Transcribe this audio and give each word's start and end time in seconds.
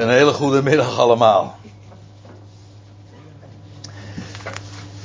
Een 0.00 0.08
hele 0.08 0.32
goede 0.32 0.62
middag 0.62 0.98
allemaal. 0.98 1.56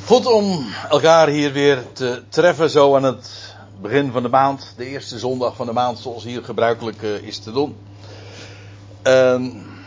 Goed 0.06 0.26
om 0.26 0.66
elkaar 0.90 1.28
hier 1.28 1.52
weer 1.52 1.84
te 1.94 2.24
treffen, 2.30 2.70
zo 2.70 2.96
aan 2.96 3.04
het 3.04 3.56
begin 3.82 4.12
van 4.12 4.24
de 4.24 4.30
maand. 4.30 4.74
De 4.78 4.86
eerste 4.86 5.20
zondag 5.20 5.56
van 5.56 5.66
de 5.66 5.72
maand, 5.72 6.00
zoals 6.00 6.24
hier 6.24 6.44
gebruikelijk 6.44 7.04
eh, 7.04 7.22
is 7.22 7.40
te 7.40 7.52
doen. 7.52 7.76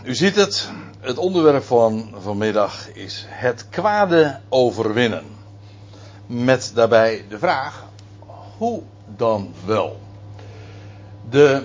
u 0.05 0.15
ziet 0.15 0.37
het, 0.37 0.71
het 1.01 1.19
onderwerp 1.19 1.65
van 1.65 2.15
vanmiddag 2.19 2.93
is 2.93 3.25
het 3.29 3.67
kwade 3.71 4.41
overwinnen. 4.49 5.25
Met 6.27 6.73
daarbij 6.75 7.25
de 7.29 7.39
vraag, 7.39 7.85
hoe 8.57 8.83
dan 9.17 9.55
wel? 9.65 10.01
De 11.31 11.63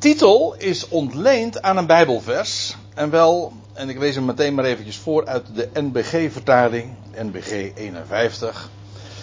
titel 0.00 0.54
is 0.58 0.88
ontleend 0.88 1.62
aan 1.62 1.76
een 1.76 1.86
Bijbelvers. 1.86 2.76
En 2.94 3.10
wel, 3.10 3.52
en 3.72 3.88
ik 3.88 3.98
lees 3.98 4.14
hem 4.14 4.24
meteen 4.24 4.54
maar 4.54 4.64
eventjes 4.64 4.96
voor 4.96 5.26
uit 5.26 5.46
de 5.54 5.68
NBG-vertaling, 5.74 6.90
NBG 7.14 7.50
51. 7.74 8.70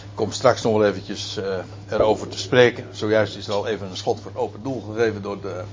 Ik 0.03 0.16
kom 0.16 0.31
straks 0.31 0.61
nog 0.61 0.73
wel 0.73 0.85
eventjes 0.85 1.38
uh, 1.38 1.45
erover 1.89 2.27
te 2.27 2.38
spreken. 2.38 2.85
Zojuist 2.91 3.35
is 3.35 3.47
er 3.47 3.53
al 3.53 3.67
even 3.67 3.89
een 3.89 3.97
schot 3.97 4.19
voor 4.21 4.31
open 4.35 4.63
doel 4.63 4.83
gegeven 4.93 5.21
door, 5.21 5.41
de, 5.41 5.63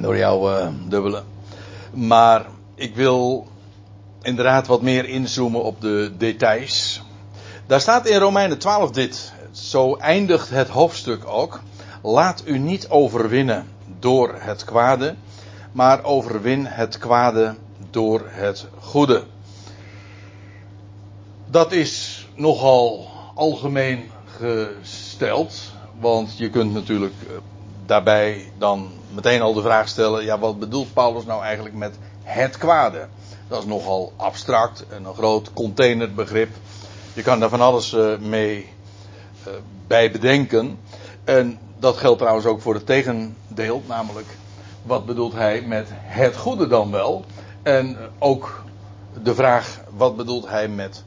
door 0.00 0.16
jouw 0.16 0.50
uh, 0.50 0.68
dubbele. 0.88 1.22
Maar 1.92 2.46
ik 2.74 2.94
wil 2.94 3.46
inderdaad 4.22 4.66
wat 4.66 4.82
meer 4.82 5.04
inzoomen 5.04 5.62
op 5.62 5.80
de 5.80 6.12
details. 6.18 7.02
Daar 7.66 7.80
staat 7.80 8.06
in 8.06 8.18
Romeinen 8.18 8.58
12 8.58 8.90
dit. 8.90 9.32
Zo 9.50 9.96
eindigt 9.96 10.50
het 10.50 10.68
hoofdstuk 10.68 11.26
ook. 11.26 11.60
Laat 12.06 12.42
u 12.44 12.58
niet 12.58 12.88
overwinnen 12.88 13.66
door 13.98 14.34
het 14.38 14.64
kwade, 14.64 15.14
maar 15.72 16.04
overwin 16.04 16.66
het 16.66 16.98
kwade 16.98 17.54
door 17.90 18.22
het 18.24 18.66
goede. 18.80 19.24
Dat 21.46 21.72
is 21.72 22.26
nogal 22.34 23.08
algemeen 23.34 24.10
gesteld, 24.38 25.72
want 26.00 26.38
je 26.38 26.50
kunt 26.50 26.72
natuurlijk 26.72 27.14
eh, 27.28 27.36
daarbij 27.86 28.52
dan 28.58 28.90
meteen 29.14 29.40
al 29.42 29.52
de 29.52 29.62
vraag 29.62 29.88
stellen: 29.88 30.24
ja, 30.24 30.38
wat 30.38 30.58
bedoelt 30.58 30.92
Paulus 30.92 31.24
nou 31.24 31.42
eigenlijk 31.42 31.74
met 31.74 31.98
het 32.22 32.58
kwade? 32.58 33.06
Dat 33.48 33.58
is 33.62 33.68
nogal 33.68 34.12
abstract 34.16 34.84
en 34.88 35.04
een 35.04 35.14
groot 35.14 35.52
containerbegrip. 35.52 36.50
Je 37.12 37.22
kan 37.22 37.40
daar 37.40 37.48
van 37.48 37.60
alles 37.60 37.92
eh, 37.92 38.18
mee 38.18 38.68
eh, 39.44 39.52
bij 39.86 40.10
bedenken. 40.10 40.78
En 41.24 41.58
dat 41.78 41.96
geldt 41.96 42.18
trouwens 42.18 42.46
ook 42.46 42.60
voor 42.60 42.74
het 42.74 42.86
tegendeel, 42.86 43.82
namelijk 43.86 44.26
wat 44.82 45.06
bedoelt 45.06 45.32
hij 45.32 45.62
met 45.62 45.88
het 45.92 46.36
goede 46.36 46.66
dan 46.66 46.90
wel? 46.90 47.24
En 47.62 47.96
ook 48.18 48.64
de 49.22 49.34
vraag 49.34 49.80
wat 49.96 50.16
bedoelt 50.16 50.48
hij 50.48 50.68
met 50.68 51.04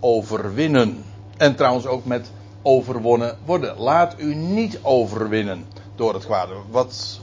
overwinnen? 0.00 1.04
En 1.36 1.56
trouwens 1.56 1.86
ook 1.86 2.04
met 2.04 2.30
overwonnen 2.62 3.38
worden. 3.44 3.78
Laat 3.78 4.14
u 4.18 4.34
niet 4.34 4.78
overwinnen 4.82 5.66
door 5.94 6.14
het 6.14 6.24
kwade. 6.24 6.54
Wat 6.70 7.20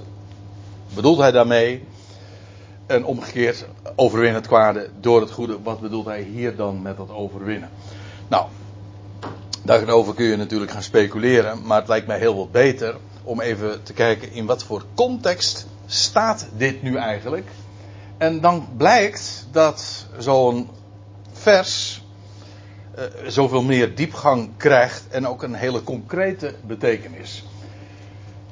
bedoelt 0.93 1.17
hij 1.17 1.31
daarmee? 1.31 1.83
En 2.85 3.05
omgekeerd, 3.05 3.65
overwin 3.95 4.33
het 4.33 4.47
kwade 4.47 4.89
door 4.99 5.21
het 5.21 5.31
goede. 5.31 5.61
Wat 5.63 5.79
bedoelt 5.79 6.05
hij 6.05 6.21
hier 6.21 6.55
dan 6.55 6.81
met 6.81 6.97
dat 6.97 7.11
overwinnen? 7.11 7.69
Nou, 8.27 8.45
Daarover 9.65 10.13
kun 10.13 10.25
je 10.25 10.35
natuurlijk 10.35 10.71
gaan 10.71 10.83
speculeren, 10.83 11.61
maar 11.63 11.79
het 11.79 11.87
lijkt 11.87 12.07
mij 12.07 12.19
heel 12.19 12.35
wat 12.35 12.51
beter 12.51 12.95
om 13.23 13.41
even 13.41 13.83
te 13.83 13.93
kijken 13.93 14.31
in 14.31 14.45
wat 14.45 14.63
voor 14.63 14.83
context 14.95 15.67
staat 15.85 16.47
dit 16.57 16.81
nu 16.81 16.95
eigenlijk. 16.95 17.47
En 18.17 18.41
dan 18.41 18.67
blijkt 18.77 19.47
dat 19.51 20.05
zo'n 20.17 20.69
vers 21.31 22.03
uh, 22.97 23.03
zoveel 23.27 23.63
meer 23.63 23.95
diepgang 23.95 24.49
krijgt 24.57 25.03
en 25.09 25.27
ook 25.27 25.43
een 25.43 25.53
hele 25.53 25.83
concrete 25.83 26.53
betekenis. 26.61 27.43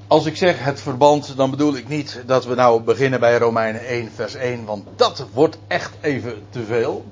Als 0.07 0.25
ik 0.25 0.35
zeg 0.35 0.63
het 0.63 0.81
verband, 0.81 1.37
dan 1.37 1.49
bedoel 1.49 1.75
ik 1.75 1.87
niet 1.87 2.21
dat 2.25 2.45
we 2.45 2.55
nou 2.55 2.81
beginnen 2.81 3.19
bij 3.19 3.37
Romeinen 3.37 3.85
1, 3.85 4.11
vers 4.15 4.35
1, 4.35 4.65
want 4.65 4.87
dat 4.95 5.25
wordt 5.33 5.57
echt 5.67 5.91
even 6.01 6.43
te 6.49 6.63
veel. 6.63 7.05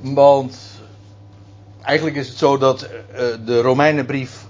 Want 0.00 0.56
Eigenlijk 1.84 2.16
is 2.16 2.28
het 2.28 2.38
zo 2.38 2.58
dat 2.58 2.82
uh, 2.82 3.18
de 3.46 3.60
Romeinenbrief 3.60 4.46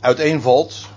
uiteenvalt. 0.00 0.88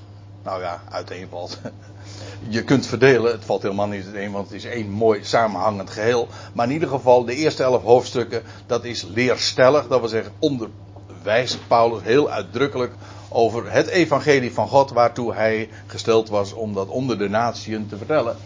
Nou 0.44 0.62
ja, 0.62 0.82
uiteenvalt. 0.90 1.60
Je 2.48 2.64
kunt 2.64 2.86
verdelen, 2.86 3.32
het 3.32 3.46
valt 3.46 3.62
helemaal 3.62 3.88
niet 3.88 4.06
uiteen, 4.06 4.32
want 4.32 4.46
het 4.46 4.56
is 4.56 4.66
één 4.66 4.90
mooi 4.90 5.24
samenhangend 5.24 5.90
geheel. 5.90 6.28
Maar 6.54 6.68
in 6.68 6.74
ieder 6.74 6.90
geval, 6.90 7.26
de 7.26 7.36
eerste 7.36 7.64
elf 7.64 7.84
hoofdstukken, 7.84 8.44
dat 8.66 8.84
is 8.84 9.04
leerstellig. 9.04 9.88
Dat 9.88 10.00
wil 10.00 10.10
zeggen, 10.10 10.32
onderwijst 10.40 11.68
Paulus 11.68 12.04
heel 12.04 12.30
uitdrukkelijk 12.30 12.94
over 13.30 13.72
het 13.72 13.88
evangelie 13.88 14.54
van 14.54 14.68
God, 14.68 14.92
waartoe 14.92 15.34
hij 15.34 15.70
gesteld 15.88 16.30
was 16.30 16.54
om 16.54 16.74
dat 16.74 16.88
onder 16.88 17.18
de 17.18 17.30
natieën 17.30 17.88
te 17.88 17.98
vertellen. 17.98 18.38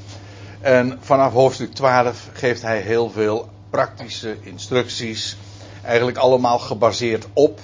En 0.62 0.98
vanaf 1.02 1.34
hoofdstuk 1.34 1.74
12 1.74 2.30
geeft 2.34 2.62
hij 2.62 2.80
heel 2.80 3.10
veel 3.10 3.50
praktische 3.70 4.38
instructies 4.42 5.38
Eigenlijk 5.84 6.18
allemaal 6.18 6.60
gebaseerd 6.60 7.28
op 7.34 7.60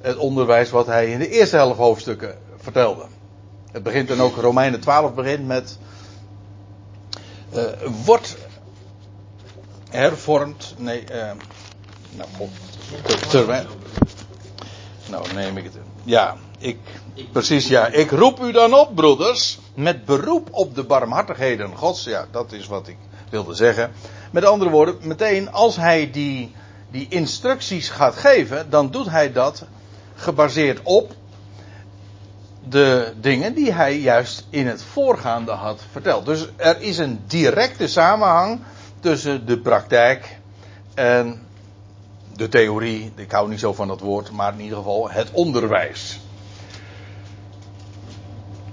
het 0.00 0.16
onderwijs 0.16 0.70
wat 0.70 0.86
hij 0.86 1.10
in 1.10 1.18
de 1.18 1.28
eerste 1.28 1.56
helft 1.56 1.78
hoofdstukken 1.78 2.38
vertelde. 2.56 3.06
Het 3.72 3.82
begint 3.82 4.08
dan 4.08 4.20
ook, 4.20 4.36
Romeinen 4.36 4.80
12 4.80 5.14
begint 5.14 5.46
met. 5.46 5.78
Uh, 7.54 7.62
wordt 8.04 8.36
hervormd. 9.90 10.74
Nee, 10.78 11.04
uh, 11.12 11.30
nou, 12.10 12.28
god. 12.36 12.50
Terwijl. 13.28 13.66
Nou, 15.10 15.32
neem 15.34 15.56
ik 15.56 15.64
het. 15.64 15.74
Ja, 16.04 16.36
ik. 16.58 16.78
Precies, 17.32 17.68
ja. 17.68 17.86
Ik 17.86 18.10
roep 18.10 18.40
u 18.40 18.52
dan 18.52 18.74
op, 18.74 18.94
broeders. 18.94 19.58
Met 19.74 20.04
beroep 20.04 20.48
op 20.50 20.74
de 20.74 20.84
barmhartigheden 20.84 21.76
Gods. 21.76 22.04
Ja, 22.04 22.26
dat 22.30 22.52
is 22.52 22.66
wat 22.66 22.88
ik 22.88 22.96
wilde 23.30 23.54
zeggen. 23.54 23.92
Met 24.30 24.44
andere 24.44 24.70
woorden, 24.70 24.96
meteen 25.00 25.52
als 25.52 25.76
hij 25.76 26.10
die 26.10 26.54
die 26.90 27.06
instructies 27.08 27.88
gaat 27.88 28.16
geven, 28.16 28.70
dan 28.70 28.90
doet 28.90 29.10
hij 29.10 29.32
dat 29.32 29.64
gebaseerd 30.14 30.80
op 30.82 31.14
de 32.68 33.12
dingen 33.20 33.54
die 33.54 33.72
hij 33.72 33.98
juist 33.98 34.46
in 34.50 34.66
het 34.66 34.82
voorgaande 34.82 35.52
had 35.52 35.80
verteld. 35.90 36.26
Dus 36.26 36.48
er 36.56 36.80
is 36.80 36.98
een 36.98 37.20
directe 37.26 37.88
samenhang 37.88 38.60
tussen 39.00 39.46
de 39.46 39.58
praktijk 39.58 40.38
en 40.94 41.46
de 42.36 42.48
theorie. 42.48 43.12
Ik 43.14 43.30
hou 43.30 43.48
niet 43.48 43.60
zo 43.60 43.72
van 43.72 43.88
dat 43.88 44.00
woord, 44.00 44.30
maar 44.30 44.52
in 44.52 44.60
ieder 44.60 44.76
geval 44.76 45.10
het 45.10 45.30
onderwijs. 45.30 46.20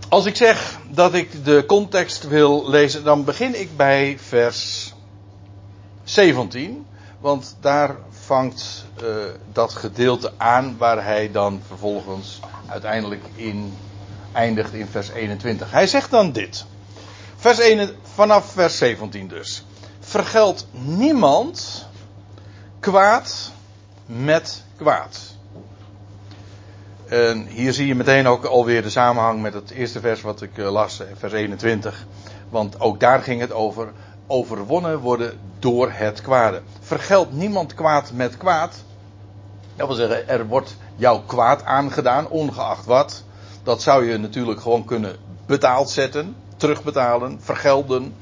Als 0.09 0.25
ik 0.25 0.35
zeg 0.35 0.79
dat 0.89 1.13
ik 1.13 1.45
de 1.45 1.63
context 1.67 2.27
wil 2.27 2.69
lezen, 2.69 3.03
dan 3.03 3.23
begin 3.23 3.59
ik 3.59 3.77
bij 3.77 4.17
vers 4.19 4.93
17. 6.03 6.85
Want 7.23 7.55
daar 7.59 7.95
vangt 8.09 8.85
uh, 9.03 9.07
dat 9.51 9.73
gedeelte 9.73 10.31
aan 10.37 10.77
waar 10.77 11.03
hij 11.03 11.31
dan 11.31 11.61
vervolgens 11.67 12.39
uiteindelijk 12.67 13.23
in 13.35 13.73
eindigt 14.31 14.73
in 14.73 14.87
vers 14.87 15.09
21. 15.09 15.71
Hij 15.71 15.87
zegt 15.87 16.11
dan 16.11 16.31
dit. 16.31 16.65
Vers 17.35 17.59
1, 17.59 17.89
vanaf 18.13 18.51
vers 18.51 18.77
17 18.77 19.27
dus. 19.27 19.65
Vergeld 19.99 20.67
niemand 20.71 21.87
kwaad 22.79 23.51
met 24.05 24.63
kwaad. 24.75 25.19
En 27.07 27.47
hier 27.47 27.73
zie 27.73 27.87
je 27.87 27.95
meteen 27.95 28.27
ook 28.27 28.45
alweer 28.45 28.81
de 28.81 28.89
samenhang 28.89 29.41
met 29.41 29.53
het 29.53 29.69
eerste 29.69 29.99
vers 29.99 30.21
wat 30.21 30.41
ik 30.41 30.57
eh, 30.57 30.71
las, 30.71 31.01
vers 31.17 31.33
21. 31.33 32.05
Want 32.49 32.79
ook 32.79 32.99
daar 32.99 33.21
ging 33.21 33.41
het 33.41 33.51
over 33.51 33.91
overwonnen 34.27 34.99
worden 34.99 35.39
door 35.59 35.91
het 35.91 36.21
kwade. 36.21 36.61
Vergeld 36.79 37.33
niemand 37.33 37.73
kwaad 37.73 38.11
met 38.13 38.37
kwaad. 38.37 38.83
Dat 39.75 39.87
wil 39.87 39.95
zeggen, 39.95 40.27
er 40.27 40.47
wordt 40.47 40.75
jou 40.95 41.21
kwaad 41.25 41.63
aangedaan, 41.63 42.29
ongeacht 42.29 42.85
wat. 42.85 43.23
Dat 43.63 43.81
zou 43.81 44.05
je 44.05 44.17
natuurlijk 44.17 44.61
gewoon 44.61 44.85
kunnen 44.85 45.15
betaald 45.45 45.89
zetten, 45.89 46.35
terugbetalen, 46.57 47.41
vergelden 47.41 48.15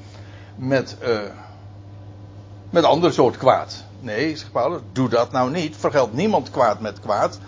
met, 0.56 0.96
uh, 1.02 1.20
met 2.70 2.84
ander 2.84 3.12
soort 3.12 3.36
kwaad. 3.36 3.84
Nee, 4.00 4.36
zegt 4.36 4.52
Paulus, 4.52 4.80
doe 4.92 5.08
dat 5.08 5.32
nou 5.32 5.50
niet. 5.50 5.76
Vergeld 5.76 6.12
niemand 6.12 6.50
kwaad 6.50 6.80
met 6.80 7.00
kwaad. 7.00 7.38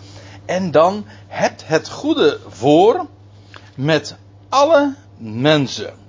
En 0.45 0.71
dan 0.71 1.05
hebt 1.27 1.67
het 1.67 1.89
goede 1.89 2.39
voor 2.47 3.05
met 3.75 4.15
alle 4.49 4.95
mensen. 5.17 6.04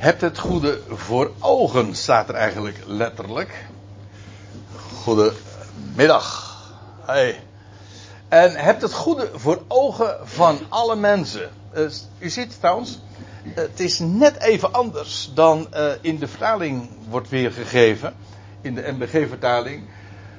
Hebt 0.00 0.20
het 0.20 0.38
goede 0.38 0.80
voor 0.88 1.30
ogen, 1.38 1.94
staat 1.94 2.28
er 2.28 2.34
eigenlijk 2.34 2.78
letterlijk. 2.86 3.64
Goedemiddag. 5.02 6.56
Hey. 7.00 7.42
En 8.28 8.54
hebt 8.54 8.82
het 8.82 8.92
goede 8.92 9.30
voor 9.34 9.62
ogen 9.68 10.16
van 10.22 10.58
alle 10.68 10.96
mensen. 10.96 11.50
Uh, 11.76 11.90
u 12.18 12.28
ziet 12.28 12.56
trouwens, 12.60 13.00
het 13.42 13.80
is 13.80 13.98
net 13.98 14.38
even 14.38 14.72
anders 14.72 15.30
dan 15.34 15.66
uh, 15.74 15.90
in 16.00 16.18
de 16.18 16.28
vertaling 16.28 16.88
wordt 17.08 17.28
weergegeven. 17.28 18.14
In 18.60 18.74
de 18.74 18.94
MBG-vertaling. 18.98 19.82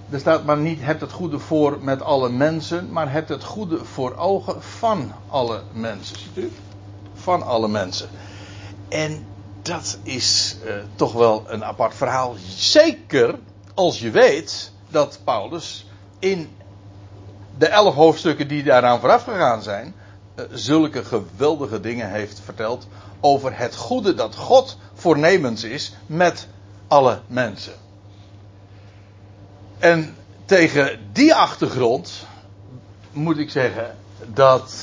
Er 0.10 0.20
staat 0.20 0.46
maar 0.46 0.58
niet 0.58 0.82
hebt 0.82 1.02
het 1.02 1.12
goede 1.12 1.40
voor 1.40 1.78
met 1.82 2.02
alle 2.02 2.30
mensen, 2.30 2.92
maar 2.92 3.12
hebt 3.12 3.30
het 3.30 3.44
goede 3.44 3.86
voor 3.86 4.16
ogen 4.16 4.64
van 4.64 5.12
alle 5.28 5.62
mensen. 5.72 6.20
Ziet 6.20 6.38
u? 6.38 6.52
Van 7.14 7.44
alle 7.44 7.68
mensen. 7.68 8.10
En 8.90 9.26
dat 9.62 9.98
is 10.04 10.56
uh, 10.66 10.74
toch 10.96 11.14
wel 11.14 11.44
een 11.48 11.64
apart 11.64 11.96
verhaal. 11.96 12.36
Zeker 12.56 13.36
als 13.74 14.00
je 14.00 14.12
weet 14.12 14.72
dat 14.90 15.20
Paulus 15.24 15.86
in 16.20 16.50
de 17.58 17.68
elf 17.68 17.96
hoofdstukken 17.96 18.48
die 18.48 18.64
daaraan 18.64 19.00
vooraf 19.00 19.24
gegaan 19.24 19.64
zijn, 19.64 19.96
uh, 20.36 20.46
zulke 20.52 21.04
geweldige 21.04 21.80
dingen 21.80 22.10
heeft 22.10 22.40
verteld 22.44 22.88
over 23.20 23.58
het 23.58 23.76
goede 23.76 24.14
dat 24.14 24.36
God 24.36 24.78
voornemens 24.94 25.64
is 25.64 25.94
met 26.06 26.48
alle 26.88 27.22
mensen. 27.28 27.74
En 29.80 30.16
tegen 30.46 31.00
die 31.12 31.36
achtergrond 31.36 32.26
moet 33.12 33.38
ik 33.38 33.50
zeggen 33.50 33.98
dat 34.34 34.74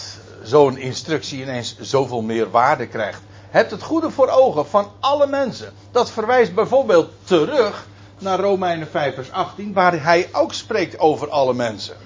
zo'n 0.43 0.79
instructie 0.79 1.43
ineens 1.43 1.79
zoveel 1.81 2.23
meer 2.23 2.51
waarde 2.51 2.87
krijgt. 2.87 3.21
Hebt 3.51 3.71
het 3.71 3.83
goede 3.83 4.11
voor 4.11 4.29
ogen 4.29 4.67
van 4.67 4.91
alle 5.01 5.27
mensen. 5.27 5.73
Dat 5.91 6.11
verwijst 6.11 6.55
bijvoorbeeld 6.55 7.11
terug 7.25 7.87
naar 8.19 8.41
Romeinen 8.41 8.89
5 8.89 9.15
vers 9.15 9.31
18, 9.31 9.73
waar 9.73 10.03
hij 10.03 10.29
ook 10.33 10.53
spreekt 10.53 10.99
over 10.99 11.29
alle 11.29 11.55
mensen. 11.55 11.97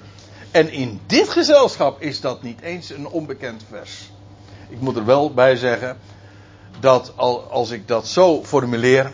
En 0.51 0.73
in 0.73 1.01
dit 1.07 1.29
gezelschap 1.29 2.01
is 2.01 2.21
dat 2.21 2.43
niet 2.43 2.61
eens 2.61 2.91
een 2.91 3.09
onbekend 3.09 3.63
vers. 3.71 4.11
Ik 4.69 4.81
moet 4.81 4.97
er 4.97 5.05
wel 5.05 5.33
bij 5.33 5.57
zeggen 5.57 5.99
dat 6.81 7.13
als 7.51 7.71
ik 7.71 7.89
dat 7.89 8.07
zo 8.07 8.45
formuleer, 8.45 9.13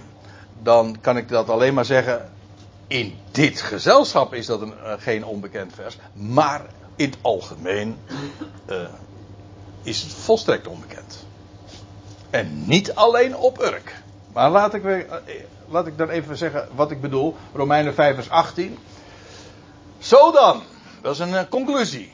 dan 0.63 0.97
kan 1.01 1.17
ik 1.17 1.29
dat 1.29 1.49
alleen 1.49 1.75
maar 1.75 1.85
zeggen. 1.85 2.31
In 2.87 3.19
dit 3.31 3.61
gezelschap 3.61 4.35
is 4.35 4.47
dat 4.47 4.61
een, 4.61 4.75
uh, 4.85 4.93
geen 4.99 5.25
onbekend 5.25 5.75
vers, 5.75 5.99
maar 6.13 6.63
in 6.97 7.11
het 7.11 7.19
algemeen 7.21 7.97
uh, 8.71 8.77
is 9.83 10.03
het 10.03 10.13
volstrekt 10.13 10.67
onbekend. 10.67 11.27
En 12.31 12.63
niet 12.67 12.95
alleen 12.95 13.37
op 13.37 13.61
Urk. 13.61 13.95
Maar 14.33 14.51
laat 14.51 14.75
ik, 14.75 14.85
uh, 14.85 15.05
laat 15.69 15.87
ik 15.87 15.99
dan 15.99 16.09
even 16.09 16.37
zeggen 16.37 16.69
wat 16.75 16.91
ik 16.91 17.01
bedoel. 17.01 17.37
Romeinen 17.55 17.95
5 17.95 18.15
vers 18.15 18.31
18. 18.31 18.79
Zo 19.99 20.33
dan. 20.33 20.63
Dat 21.03 21.13
is 21.13 21.19
een 21.19 21.49
conclusie. 21.49 22.13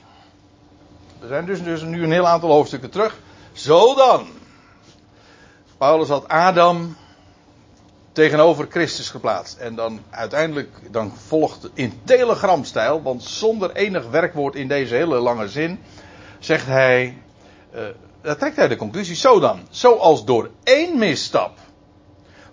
Er 1.21 1.29
zijn 1.29 1.45
dus, 1.45 1.63
dus 1.63 1.83
nu 1.83 2.03
een 2.03 2.13
heel 2.13 2.27
aantal 2.27 2.51
hoofdstukken 2.51 2.91
terug. 2.91 3.19
Zo 3.53 3.95
dan. 3.95 4.27
Paulus 5.79 6.09
had 6.09 6.29
Adam 6.29 6.97
tegenover 8.13 8.67
Christus 8.71 9.09
geplaatst. 9.09 9.59
En 9.59 9.75
dan 9.75 10.01
uiteindelijk 10.11 10.71
dan 10.91 11.13
volgt 11.27 11.69
in 11.75 12.01
telegramstijl, 12.05 13.03
want 13.03 13.23
zonder 13.23 13.73
enig 13.73 14.11
werkwoord 14.11 14.55
in 14.55 14.69
deze 14.69 14.95
hele 14.95 15.19
lange 15.19 15.49
zin, 15.49 15.81
zegt 16.39 16.67
hij, 16.67 17.19
uh, 17.75 17.81
daar 18.25 18.37
trekt 18.37 18.57
hij 18.57 18.69
de 18.69 18.77
conclusie 18.77 19.17
zo 19.17 19.41
dan. 19.41 19.61
Zoals 19.71 20.25
door 20.25 20.51
één 20.63 20.99
misstap 20.99 21.59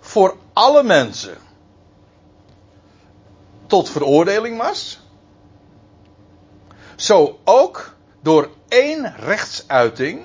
voor 0.00 0.36
alle 0.52 0.82
mensen 0.82 1.36
tot 3.66 3.88
veroordeling 3.88 4.58
was, 4.58 5.00
zo 6.96 7.38
ook 7.44 7.94
door 8.20 8.48
één 8.68 9.14
rechtsuiting 9.16 10.20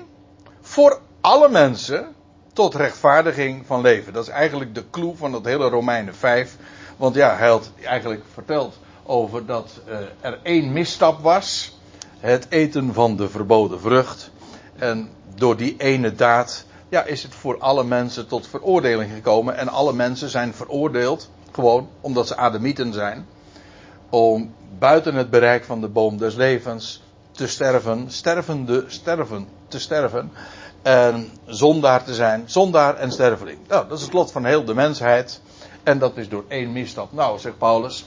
voor 0.60 1.00
alle 1.20 1.48
mensen 1.48 2.14
tot 2.52 2.74
rechtvaardiging 2.74 3.66
van 3.66 3.80
leven. 3.80 4.12
Dat 4.12 4.22
is 4.22 4.30
eigenlijk 4.30 4.74
de 4.74 4.90
clue 4.90 5.14
van 5.16 5.32
dat 5.32 5.44
hele 5.44 5.68
Romeinen 5.68 6.14
5. 6.14 6.56
Want 6.96 7.14
ja, 7.14 7.36
hij 7.36 7.48
had 7.48 7.70
eigenlijk 7.82 8.22
verteld 8.32 8.78
over 9.02 9.46
dat 9.46 9.80
uh, 9.88 9.96
er 10.20 10.38
één 10.42 10.72
misstap 10.72 11.20
was. 11.22 11.78
Het 12.18 12.46
eten 12.48 12.94
van 12.94 13.16
de 13.16 13.28
verboden 13.28 13.80
vrucht. 13.80 14.30
En 14.76 15.10
door 15.38 15.56
die 15.56 15.74
ene 15.78 16.14
daad 16.14 16.64
ja, 16.88 17.04
is 17.04 17.22
het 17.22 17.34
voor 17.34 17.58
alle 17.58 17.84
mensen 17.84 18.26
tot 18.26 18.46
veroordeling 18.46 19.12
gekomen. 19.12 19.56
En 19.56 19.68
alle 19.68 19.92
mensen 19.92 20.28
zijn 20.28 20.54
veroordeeld, 20.54 21.30
gewoon 21.52 21.88
omdat 22.00 22.26
ze 22.26 22.36
ademieten 22.36 22.92
zijn. 22.92 23.26
Om 24.10 24.54
buiten 24.78 25.14
het 25.14 25.30
bereik 25.30 25.64
van 25.64 25.80
de 25.80 25.88
boom 25.88 26.18
des 26.18 26.34
levens 26.34 27.02
te 27.30 27.46
sterven, 27.46 28.10
stervende 28.10 28.84
sterven, 28.86 29.48
te 29.68 29.78
sterven 29.78 30.30
en 30.82 31.30
zondaar 31.46 32.04
te 32.04 32.14
zijn, 32.14 32.42
zondaar 32.46 32.96
en 32.96 33.12
sterveling. 33.12 33.58
Nou, 33.68 33.88
dat 33.88 33.98
is 33.98 34.04
het 34.04 34.12
lot 34.12 34.32
van 34.32 34.44
heel 34.44 34.64
de 34.64 34.74
mensheid. 34.74 35.40
En 35.82 35.98
dat 35.98 36.16
is 36.16 36.28
door 36.28 36.44
één 36.48 36.72
misstap. 36.72 37.12
Nou, 37.12 37.38
zegt 37.38 37.58
Paulus, 37.58 38.04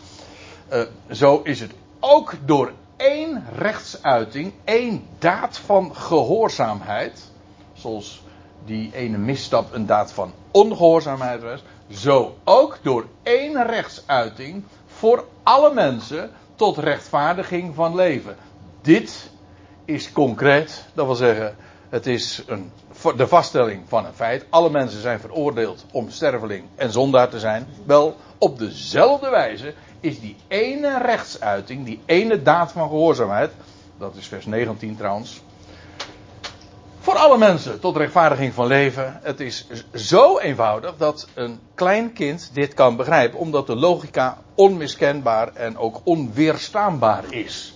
uh, 0.73 0.81
zo 1.11 1.41
is 1.43 1.59
het 1.59 1.71
ook 1.99 2.33
door 2.45 2.71
één 3.01 3.43
rechtsuiting, 3.55 4.53
één 4.63 5.07
daad 5.19 5.57
van 5.57 5.95
gehoorzaamheid, 5.95 7.31
zoals 7.73 8.23
die 8.65 8.93
ene 8.93 9.17
misstap 9.17 9.73
een 9.73 9.85
daad 9.85 10.11
van 10.11 10.33
ongehoorzaamheid 10.51 11.41
was, 11.41 11.63
zo 11.89 12.37
ook 12.43 12.79
door 12.81 13.05
één 13.23 13.65
rechtsuiting 13.65 14.63
voor 14.85 15.25
alle 15.43 15.73
mensen 15.73 16.31
tot 16.55 16.77
rechtvaardiging 16.77 17.75
van 17.75 17.95
leven. 17.95 18.35
Dit 18.81 19.29
is 19.85 20.11
concreet, 20.11 20.85
dat 20.93 21.05
wil 21.05 21.15
zeggen, 21.15 21.55
het 21.89 22.07
is 22.07 22.43
een, 22.47 22.71
de 23.15 23.27
vaststelling 23.27 23.81
van 23.87 24.05
een 24.05 24.13
feit. 24.13 24.45
Alle 24.49 24.69
mensen 24.69 25.01
zijn 25.01 25.19
veroordeeld 25.19 25.85
om 25.91 26.09
sterveling 26.09 26.63
en 26.75 26.91
zondaar 26.91 27.29
te 27.29 27.39
zijn. 27.39 27.67
Wel, 27.85 28.17
op 28.37 28.59
dezelfde 28.59 29.29
wijze 29.29 29.73
is 30.01 30.19
die 30.19 30.35
ene 30.47 30.97
rechtsuiting, 30.97 31.85
die 31.85 32.01
ene 32.05 32.41
daad 32.41 32.71
van 32.71 32.87
gehoorzaamheid, 32.87 33.51
dat 33.97 34.15
is 34.15 34.27
vers 34.27 34.45
19 34.45 34.95
trouwens, 34.95 35.41
voor 36.99 37.15
alle 37.15 37.37
mensen 37.37 37.79
tot 37.79 37.97
rechtvaardiging 37.97 38.53
van 38.53 38.67
leven. 38.67 39.19
Het 39.23 39.39
is 39.39 39.67
zo 39.93 40.39
eenvoudig 40.39 40.97
dat 40.97 41.27
een 41.33 41.59
klein 41.75 42.13
kind 42.13 42.49
dit 42.53 42.73
kan 42.73 42.95
begrijpen, 42.95 43.39
omdat 43.39 43.67
de 43.67 43.75
logica 43.75 44.37
onmiskenbaar 44.55 45.53
en 45.53 45.77
ook 45.77 46.01
onweerstaanbaar 46.03 47.23
is. 47.33 47.75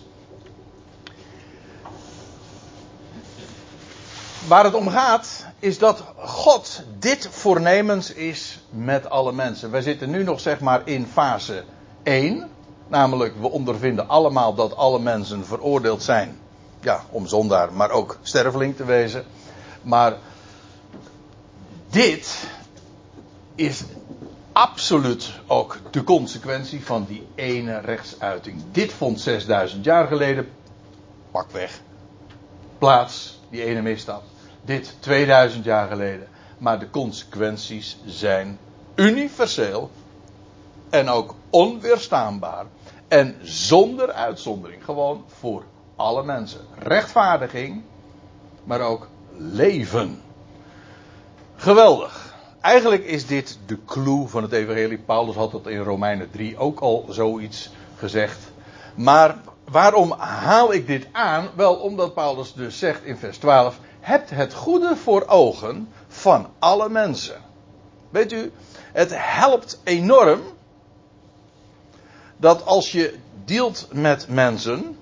waar 4.48 4.64
het 4.64 4.74
om 4.74 4.90
gaat, 4.90 5.46
is 5.60 5.78
dat 5.78 6.04
God 6.18 6.84
dit 7.00 7.28
voornemens 7.32 8.14
is 8.14 8.60
met 8.70 9.10
alle 9.10 9.32
mensen. 9.32 9.72
Wij 9.72 9.82
zitten 9.82 10.10
nu 10.10 10.24
nog 10.24 10.40
zeg 10.40 10.60
maar 10.60 10.82
in 10.84 11.08
fase 11.14 11.64
1. 12.06 12.50
Namelijk, 12.88 13.36
we 13.40 13.50
ondervinden 13.50 14.08
allemaal 14.08 14.54
dat 14.54 14.76
alle 14.76 15.00
mensen 15.00 15.46
veroordeeld 15.46 16.04
zijn. 16.04 16.38
Ja, 16.82 17.04
om 17.10 17.28
zondaar, 17.28 17.74
maar 17.74 17.92
ook 17.92 18.18
sterveling 18.22 18.76
te 18.76 18.86
wezen. 18.86 19.26
Maar 19.82 20.18
dit 21.90 22.48
is 23.56 23.84
absoluut 24.52 25.32
ook 25.48 25.80
de 25.92 26.04
consequentie 26.04 26.86
van 26.86 27.06
die 27.08 27.28
ene 27.36 27.80
rechtsuiting. 27.80 28.64
Dit 28.72 28.94
vond 28.94 29.22
6000 29.22 29.86
jaar 29.86 30.08
geleden, 30.08 30.50
pak 31.32 31.52
weg, 31.52 31.80
plaats, 32.78 33.40
die 33.50 33.64
ene 33.64 33.82
misstap 33.82 34.24
dit 34.66 34.96
2000 35.00 35.66
jaar 35.66 35.88
geleden. 35.88 36.28
Maar 36.58 36.80
de 36.80 36.90
consequenties 36.90 37.98
zijn 38.06 38.60
universeel 38.96 39.92
en 40.96 41.10
ook 41.10 41.36
onweerstaanbaar. 41.50 42.66
En 43.08 43.36
zonder 43.42 44.12
uitzondering. 44.12 44.84
Gewoon 44.84 45.24
voor 45.28 45.64
alle 45.96 46.24
mensen. 46.24 46.62
Rechtvaardiging, 46.80 47.82
maar 48.64 48.82
ook 48.82 49.08
leven. 49.38 50.22
Geweldig. 51.56 52.34
Eigenlijk 52.62 53.04
is 53.04 53.28
dit 53.28 53.60
de 53.66 53.78
clue 53.86 54.28
van 54.28 54.44
het 54.44 54.52
evangelie. 54.52 54.98
Paulus 54.98 55.36
had 55.36 55.52
dat 55.52 55.68
in 55.68 55.80
Romeinen 55.80 56.32
3 56.32 56.58
ook 56.58 56.80
al 56.80 57.06
zoiets 57.10 57.70
gezegd. 57.98 58.40
Maar 58.96 59.38
waarom 59.72 60.12
haal 60.18 60.74
ik 60.74 60.88
dit 60.88 61.08
aan? 61.12 61.50
Wel 61.56 61.76
omdat 61.76 62.14
Paulus 62.14 62.54
dus 62.54 62.80
zegt 62.80 63.04
in 63.04 63.18
vers 63.18 63.38
12: 63.38 63.80
hebt 64.00 64.30
het 64.30 64.54
goede 64.54 64.96
voor 64.96 65.26
ogen 65.28 65.90
van 66.08 66.48
alle 66.60 66.90
mensen. 66.90 67.36
Weet 68.10 68.32
u, 68.32 68.52
het 68.94 69.12
helpt 69.14 69.80
enorm 69.84 70.42
dat 72.38 72.66
als 72.66 72.92
je 72.92 73.14
dealt 73.46 73.88
met 73.92 74.28
mensen, 74.30 74.98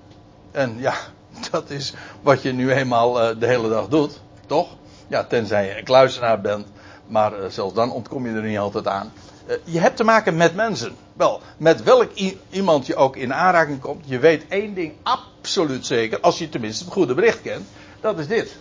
en 0.52 0.76
ja, 0.80 0.94
dat 1.52 1.70
is 1.70 1.94
wat 2.22 2.42
je 2.42 2.54
nu 2.54 2.72
eenmaal 2.72 3.22
uh, 3.22 3.40
de 3.40 3.48
hele 3.48 3.70
dag 3.70 3.88
doet, 3.88 4.20
toch? 4.46 4.68
Ja, 5.08 5.24
tenzij 5.24 5.66
je 5.66 5.78
een 5.78 5.84
kluisenaar 5.84 6.42
bent, 6.42 6.68
maar 7.08 7.40
uh, 7.40 7.46
zelfs 7.50 7.74
dan 7.74 7.92
ontkom 7.92 8.28
je 8.28 8.34
er 8.34 8.42
niet 8.42 8.58
altijd 8.58 8.88
aan. 8.88 9.14
Uh, 9.48 9.56
je 9.64 9.80
hebt 9.80 9.98
te 9.98 10.04
maken 10.04 10.38
met 10.38 10.56
mensen. 10.56 10.96
Wel, 11.14 11.42
met 11.58 11.84
welk 11.84 12.12
iemand 12.50 12.86
je 12.86 12.96
ook 12.96 13.16
in 13.16 13.34
aanraking 13.34 13.80
komt, 13.80 14.04
je 14.08 14.20
weet 14.20 14.46
één 14.48 14.74
ding 14.74 14.94
absoluut 15.04 15.86
zeker, 15.86 16.20
als 16.20 16.38
je 16.38 16.50
tenminste 16.50 16.84
het 16.84 16.94
goede 16.94 17.14
bericht 17.14 17.42
kent, 17.42 17.66
dat 18.02 18.20
is 18.20 18.28
dit. 18.28 18.56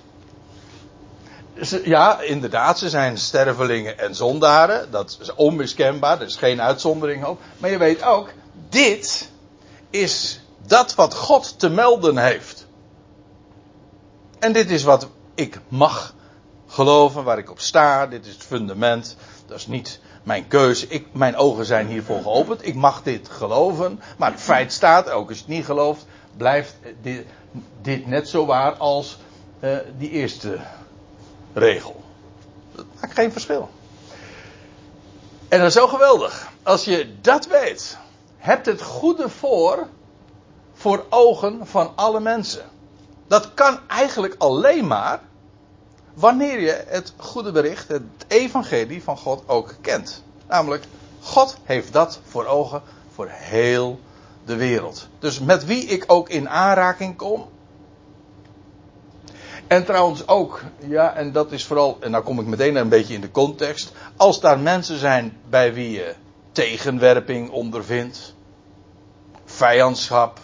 Ja, 1.84 2.20
inderdaad, 2.20 2.78
ze 2.78 2.88
zijn 2.88 3.18
stervelingen 3.18 3.98
en 3.98 4.14
zondaren. 4.14 4.90
Dat 4.90 5.18
is 5.20 5.34
onmiskenbaar, 5.34 6.20
er 6.20 6.26
is 6.26 6.36
geen 6.36 6.62
uitzondering 6.62 7.24
op. 7.24 7.40
Maar 7.58 7.70
je 7.70 7.78
weet 7.78 8.02
ook, 8.02 8.28
dit 8.68 9.30
is 9.90 10.40
dat 10.66 10.94
wat 10.94 11.14
God 11.14 11.58
te 11.58 11.68
melden 11.68 12.16
heeft. 12.16 12.66
En 14.38 14.52
dit 14.52 14.70
is 14.70 14.82
wat 14.82 15.08
ik 15.34 15.60
mag 15.68 16.14
geloven, 16.66 17.24
waar 17.24 17.38
ik 17.38 17.50
op 17.50 17.60
sta. 17.60 18.06
Dit 18.06 18.26
is 18.26 18.32
het 18.32 18.42
fundament. 18.42 19.16
Dat 19.46 19.58
is 19.58 19.66
niet 19.66 20.00
mijn 20.22 20.48
keuze. 20.48 20.86
Ik, 20.88 21.06
mijn 21.12 21.36
ogen 21.36 21.64
zijn 21.64 21.86
hiervoor 21.86 22.22
geopend. 22.22 22.66
Ik 22.66 22.74
mag 22.74 23.02
dit 23.02 23.28
geloven. 23.28 24.00
Maar 24.16 24.30
het 24.30 24.40
feit 24.40 24.72
staat, 24.72 25.10
ook 25.10 25.28
als 25.28 25.38
je 25.38 25.44
het 25.44 25.54
niet 25.54 25.64
gelooft, 25.64 26.06
blijft 26.36 26.74
dit, 27.82 28.06
net 28.06 28.28
zo 28.28 28.46
waar 28.46 28.72
als 28.72 29.18
uh, 29.60 29.76
die 29.98 30.10
eerste 30.10 30.58
regel. 31.52 32.02
Dat 32.74 32.84
maakt 33.00 33.14
geen 33.14 33.32
verschil. 33.32 33.70
En 35.48 35.58
dat 35.58 35.68
is 35.68 35.74
zo 35.74 35.86
geweldig. 35.86 36.48
Als 36.62 36.84
je 36.84 37.14
dat 37.20 37.46
weet, 37.46 37.98
hebt 38.42 38.66
het 38.66 38.82
goede 38.82 39.28
voor, 39.28 39.86
voor 40.72 41.04
ogen 41.08 41.66
van 41.66 41.92
alle 41.94 42.20
mensen. 42.20 42.64
Dat 43.26 43.54
kan 43.54 43.78
eigenlijk 43.86 44.34
alleen 44.38 44.86
maar 44.86 45.20
wanneer 46.14 46.60
je 46.60 46.84
het 46.86 47.12
goede 47.16 47.52
bericht, 47.52 47.88
het 47.88 48.02
evangelie 48.26 49.02
van 49.02 49.16
God 49.16 49.42
ook 49.46 49.74
kent. 49.80 50.22
Namelijk, 50.48 50.84
God 51.20 51.56
heeft 51.64 51.92
dat 51.92 52.20
voor 52.24 52.46
ogen 52.46 52.82
voor 53.14 53.28
heel 53.30 54.00
de 54.44 54.56
wereld. 54.56 55.08
Dus 55.18 55.40
met 55.40 55.64
wie 55.64 55.84
ik 55.84 56.04
ook 56.06 56.28
in 56.28 56.48
aanraking 56.48 57.16
kom. 57.16 57.48
En 59.66 59.84
trouwens 59.84 60.28
ook, 60.28 60.62
ja, 60.78 61.14
en 61.14 61.32
dat 61.32 61.52
is 61.52 61.64
vooral, 61.64 61.96
en 62.00 62.10
nou 62.10 62.24
kom 62.24 62.40
ik 62.40 62.46
meteen 62.46 62.76
een 62.76 62.88
beetje 62.88 63.14
in 63.14 63.20
de 63.20 63.30
context. 63.30 63.92
Als 64.16 64.40
daar 64.40 64.58
mensen 64.58 64.98
zijn 64.98 65.36
bij 65.48 65.74
wie 65.74 65.90
je 65.90 66.14
tegenwerping 66.52 67.50
ondervindt, 67.50 68.34
vijandschap, 69.44 70.40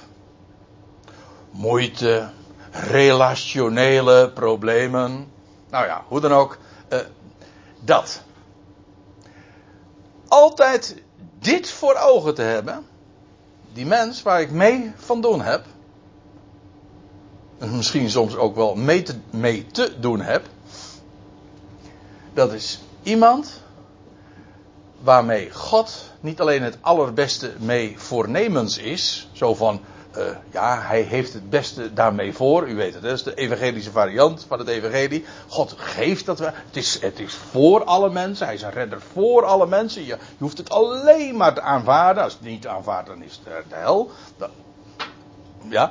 moeite, 1.50 2.30
relationele 2.70 4.30
problemen. 4.30 5.32
Nou 5.70 5.86
ja, 5.86 6.04
hoe 6.08 6.20
dan 6.20 6.32
ook. 6.32 6.58
Uh, 6.92 6.98
dat. 7.80 8.22
Altijd 10.28 11.02
dit 11.38 11.70
voor 11.70 11.94
ogen 11.94 12.34
te 12.34 12.42
hebben. 12.42 12.86
Die 13.72 13.86
mens 13.86 14.22
waar 14.22 14.40
ik 14.40 14.50
mee 14.50 14.92
van 14.96 15.20
doen 15.20 15.40
heb. 15.40 15.64
En 17.58 17.76
misschien 17.76 18.10
soms 18.10 18.36
ook 18.36 18.54
wel 18.54 18.74
mee 18.74 19.02
te, 19.02 19.14
mee 19.30 19.66
te 19.66 20.00
doen 20.00 20.20
heb. 20.20 20.46
Dat 22.34 22.52
is 22.52 22.80
iemand 23.02 23.62
waarmee 25.00 25.50
God 25.52 26.12
niet 26.20 26.40
alleen 26.40 26.62
het 26.62 26.78
allerbeste 26.80 27.52
mee 27.58 27.94
voornemens 27.98 28.78
is. 28.78 29.28
Zo 29.32 29.54
van, 29.54 29.80
uh, 30.16 30.24
ja, 30.50 30.80
hij 30.80 31.00
heeft 31.00 31.32
het 31.32 31.50
beste 31.50 31.92
daarmee 31.92 32.32
voor. 32.32 32.68
U 32.68 32.74
weet 32.74 32.94
het, 32.94 33.02
dat 33.02 33.12
is 33.12 33.22
de 33.22 33.34
evangelische 33.34 33.90
variant 33.90 34.44
van 34.48 34.58
het 34.58 34.68
evangelie. 34.68 35.24
God 35.48 35.74
geeft 35.76 36.26
dat 36.26 36.38
we. 36.38 36.44
Het 36.44 36.76
is, 36.76 37.00
het 37.00 37.18
is 37.18 37.34
voor 37.34 37.84
alle 37.84 38.10
mensen. 38.10 38.46
Hij 38.46 38.54
is 38.54 38.62
een 38.62 38.70
redder 38.70 39.00
voor 39.12 39.44
alle 39.44 39.66
mensen. 39.66 40.02
Je, 40.02 40.06
je 40.06 40.16
hoeft 40.38 40.58
het 40.58 40.70
alleen 40.70 41.36
maar 41.36 41.54
te 41.54 41.60
aanvaarden. 41.60 42.22
Als 42.22 42.32
het 42.32 42.42
niet 42.42 42.66
aanvaardt, 42.66 43.08
dan 43.08 43.22
is 43.22 43.40
het 43.44 43.68
de 43.68 43.74
hel. 43.74 44.10
Ja. 45.68 45.90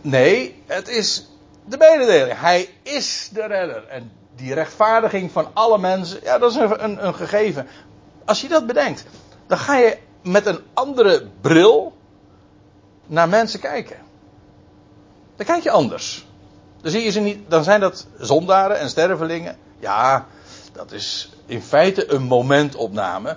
Nee, 0.00 0.62
het 0.66 0.88
is 0.88 1.28
de 1.64 1.76
mededeling. 1.76 2.40
Hij 2.40 2.68
is 2.82 3.30
de 3.32 3.46
redder. 3.46 3.86
En 3.86 4.10
die 4.36 4.54
rechtvaardiging 4.54 5.32
van 5.32 5.48
alle 5.52 5.78
mensen, 5.78 6.20
ja, 6.22 6.38
dat 6.38 6.50
is 6.50 6.56
een, 6.56 6.84
een, 6.84 7.06
een 7.06 7.14
gegeven. 7.14 7.66
Als 8.30 8.40
je 8.40 8.48
dat 8.48 8.66
bedenkt, 8.66 9.04
dan 9.46 9.58
ga 9.58 9.76
je 9.76 9.98
met 10.22 10.46
een 10.46 10.60
andere 10.74 11.26
bril 11.40 11.96
naar 13.06 13.28
mensen 13.28 13.60
kijken. 13.60 13.96
Dan 15.36 15.46
kijk 15.46 15.62
je 15.62 15.70
anders. 15.70 16.26
Dan, 16.80 16.90
zie 16.90 17.02
je 17.02 17.10
ze 17.10 17.20
niet, 17.20 17.38
dan 17.48 17.64
zijn 17.64 17.80
dat 17.80 18.06
zondaren 18.18 18.78
en 18.78 18.88
stervelingen. 18.88 19.56
Ja, 19.78 20.26
dat 20.72 20.92
is 20.92 21.32
in 21.46 21.62
feite 21.62 22.12
een 22.12 22.22
momentopname. 22.22 23.36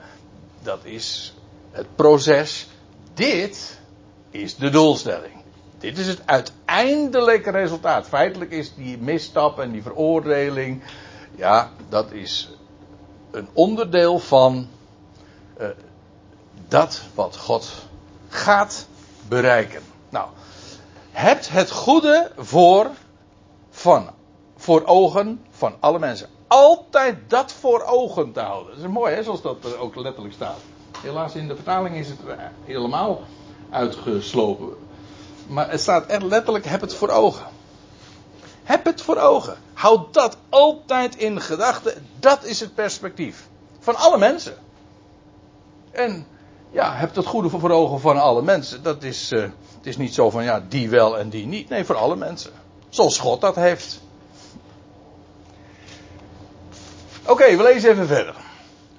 Dat 0.61 0.79
is 0.83 1.33
het 1.71 1.95
proces. 1.95 2.67
Dit 3.13 3.79
is 4.29 4.55
de 4.55 4.69
doelstelling. 4.69 5.43
Dit 5.77 5.97
is 5.97 6.07
het 6.07 6.21
uiteindelijke 6.25 7.51
resultaat. 7.51 8.07
Feitelijk 8.07 8.51
is 8.51 8.75
die 8.75 8.97
misstap 8.97 9.59
en 9.59 9.71
die 9.71 9.83
veroordeling. 9.83 10.83
Ja, 11.35 11.71
dat 11.89 12.11
is 12.11 12.49
een 13.31 13.47
onderdeel 13.53 14.19
van 14.19 14.67
uh, 15.61 15.67
dat 16.67 17.01
wat 17.13 17.37
God 17.37 17.69
gaat 18.29 18.87
bereiken. 19.27 19.81
Nou, 20.09 20.29
hebt 21.11 21.49
het 21.49 21.71
goede 21.71 22.31
voor, 22.37 22.89
van, 23.69 24.09
voor 24.57 24.85
ogen 24.85 25.45
van 25.49 25.75
alle 25.79 25.99
mensen. 25.99 26.27
Altijd 26.47 27.17
dat 27.27 27.51
voor 27.51 27.81
ogen 27.81 28.31
te 28.31 28.39
houden. 28.39 28.75
Dat 28.75 28.85
is 28.85 28.91
mooi, 28.91 29.13
hè, 29.13 29.23
zoals 29.23 29.41
dat 29.41 29.65
er 29.65 29.77
ook 29.77 29.95
letterlijk 29.95 30.33
staat. 30.33 30.59
Helaas 31.01 31.35
in 31.35 31.47
de 31.47 31.55
vertaling 31.55 31.95
is 31.95 32.07
het 32.07 32.19
helemaal 32.65 33.21
uitgeslopen. 33.69 34.75
Maar 35.47 35.71
het 35.71 35.81
staat 35.81 36.05
echt 36.05 36.23
letterlijk: 36.23 36.65
heb 36.65 36.81
het 36.81 36.95
voor 36.95 37.09
ogen. 37.09 37.45
Heb 38.63 38.85
het 38.85 39.01
voor 39.01 39.17
ogen. 39.17 39.57
Houd 39.73 40.13
dat 40.13 40.37
altijd 40.49 41.15
in 41.15 41.41
gedachten. 41.41 42.07
Dat 42.19 42.43
is 42.43 42.59
het 42.59 42.75
perspectief. 42.75 43.47
Van 43.79 43.95
alle 43.95 44.17
mensen. 44.17 44.57
En 45.93 46.27
ja, 46.71 46.95
heb 46.95 47.15
het 47.15 47.25
goede 47.25 47.49
voor 47.49 47.71
ogen 47.71 47.99
van 47.99 48.17
alle 48.17 48.41
mensen. 48.41 48.83
Dat 48.83 49.03
is, 49.03 49.31
uh, 49.31 49.41
het 49.41 49.85
is 49.85 49.97
niet 49.97 50.13
zo 50.13 50.29
van 50.29 50.43
ja, 50.43 50.63
die 50.69 50.89
wel 50.89 51.17
en 51.17 51.29
die 51.29 51.45
niet. 51.45 51.69
Nee, 51.69 51.85
voor 51.85 51.95
alle 51.95 52.15
mensen. 52.15 52.51
Zoals 52.89 53.19
God 53.19 53.41
dat 53.41 53.55
heeft. 53.55 54.01
Oké, 57.25 57.55
we 57.55 57.63
lezen 57.63 57.89
even 57.89 58.07
verder. 58.07 58.35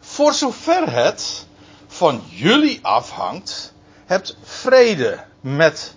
Voor 0.00 0.32
zover 0.32 0.92
het 0.92 1.46
van 1.86 2.22
jullie 2.28 2.78
afhangt, 2.82 3.72
hebt 4.06 4.36
vrede 4.42 5.24
met 5.40 5.94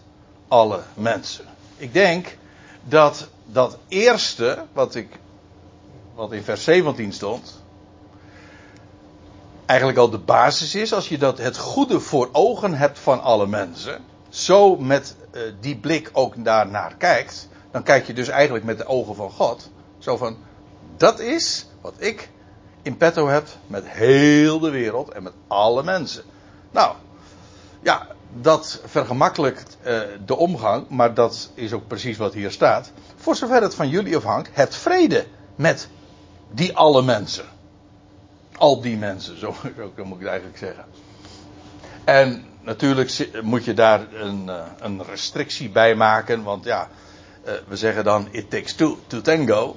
alle 0.48 0.82
mensen. 0.94 1.46
Ik 1.78 1.94
denk 1.94 2.38
dat 2.84 3.28
dat 3.46 3.78
eerste, 3.88 4.66
wat, 4.74 4.96
ik, 4.96 5.20
wat 6.16 6.32
in 6.32 6.44
vers 6.44 6.64
17 6.64 7.14
stond, 7.14 7.62
eigenlijk 9.68 10.00
al 10.00 10.10
de 10.10 10.18
basis 10.18 10.76
is. 10.76 10.94
Als 10.94 11.10
je 11.10 11.18
dat 11.18 11.38
het 11.38 11.58
goede 11.58 12.00
voor 12.00 12.30
ogen 12.32 12.74
hebt 12.74 13.00
van 13.00 13.22
alle 13.22 13.48
mensen, 13.48 14.02
zo 14.30 14.76
met 14.76 15.16
uh, 15.32 15.42
die 15.60 15.78
blik 15.78 16.10
ook 16.14 16.44
daarnaar 16.44 16.96
kijkt, 16.96 17.48
dan 17.72 17.84
kijk 17.84 18.08
je 18.08 18.14
dus 18.14 18.28
eigenlijk 18.28 18.66
met 18.66 18.78
de 18.78 18.86
ogen 18.86 19.16
van 19.16 19.32
God. 19.32 19.70
Zo 19.98 20.18
van, 20.18 20.38
dat 20.98 21.20
is 21.20 21.68
wat 21.82 21.94
ik 21.98 22.30
in 22.82 22.98
petto 22.98 23.28
heb 23.28 23.48
met 23.68 23.84
heel 23.88 24.60
de 24.60 24.70
wereld 24.70 25.10
en 25.10 25.24
met 25.24 25.34
alle 25.48 25.84
mensen. 25.84 26.24
Nou, 26.72 26.96
ja, 27.82 28.08
dat 28.42 28.82
vergemakkelijkt 28.86 29.78
uh, 29.86 30.00
de 30.26 30.36
omgang, 30.36 30.90
maar 30.90 31.14
dat 31.14 31.50
is 31.54 31.74
ook 31.74 31.88
precies 31.88 32.18
wat 32.18 32.34
hier 32.34 32.52
staat. 32.52 32.92
Voor 33.16 33.36
zover 33.36 33.62
het 33.62 33.76
van 33.76 33.90
jullie 33.90 34.16
afhangt, 34.16 34.50
hebt 34.54 34.76
vrede 34.76 35.26
met 35.56 35.88
die 36.52 36.76
alle 36.76 37.02
mensen. 37.02 37.46
Al 38.58 38.82
die 38.82 38.98
mensen, 38.98 39.40
zo, 39.40 39.56
moet 39.96 40.20
ik 40.20 40.20
het 40.20 40.28
eigenlijk 40.28 40.58
zeggen. 40.58 40.86
En 42.04 42.46
natuurlijk 42.62 43.30
moet 43.42 43.66
je 43.66 43.74
daar 43.74 44.14
een, 44.14 44.50
eh, 44.50 44.64
een 44.80 45.04
restrictie 45.04 45.70
bij 45.70 45.96
maken, 45.96 46.44
want 46.44 46.64
ja, 46.64 46.90
uh, 47.46 47.52
we 47.68 47.78
zeggen 47.78 48.04
dan 48.04 48.28
it 48.32 48.50
takes 48.50 48.74
two 48.74 48.98
to 49.08 49.22
tango. 49.22 49.76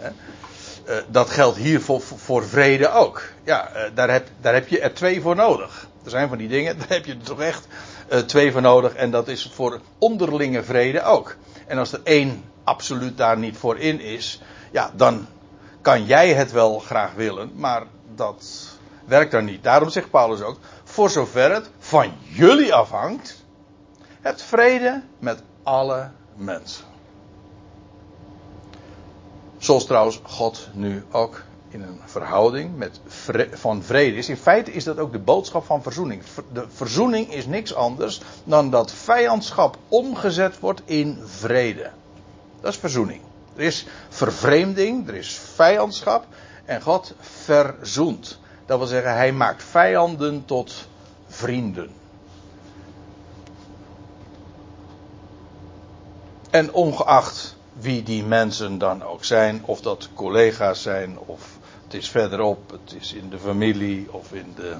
Uh, 0.00 0.96
dat 1.08 1.30
geldt 1.30 1.56
hier 1.56 1.80
voor, 1.80 2.00
voor 2.00 2.44
vrede 2.44 2.90
ook. 2.90 3.22
Ja, 3.44 3.70
daar, 3.94 4.10
heb, 4.10 4.28
daar 4.40 4.54
heb 4.54 4.68
je 4.68 4.80
er 4.80 4.94
twee 4.94 5.20
voor 5.20 5.36
nodig. 5.36 5.86
Er 6.04 6.10
zijn 6.10 6.28
van 6.28 6.38
die 6.38 6.48
dingen, 6.48 6.76
daar 6.78 6.88
heb 6.88 7.04
je 7.04 7.12
er 7.12 7.22
toch 7.22 7.40
echt 7.40 7.66
twee 8.26 8.52
voor 8.52 8.60
nodig. 8.60 8.94
En 8.94 9.10
dat 9.10 9.28
is 9.28 9.50
voor 9.54 9.80
onderlinge 9.98 10.62
vrede 10.62 11.02
ook. 11.02 11.36
En 11.66 11.78
als 11.78 11.92
er 11.92 12.00
één 12.04 12.44
absoluut 12.64 13.16
daar 13.16 13.38
niet 13.38 13.56
voor 13.56 13.78
in 13.78 14.00
is, 14.00 14.40
ja, 14.70 14.92
dan 14.96 15.26
kan 15.80 16.04
jij 16.04 16.34
het 16.34 16.52
wel 16.52 16.78
graag 16.78 17.14
willen, 17.14 17.52
maar 17.54 17.82
dat 18.18 18.68
werkt 19.04 19.30
daar 19.30 19.42
niet. 19.42 19.62
Daarom 19.62 19.90
zegt 19.90 20.10
Paulus 20.10 20.40
ook: 20.40 20.58
voor 20.84 21.10
zover 21.10 21.52
het 21.52 21.70
van 21.78 22.12
jullie 22.22 22.74
afhangt, 22.74 23.44
het 24.20 24.42
vrede 24.42 25.02
met 25.18 25.42
alle 25.62 26.10
mensen. 26.36 26.84
Zoals 29.58 29.86
trouwens 29.86 30.20
God 30.22 30.68
nu 30.72 31.04
ook 31.10 31.42
in 31.68 31.82
een 31.82 32.00
verhouding 32.04 32.76
met 32.76 33.00
van 33.52 33.82
vrede 33.82 34.16
is. 34.16 34.28
In 34.28 34.36
feite 34.36 34.72
is 34.72 34.84
dat 34.84 34.98
ook 34.98 35.12
de 35.12 35.18
boodschap 35.18 35.64
van 35.64 35.82
verzoening. 35.82 36.22
De 36.52 36.64
verzoening 36.68 37.32
is 37.32 37.46
niks 37.46 37.74
anders 37.74 38.20
dan 38.44 38.70
dat 38.70 38.92
vijandschap 38.92 39.78
omgezet 39.88 40.58
wordt 40.58 40.82
in 40.84 41.18
vrede. 41.24 41.90
Dat 42.60 42.72
is 42.72 42.78
verzoening. 42.78 43.20
Er 43.56 43.62
is 43.62 43.86
vervreemding, 44.08 45.08
er 45.08 45.14
is 45.14 45.40
vijandschap 45.54 46.26
en 46.64 46.82
God 46.82 47.14
verzoent. 47.20 48.38
Dat 48.66 48.78
wil 48.78 48.86
zeggen, 48.86 49.14
hij 49.14 49.32
maakt 49.32 49.62
vijanden 49.62 50.44
tot 50.44 50.88
vrienden. 51.28 51.90
En 56.50 56.72
ongeacht 56.72 57.56
wie 57.72 58.02
die 58.02 58.24
mensen 58.24 58.78
dan 58.78 59.02
ook 59.02 59.24
zijn, 59.24 59.62
of 59.64 59.80
dat 59.80 60.08
collega's 60.14 60.82
zijn, 60.82 61.18
of 61.18 61.58
het 61.84 61.94
is 61.94 62.08
verderop, 62.08 62.70
het 62.70 62.94
is 63.00 63.12
in 63.12 63.30
de 63.30 63.38
familie 63.38 64.12
of 64.12 64.32
in 64.32 64.52
de, 64.56 64.76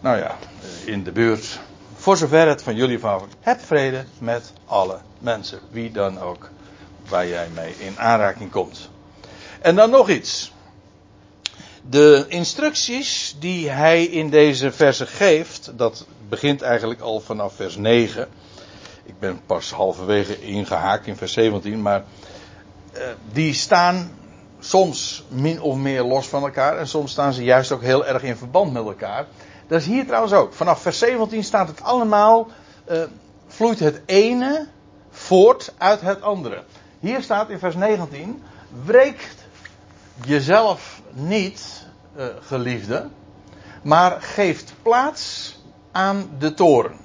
nou 0.00 0.18
ja, 0.18 0.36
in 0.84 1.04
de 1.04 1.12
buurt. 1.12 1.60
Voor 1.94 2.16
zover 2.16 2.48
het 2.48 2.62
van 2.62 2.74
jullie 2.74 2.98
van 2.98 3.28
heb 3.40 3.60
vrede 3.60 4.04
met 4.18 4.52
alle 4.64 4.98
mensen, 5.18 5.60
wie 5.70 5.90
dan 5.90 6.20
ook, 6.20 6.50
waar 7.08 7.26
jij 7.26 7.48
mee 7.54 7.74
in 7.78 7.98
aanraking 7.98 8.50
komt. 8.50 8.90
En 9.60 9.76
dan 9.76 9.90
nog 9.90 10.08
iets. 10.08 10.51
De 11.90 12.24
instructies 12.28 13.36
die 13.38 13.70
hij 13.70 14.04
in 14.04 14.30
deze 14.30 14.72
verse 14.72 15.06
geeft, 15.06 15.72
dat 15.76 16.06
begint 16.28 16.62
eigenlijk 16.62 17.00
al 17.00 17.20
vanaf 17.20 17.54
vers 17.54 17.76
9 17.76 18.28
ik 19.04 19.18
ben 19.18 19.40
pas 19.46 19.72
halverwege 19.72 20.40
ingehaakt 20.40 21.06
in 21.06 21.16
vers 21.16 21.32
17, 21.32 21.82
maar 21.82 22.04
uh, 22.94 23.00
die 23.32 23.54
staan 23.54 24.10
soms 24.58 25.24
min 25.28 25.60
of 25.60 25.76
meer 25.76 26.02
los 26.02 26.26
van 26.26 26.42
elkaar 26.42 26.78
en 26.78 26.88
soms 26.88 27.10
staan 27.10 27.32
ze 27.32 27.44
juist 27.44 27.72
ook 27.72 27.82
heel 27.82 28.06
erg 28.06 28.22
in 28.22 28.36
verband 28.36 28.72
met 28.72 28.84
elkaar. 28.84 29.26
Dat 29.66 29.80
is 29.80 29.86
hier 29.86 30.06
trouwens 30.06 30.32
ook. 30.32 30.52
Vanaf 30.52 30.82
vers 30.82 30.98
17 30.98 31.44
staat 31.44 31.68
het 31.68 31.82
allemaal, 31.82 32.48
uh, 32.90 33.02
vloeit 33.46 33.78
het 33.78 34.00
ene 34.06 34.66
voort 35.10 35.74
uit 35.78 36.00
het 36.00 36.22
andere. 36.22 36.62
Hier 37.00 37.22
staat 37.22 37.50
in 37.50 37.58
vers 37.58 37.74
19, 37.74 38.42
wreekt 38.84 39.41
jezelf 40.24 41.00
niet, 41.10 41.86
uh, 42.16 42.26
geliefde, 42.40 43.08
maar 43.82 44.22
geeft 44.22 44.72
plaats 44.82 45.56
aan 45.92 46.30
de 46.38 46.54
toren 46.54 47.02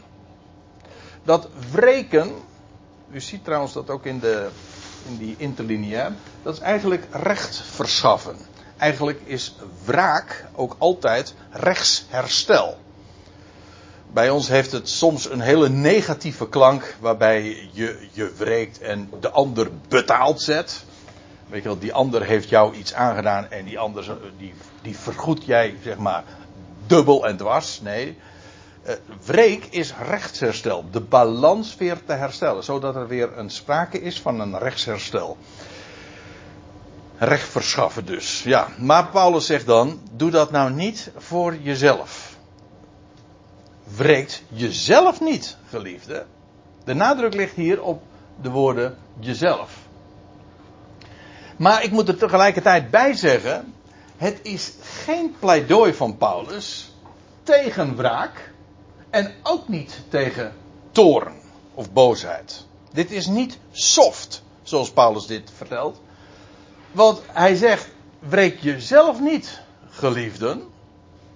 dat 1.27 1.47
wreken, 1.71 2.31
u 3.11 3.21
ziet 3.21 3.43
trouwens 3.43 3.73
dat 3.73 3.89
ook 3.89 4.05
in, 4.05 4.19
de, 4.19 4.47
in 5.07 5.17
die 5.17 5.35
interlineair, 5.37 6.11
dat 6.43 6.53
is 6.53 6.59
eigenlijk 6.59 7.07
recht 7.11 7.61
verschaffen. 7.71 8.37
Eigenlijk 8.77 9.21
is 9.23 9.55
wraak 9.85 10.45
ook 10.55 10.75
altijd 10.77 11.33
rechtsherstel. 11.49 12.77
Bij 14.13 14.29
ons 14.29 14.47
heeft 14.47 14.71
het 14.71 14.89
soms 14.89 15.29
een 15.29 15.39
hele 15.39 15.69
negatieve 15.69 16.49
klank 16.49 16.95
waarbij 16.99 17.69
je 17.71 18.07
je 18.11 18.33
wreekt 18.37 18.79
en 18.79 19.09
de 19.19 19.29
ander 19.29 19.69
betaald 19.87 20.41
zet. 20.41 20.83
Weet 21.49 21.63
je 21.63 21.67
wel, 21.67 21.79
die 21.79 21.93
ander 21.93 22.23
heeft 22.23 22.49
jou 22.49 22.75
iets 22.75 22.93
aangedaan 22.93 23.49
en 23.49 23.65
die 23.65 23.79
ander 23.79 24.17
die, 24.37 24.53
die 24.81 24.97
vergoed 24.97 25.45
jij 25.45 25.77
zeg 25.83 25.97
maar 25.97 26.23
dubbel 26.87 27.27
en 27.27 27.37
dwars. 27.37 27.81
Nee, 27.81 28.17
uh, 28.87 28.93
wreek 29.25 29.65
is 29.65 29.93
rechtsherstel. 30.07 30.85
De 30.91 31.01
balans 31.01 31.75
weer 31.75 31.97
te 32.05 32.13
herstellen. 32.13 32.63
Zodat 32.63 32.95
er 32.95 33.07
weer 33.07 33.37
een 33.37 33.49
sprake 33.49 34.01
is 34.01 34.21
van 34.21 34.39
een 34.39 34.59
rechtsherstel. 34.59 35.37
Recht 37.17 37.49
verschaffen 37.49 38.05
dus. 38.05 38.43
Ja, 38.43 38.67
maar 38.77 39.07
Paulus 39.07 39.45
zegt 39.45 39.65
dan: 39.65 39.99
doe 40.11 40.31
dat 40.31 40.51
nou 40.51 40.71
niet 40.71 41.11
voor 41.15 41.55
jezelf. 41.55 42.35
Wreekt 43.83 44.43
jezelf 44.47 45.21
niet, 45.21 45.57
geliefde. 45.69 46.25
De 46.83 46.93
nadruk 46.93 47.33
ligt 47.33 47.55
hier 47.55 47.81
op 47.81 48.01
de 48.41 48.49
woorden 48.49 48.97
jezelf. 49.19 49.86
Maar 51.57 51.83
ik 51.83 51.91
moet 51.91 52.07
er 52.07 52.17
tegelijkertijd 52.17 52.89
bij 52.91 53.13
zeggen: 53.13 53.73
het 54.17 54.39
is 54.41 54.73
geen 54.81 55.35
pleidooi 55.39 55.93
van 55.93 56.17
Paulus 56.17 56.91
tegen 57.43 57.95
wraak. 57.95 58.53
En 59.09 59.33
ook 59.43 59.67
niet 59.67 59.99
tegen 60.09 60.53
toorn 60.91 61.35
of 61.73 61.91
boosheid. 61.91 62.65
Dit 62.91 63.11
is 63.11 63.27
niet 63.27 63.57
soft, 63.71 64.43
zoals 64.63 64.91
Paulus 64.91 65.25
dit 65.25 65.51
vertelt. 65.55 66.01
Want 66.91 67.21
hij 67.25 67.55
zegt: 67.55 67.87
wreek 68.19 68.59
jezelf 68.59 69.19
niet, 69.19 69.61
geliefden. 69.89 70.63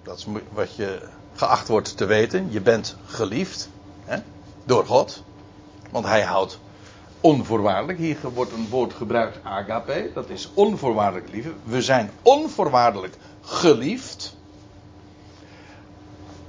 Dat 0.02 0.18
is 0.18 0.26
wat 0.52 0.76
je 0.76 1.08
geacht 1.34 1.68
wordt 1.68 1.96
te 1.96 2.04
weten. 2.04 2.48
Je 2.50 2.60
bent 2.60 2.96
geliefd 3.06 3.68
hè, 4.04 4.18
door 4.64 4.86
God. 4.86 5.22
Want 5.90 6.04
hij 6.06 6.22
houdt 6.22 6.58
onvoorwaardelijk. 7.22 7.98
Hier 7.98 8.16
wordt 8.34 8.52
een 8.52 8.68
woord 8.68 8.92
gebruikt, 8.92 9.38
agape. 9.42 10.10
Dat 10.14 10.28
is 10.28 10.50
onvoorwaardelijk 10.54 11.32
liefde. 11.32 11.52
We 11.64 11.82
zijn 11.82 12.10
onvoorwaardelijk 12.22 13.16
geliefd. 13.40 14.36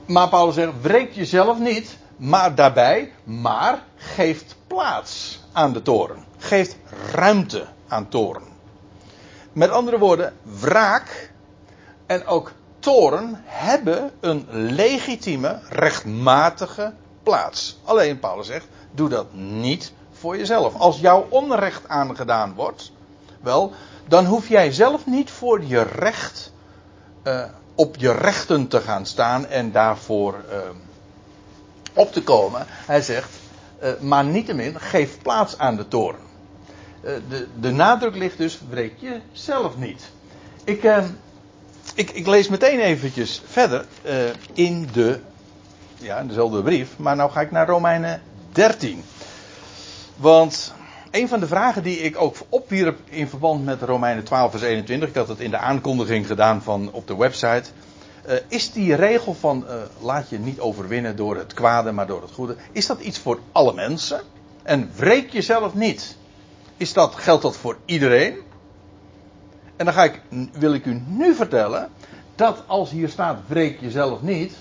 Maar 0.06 0.30
Paulus 0.30 0.56
zegt, 0.56 0.72
wreek 0.82 1.12
jezelf 1.12 1.60
niet, 1.60 1.98
maar 2.18 2.56
daarbij, 2.56 3.14
maar 3.24 3.84
geeft 3.96 4.56
plaats 4.68 5.42
aan 5.52 5.74
de 5.74 5.82
toren. 5.82 6.24
Geeft 6.38 6.78
ruimte 7.12 7.66
aan 7.88 8.10
toren. 8.10 8.44
Met 9.54 9.70
andere 9.70 10.00
woorden, 10.00 10.34
wraak 10.42 11.32
en 12.06 12.26
ook 12.26 12.52
toren 12.80 13.42
hebben 13.46 14.12
een 14.20 14.46
legitieme, 14.50 15.60
rechtmatige 15.70 16.94
plaats. 17.24 17.80
Alleen 17.84 18.20
Paulus 18.20 18.48
zegt, 18.48 18.68
doe 18.92 19.10
dat 19.10 19.34
niet 19.34 19.94
voor 20.24 20.38
jezelf. 20.38 20.76
Als 20.76 21.00
jouw 21.00 21.26
onrecht 21.30 21.88
aangedaan 21.88 22.54
wordt, 22.54 22.92
wel, 23.42 23.74
dan 24.08 24.26
hoef 24.26 24.48
jij 24.48 24.72
zelf 24.72 25.06
niet 25.06 25.32
voor 25.32 25.64
je 25.64 25.82
recht 25.82 26.52
uh, 27.24 27.44
op 27.76 27.96
je 27.96 28.12
rechten 28.12 28.68
te 28.68 28.82
gaan 28.82 29.06
staan 29.06 29.46
en 29.46 29.72
daarvoor 29.72 30.34
uh, 30.50 30.58
op 31.94 32.14
te 32.14 32.24
komen. 32.24 32.66
Hij 32.68 33.02
zegt, 33.02 33.30
uh, 33.84 33.90
maar 34.00 34.24
niettemin, 34.24 34.80
geef 34.80 35.22
plaats 35.22 35.58
aan 35.58 35.76
de 35.76 35.88
toren. 35.88 36.20
De, 37.02 37.48
de 37.60 37.72
nadruk 37.72 38.16
ligt 38.16 38.38
dus, 38.38 38.60
breek 38.70 38.94
je 38.98 39.20
zelf 39.32 39.78
niet. 39.78 40.12
Ik, 40.64 40.84
ik, 41.96 42.12
ik, 42.12 42.28
lees 42.28 42.48
meteen 42.48 42.80
eventjes 42.80 43.42
verder 43.46 43.86
in 44.54 44.90
de, 44.94 45.20
ja, 45.98 46.18
in 46.18 46.28
dezelfde 46.28 46.62
brief, 46.62 46.98
maar 46.98 47.16
nou 47.16 47.32
ga 47.32 47.42
ik 47.42 47.52
naar 47.52 47.68
Romeinen 47.68 48.22
13. 48.52 49.04
Want 50.16 50.74
een 51.12 51.28
van 51.28 51.40
de 51.40 51.48
vragen 51.48 51.84
die 51.84 51.98
ik 51.98 52.22
ook 52.22 52.36
opwierp 52.50 53.00
in 53.06 53.28
verband 53.28 53.66
met 53.66 53.82
Romeinen 53.82 54.24
12 54.24 54.52
vers 54.52 54.64
21, 54.64 55.10
ik 55.10 55.16
had 55.16 55.28
het 55.28 55.40
in 55.40 55.52
de 55.52 55.58
aankondiging 55.58 56.28
gedaan 56.28 56.62
van 56.62 56.92
op 56.92 57.08
de 57.08 57.18
website, 57.18 57.64
uh, 58.28 58.34
is 58.48 58.72
die 58.72 58.96
regel 58.96 59.34
van 59.34 59.66
uh, 59.68 59.76
laat 60.02 60.30
je 60.30 60.40
niet 60.40 60.60
overwinnen 60.60 61.16
door 61.16 61.38
het 61.38 61.54
kwade, 61.54 61.92
maar 61.92 62.08
door 62.08 62.22
het 62.22 62.32
goede, 62.32 62.56
is 62.72 62.86
dat 62.86 63.00
iets 63.00 63.20
voor 63.20 63.40
alle 63.52 63.74
mensen? 63.74 64.22
En 64.64 64.92
wreek 64.96 65.32
jezelf 65.32 65.74
niet. 65.74 66.18
Is 66.78 66.94
dat, 66.94 67.16
geldt 67.16 67.42
dat 67.42 67.58
voor 67.58 67.78
iedereen? 67.86 68.38
En 69.76 69.86
dan 69.86 69.94
ga 69.94 70.04
ik, 70.04 70.22
wil 70.52 70.74
ik 70.74 70.86
u 70.86 71.02
nu 71.08 71.36
vertellen 71.36 71.90
dat 72.36 72.64
als 72.68 72.90
hier 72.90 73.10
staat 73.10 73.40
wreek 73.48 73.80
jezelf 73.80 74.22
niet, 74.22 74.54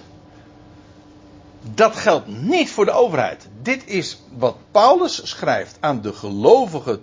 dat 1.62 1.96
geldt 1.96 2.26
niet 2.26 2.70
voor 2.70 2.84
de 2.84 2.90
overheid. 2.90 3.48
Dit 3.62 3.86
is 3.86 4.22
wat 4.36 4.56
Paulus 4.70 5.28
schrijft 5.28 5.76
aan 5.80 6.00
de 6.00 6.12
gelovigen 6.12 7.02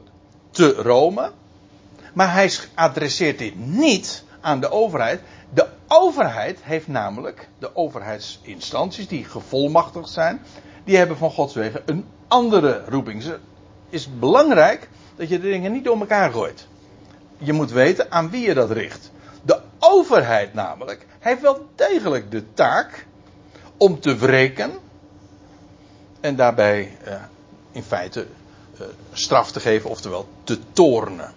te 0.51 0.73
Rome. 0.73 1.31
Maar 2.13 2.33
hij 2.33 2.51
adresseert 2.73 3.37
dit 3.37 3.55
niet 3.55 4.23
aan 4.41 4.59
de 4.59 4.71
overheid. 4.71 5.21
De 5.53 5.67
overheid 5.87 6.59
heeft 6.61 6.87
namelijk, 6.87 7.49
de 7.59 7.75
overheidsinstanties 7.75 9.07
die 9.07 9.25
gevolmachtigd 9.25 10.09
zijn, 10.09 10.41
die 10.83 10.97
hebben 10.97 11.17
van 11.17 11.31
Gods 11.31 11.53
wegen 11.53 11.81
een 11.85 12.05
andere 12.27 12.83
roeping. 12.87 13.23
Het 13.23 13.39
is 13.89 14.19
belangrijk 14.19 14.89
dat 15.15 15.29
je 15.29 15.39
de 15.39 15.49
dingen 15.49 15.71
niet 15.71 15.83
door 15.83 15.99
elkaar 15.99 16.31
gooit. 16.31 16.67
Je 17.37 17.53
moet 17.53 17.71
weten 17.71 18.11
aan 18.11 18.29
wie 18.29 18.47
je 18.47 18.53
dat 18.53 18.71
richt. 18.71 19.11
De 19.41 19.59
overheid 19.79 20.53
namelijk 20.53 21.05
heeft 21.19 21.41
wel 21.41 21.67
degelijk 21.75 22.31
de 22.31 22.53
taak 22.53 23.05
om 23.79 23.99
te 23.99 24.15
wreken. 24.15 24.71
En 26.19 26.35
daarbij 26.35 26.97
uh, 27.07 27.13
in 27.71 27.83
feite 27.83 28.27
uh, 28.73 28.87
straf 29.13 29.51
te 29.51 29.59
geven, 29.59 29.89
oftewel 29.89 30.27
te 30.43 30.59
tornen. 30.71 31.33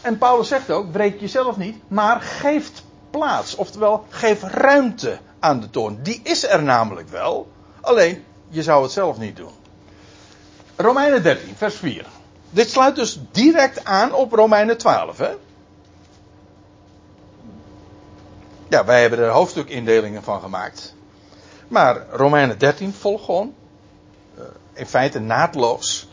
En 0.00 0.18
Paulus 0.18 0.48
zegt 0.48 0.70
ook: 0.70 0.92
wreek 0.92 1.20
jezelf 1.20 1.56
niet, 1.56 1.76
maar 1.88 2.20
geeft 2.20 2.82
plaats. 3.10 3.54
Oftewel, 3.54 4.04
geef 4.08 4.42
ruimte 4.42 5.18
aan 5.38 5.60
de 5.60 5.70
toorn. 5.70 6.02
Die 6.02 6.20
is 6.22 6.48
er 6.48 6.62
namelijk 6.62 7.08
wel, 7.08 7.48
alleen 7.80 8.24
je 8.48 8.62
zou 8.62 8.82
het 8.82 8.92
zelf 8.92 9.18
niet 9.18 9.36
doen. 9.36 9.52
Romeinen 10.76 11.22
13, 11.22 11.56
vers 11.56 11.74
4. 11.74 12.06
Dit 12.50 12.70
sluit 12.70 12.96
dus 12.96 13.20
direct 13.32 13.84
aan 13.84 14.12
op 14.12 14.32
Romeinen 14.32 14.78
12. 14.78 15.18
Hè? 15.18 15.30
Ja, 18.68 18.84
wij 18.84 19.00
hebben 19.00 19.18
er 19.18 19.28
hoofdstukindelingen 19.28 20.22
van 20.22 20.40
gemaakt. 20.40 20.94
Maar 21.68 22.06
Romeinen 22.10 22.58
13 22.58 22.92
volgt 22.92 23.24
gewoon, 23.24 23.54
in 24.72 24.86
feite 24.86 25.18
naadloos, 25.18 26.08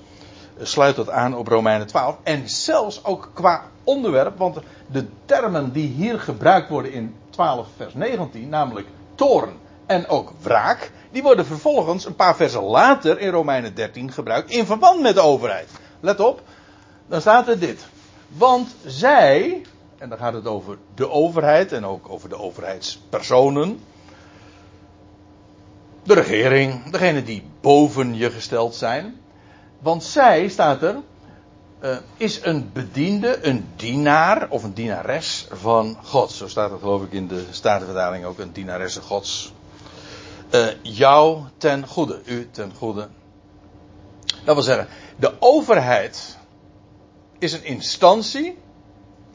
sluit 0.62 0.96
dat 0.96 1.10
aan 1.10 1.36
op 1.36 1.48
Romeinen 1.48 1.88
12. 1.88 2.18
En 2.24 2.50
zelfs 2.50 3.04
ook 3.04 3.30
qua 3.34 3.64
onderwerp, 3.84 4.38
want 4.38 4.58
de 4.92 5.06
termen 5.26 5.72
die 5.72 5.88
hier 5.88 6.20
gebruikt 6.20 6.70
worden 6.70 6.92
in 6.92 7.16
12 7.30 7.68
vers 7.76 7.94
19, 7.94 8.50
namelijk 8.50 8.88
toorn 9.16 9.54
en 9.86 10.08
ook 10.08 10.32
wraak, 10.42 10.92
die 11.12 11.24
worden 11.24 11.46
vervolgens 11.46 12.06
een 12.06 12.16
paar 12.16 12.36
versen 12.36 12.64
later 12.64 13.20
in 13.20 13.30
Romeinen 13.30 13.76
13 13.76 14.12
gebruikt 14.12 14.50
in 14.50 14.66
verband 14.66 15.02
met 15.02 15.16
de 15.16 15.22
overheid. 15.22 15.70
Let 16.00 16.20
op, 16.20 16.42
dan 17.08 17.22
staat 17.22 17.48
er 17.48 17.60
dit. 17.60 17.86
Want 18.28 18.76
zij, 18.86 19.66
en 19.98 20.10
dan 20.10 20.18
gaat 20.18 20.34
het 20.34 20.48
over 20.48 20.78
de 20.96 21.10
overheid 21.10 21.72
en 21.72 21.86
ook 21.86 22.10
over 22.10 22.30
de 22.30 22.38
overheidspersonen, 22.38 23.80
de 26.06 26.14
regering, 26.14 26.90
degene 26.90 27.24
die 27.24 27.44
boven 27.62 28.16
je 28.16 28.32
gesteld 28.32 28.76
zijn. 28.76 29.22
Want 29.80 30.04
zij, 30.04 30.48
staat 30.48 30.82
er, 30.82 30.96
uh, 31.84 31.98
is 32.18 32.40
een 32.44 32.70
bediende, 32.74 33.46
een 33.46 33.66
dienaar 33.76 34.50
of 34.50 34.64
een 34.64 34.74
dienares 34.74 35.48
van 35.52 35.98
God. 36.04 36.32
Zo 36.32 36.48
staat 36.48 36.72
het 36.72 36.80
geloof 36.80 37.04
ik 37.04 37.12
in 37.12 37.28
de 37.28 37.46
Statenvertaling 37.50 38.26
ook, 38.26 38.40
een 38.40 38.52
dienaresse 38.52 39.02
Gods. 39.02 39.54
Uh, 40.52 40.68
jou 40.82 41.44
ten 41.58 41.88
goede, 41.88 42.22
u 42.26 42.50
ten 42.52 42.72
goede. 42.78 43.08
Dat 44.44 44.56
wil 44.56 44.64
zeggen, 44.64 44.88
de 45.16 45.34
overheid 45.40 46.38
is 47.40 47.54
een 47.54 47.66
instantie 47.66 48.58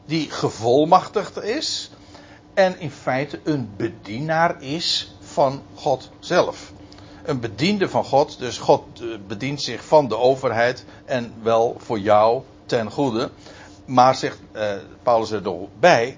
die 0.05 0.29
gevolmachtigd 0.29 1.43
is 1.43 1.91
en 2.53 2.79
in 2.79 2.91
feite 2.91 3.39
een 3.43 3.69
bedienaar 3.77 4.61
is 4.61 5.15
van 5.31 5.61
God 5.75 6.09
zelf. 6.19 6.71
Een 7.23 7.39
bediende 7.39 7.89
van 7.89 8.03
God, 8.03 8.39
dus 8.39 8.57
God 8.57 8.83
eh, 9.01 9.07
bedient 9.27 9.61
zich 9.61 9.85
van 9.85 10.07
de 10.07 10.17
overheid 10.17 10.85
en 11.05 11.33
wel 11.41 11.75
voor 11.77 11.99
jou 11.99 12.41
ten 12.65 12.91
goede. 12.91 13.29
Maar 13.85 14.15
zegt 14.15 14.39
eh, 14.51 14.71
Paulus 15.03 15.31
er 15.31 15.41
nog 15.41 15.67
bij, 15.79 16.17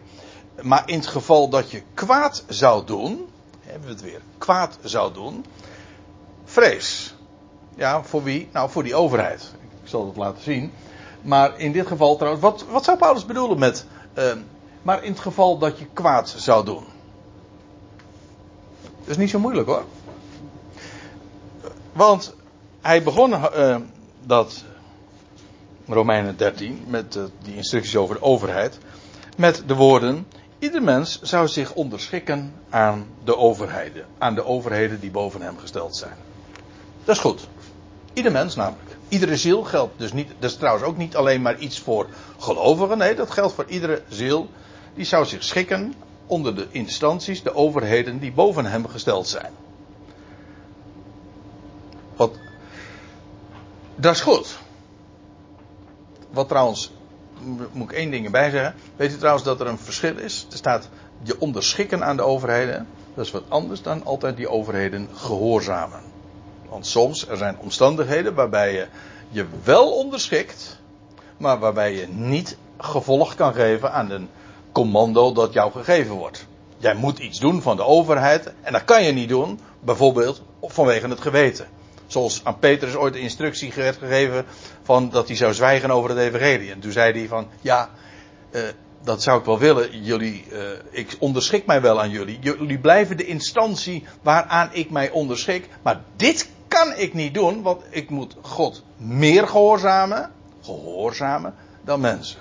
maar 0.62 0.84
in 0.86 0.98
het 0.98 1.08
geval 1.08 1.50
dat 1.50 1.72
je 1.72 1.82
kwaad 1.94 2.44
zou 2.48 2.86
doen, 2.86 3.28
hebben 3.62 3.88
we 3.88 3.94
het 3.94 4.04
weer, 4.04 4.22
kwaad 4.38 4.78
zou 4.84 5.14
doen, 5.14 5.46
vrees. 6.44 7.16
Ja, 7.76 8.04
voor 8.04 8.24
wie? 8.24 8.50
Nou, 8.52 8.70
voor 8.70 8.84
die 8.84 8.96
overheid. 8.96 9.52
Ik 9.84 9.90
zal 9.90 10.06
het 10.06 10.16
laten 10.16 10.44
zien. 10.44 10.72
Maar 11.22 11.60
in 11.60 11.72
dit 11.72 11.88
geval 11.88 12.16
trouwens, 12.16 12.44
wat, 12.44 12.66
wat 12.70 12.84
zou 12.84 12.98
Paulus 12.98 13.26
bedoelen 13.26 13.60
met, 13.60 13.86
uh, 14.18 14.34
maar 14.82 15.04
in 15.04 15.12
het 15.12 15.22
geval 15.22 15.58
dat 15.58 15.80
je 15.80 15.86
kwaad 15.94 16.34
zou 16.38 16.66
doen? 16.66 16.93
Dat 19.04 19.12
is 19.12 19.18
niet 19.18 19.30
zo 19.30 19.40
moeilijk 19.40 19.68
hoor. 19.68 19.84
Want 21.94 22.36
hij 22.82 23.04
begon 23.04 23.32
uh, 23.32 23.76
dat 24.26 24.64
Romeinen 25.88 26.38
13 26.38 26.84
met 26.88 27.16
uh, 27.16 27.24
die 27.44 27.56
instructies 27.56 27.96
over 27.96 28.16
de 28.16 28.22
overheid 28.22 28.78
met 29.38 29.64
de 29.68 29.76
woorden: 29.76 30.28
ieder 30.60 30.84
mens 30.84 31.22
zou 31.22 31.48
zich 31.48 31.74
onderschikken 31.74 32.54
aan 32.70 33.06
de 33.24 33.38
overheden, 33.38 34.06
aan 34.18 34.36
de 34.36 34.46
overheden 34.46 35.00
die 35.00 35.12
boven 35.12 35.42
hem 35.42 35.58
gesteld 35.58 35.96
zijn. 35.96 36.16
Dat 37.04 37.16
is 37.16 37.22
goed. 37.22 37.48
Ieder 38.14 38.32
mens 38.32 38.56
namelijk. 38.56 38.98
Iedere 39.08 39.38
ziel 39.38 39.64
geldt 39.64 39.94
dus 39.98 40.14
niet. 40.14 40.28
Dat 40.40 40.50
is 40.50 40.58
trouwens 40.58 40.86
ook 40.86 40.98
niet 40.98 41.16
alleen 41.16 41.42
maar 41.42 41.58
iets 41.58 41.80
voor 41.80 42.08
gelovigen. 42.40 42.98
Nee, 42.98 43.16
dat 43.16 43.32
geldt 43.32 43.54
voor 43.54 43.66
iedere 43.68 44.02
ziel. 44.08 44.50
Die 44.96 45.06
zou 45.06 45.26
zich 45.26 45.44
schikken 45.44 45.94
onder 46.34 46.56
de 46.56 46.68
instanties, 46.72 47.44
de 47.44 47.56
overheden 47.56 48.20
die 48.20 48.32
boven 48.32 48.66
hem 48.66 48.88
gesteld 48.88 49.28
zijn. 49.28 49.52
Wat. 52.16 52.36
Dat 53.96 54.14
is 54.14 54.22
goed. 54.22 54.60
Wat 56.32 56.48
trouwens. 56.48 56.92
Moet 57.72 57.92
ik 57.92 57.98
één 57.98 58.12
ding 58.12 58.26
erbij 58.26 58.50
zeggen. 58.50 58.76
Weet 58.96 59.12
u 59.12 59.18
trouwens 59.18 59.44
dat 59.44 59.60
er 59.60 59.68
een 59.68 59.78
verschil 59.78 60.18
is? 60.18 60.48
Er 60.52 60.58
staat 60.58 60.90
je 61.22 61.40
onderschikken 61.40 62.04
aan 62.04 62.16
de 62.16 62.24
overheden. 62.24 62.88
Dat 63.14 63.26
is 63.26 63.32
wat 63.32 63.44
anders 63.48 63.82
dan 63.82 64.06
altijd 64.06 64.38
die 64.38 64.50
overheden 64.50 65.10
gehoorzamen. 65.14 66.02
Want 66.70 66.88
soms 66.88 67.28
er 67.28 67.38
zijn 67.38 67.58
omstandigheden 67.58 68.34
waarbij 68.34 68.74
je 68.74 68.88
je 69.30 69.46
wel 69.64 69.92
onderschikt, 69.92 70.80
maar 71.38 71.60
waarbij 71.60 71.94
je 71.96 72.08
niet 72.08 72.58
gevolg 72.78 73.36
kan 73.36 73.54
geven 73.54 73.92
aan 73.92 74.10
een 74.10 74.30
commando 74.74 75.32
dat 75.32 75.54
jou 75.54 75.72
gegeven 75.72 76.16
wordt. 76.16 76.48
Jij 76.78 76.96
moet 76.96 77.20
iets 77.20 77.40
doen 77.40 77.62
van 77.62 77.76
de 77.76 77.84
overheid 77.84 78.54
en 78.62 78.74
dat 78.74 78.84
kan 78.84 79.04
je 79.04 79.12
niet 79.12 79.30
doen, 79.30 79.60
bijvoorbeeld 79.80 80.42
vanwege 80.62 81.08
het 81.08 81.22
geweten. 81.22 81.68
Zoals 82.08 82.42
aan 82.44 82.60
Petrus 82.60 82.96
ooit 82.96 83.14
de 83.14 83.20
instructie 83.20 83.74
werd 83.76 83.98
gegeven 83.98 84.46
van 84.84 85.10
dat 85.10 85.28
hij 85.28 85.36
zou 85.36 85.54
zwijgen 85.54 85.92
over 85.92 86.10
het 86.10 86.20
evangelie. 86.20 86.72
En 86.72 86.80
toen 86.80 86.92
zei 86.92 87.14
hij 87.20 87.28
van, 87.28 87.48
ja, 87.62 87.90
uh, 88.52 88.62
dat 89.04 89.24
zou 89.24 89.40
ik 89.40 89.46
wel 89.46 89.60
willen. 89.60 90.04
Jullie, 90.04 90.46
uh, 90.52 90.60
ik 90.90 91.16
onderschik 91.20 91.66
mij 91.66 91.82
wel 91.82 92.02
aan 92.02 92.10
jullie. 92.10 92.38
Jullie 92.42 92.80
blijven 92.80 93.18
de 93.18 93.26
instantie 93.26 94.06
waaraan 94.22 94.70
ik 94.72 94.90
mij 94.90 95.10
onderschik. 95.10 95.70
Maar 95.82 96.02
dit 96.16 96.50
kan 96.68 96.94
ik 96.96 97.14
niet 97.14 97.34
doen, 97.34 97.62
want 97.62 97.82
ik 97.90 98.10
moet 98.10 98.36
God 98.42 98.84
meer 98.98 99.48
gehoorzamen, 99.48 100.32
gehoorzamen 100.62 101.56
dan 101.82 102.00
mensen. 102.00 102.40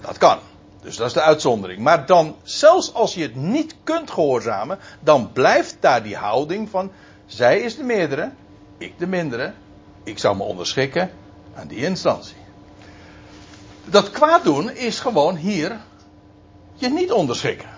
Dat 0.00 0.18
kan. 0.18 0.38
Dus 0.82 0.96
dat 0.96 1.06
is 1.06 1.12
de 1.12 1.20
uitzondering. 1.20 1.80
Maar 1.80 2.06
dan, 2.06 2.36
zelfs 2.42 2.94
als 2.94 3.14
je 3.14 3.22
het 3.22 3.34
niet 3.34 3.74
kunt 3.84 4.10
gehoorzamen, 4.10 4.78
dan 5.00 5.32
blijft 5.32 5.76
daar 5.80 6.02
die 6.02 6.16
houding 6.16 6.70
van, 6.70 6.92
zij 7.26 7.60
is 7.60 7.76
de 7.76 7.82
meerdere, 7.82 8.30
ik 8.78 8.98
de 8.98 9.06
mindere, 9.06 9.52
ik 10.04 10.18
zou 10.18 10.36
me 10.36 10.42
onderschikken 10.42 11.10
aan 11.54 11.66
die 11.66 11.78
instantie. 11.78 12.36
Dat 13.84 14.10
kwaad 14.10 14.44
doen 14.44 14.70
is 14.70 15.00
gewoon 15.00 15.36
hier 15.36 15.80
je 16.74 16.88
niet 16.88 17.12
onderschikken. 17.12 17.68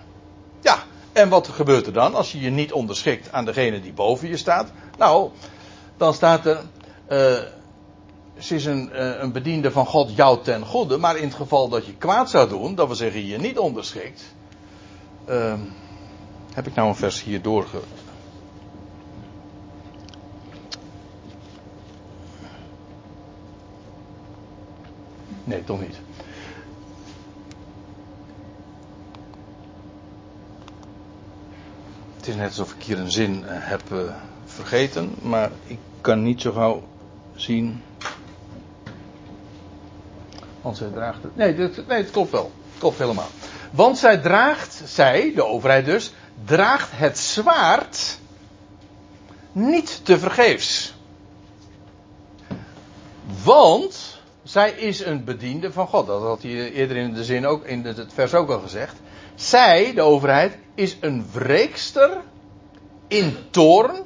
Ja, 0.61 0.79
en 1.13 1.29
wat 1.29 1.49
gebeurt 1.49 1.87
er 1.87 1.93
dan 1.93 2.15
als 2.15 2.33
je 2.33 2.41
je 2.41 2.51
niet 2.51 2.73
onderschikt 2.73 3.33
aan 3.33 3.45
degene 3.45 3.81
die 3.81 3.93
boven 3.93 4.29
je 4.29 4.37
staat? 4.37 4.73
Nou, 4.99 5.31
dan 5.97 6.15
staat 6.15 6.47
er. 6.47 6.61
Uh, 7.09 7.39
ze 8.45 8.55
is 8.55 8.65
een, 8.65 8.91
uh, 8.93 9.21
een, 9.21 9.33
bediende 9.33 9.71
van 9.71 9.87
God 9.87 10.17
jou 10.17 10.43
ten 10.43 10.65
goede, 10.67 10.97
maar 10.99 11.17
in 11.17 11.25
het 11.25 11.35
geval 11.35 11.69
dat 11.69 11.87
je 11.87 11.95
kwaad 11.95 12.31
zou 12.31 12.49
doen, 12.49 12.75
dat 12.75 12.89
we 12.89 12.95
zeggen 12.95 13.27
je 13.27 13.39
niet 13.39 13.59
onderschikt. 13.59 14.35
Uh, 15.29 15.55
heb 16.55 16.67
ik 16.67 16.75
nou 16.75 16.89
een 16.89 16.95
vers 16.95 17.23
hier 17.23 17.43
doorge. 17.43 17.81
Nee, 25.45 25.65
toch 25.65 25.81
niet. 25.81 25.97
Het 32.17 32.29
is 32.29 32.35
net 32.35 32.47
alsof 32.47 32.75
ik 32.75 32.83
hier 32.83 32.99
een 32.99 33.11
zin 33.11 33.43
heb 33.47 33.83
vergeten, 34.45 35.15
maar 35.23 35.51
ik 35.67 35.79
kan 36.01 36.23
niet 36.23 36.41
zo 36.41 36.53
gauw 36.53 36.83
zien. 37.35 37.83
Want 40.65 40.77
zij 40.77 40.89
draagt 40.89 41.23
het. 41.23 41.37
Nee, 41.37 41.55
dat, 41.55 41.71
het 41.87 42.11
klopt 42.11 42.31
wel. 42.31 42.53
Het 42.71 42.79
klopt 42.79 42.99
helemaal. 42.99 43.29
Want 43.71 43.99
zij 43.99 44.19
draagt, 44.19 44.83
zij, 44.85 45.33
de 45.35 45.45
overheid 45.45 45.85
dus, 45.85 46.13
draagt 46.45 46.89
het 46.93 47.19
zwaard 47.19 48.19
niet 49.53 50.01
te 50.05 50.19
vergeefs. 50.19 50.95
Want 53.45 54.21
zij 54.43 54.71
is 54.71 55.05
een 55.05 55.25
bediende 55.25 55.73
van 55.73 55.87
God. 55.87 56.07
Dat 56.07 56.23
had 56.23 56.43
hij 56.43 56.73
eerder 56.73 56.97
in 56.97 57.15
de 57.15 57.25
zin 57.25 57.47
ook, 57.47 57.65
in 57.65 57.85
het 57.85 58.13
vers 58.13 58.35
ook 58.35 58.51
al 58.51 58.61
gezegd. 58.61 58.97
Zij, 59.35 59.95
de 59.95 60.03
overheid, 60.03 60.59
is 60.75 60.97
een 61.01 61.27
wreekster 61.33 62.21
in 63.09 63.37
toorn 63.51 63.97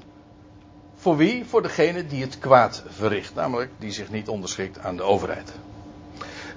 voor 0.97 1.17
wie? 1.17 1.45
Voor 1.45 1.63
degene 1.63 2.07
die 2.07 2.23
het 2.23 2.39
kwaad 2.39 2.83
verricht, 2.87 3.35
namelijk 3.35 3.71
die 3.79 3.93
zich 3.93 4.11
niet 4.11 4.29
onderschikt 4.29 4.79
aan 4.79 4.97
de 4.97 5.03
overheid. 5.03 5.53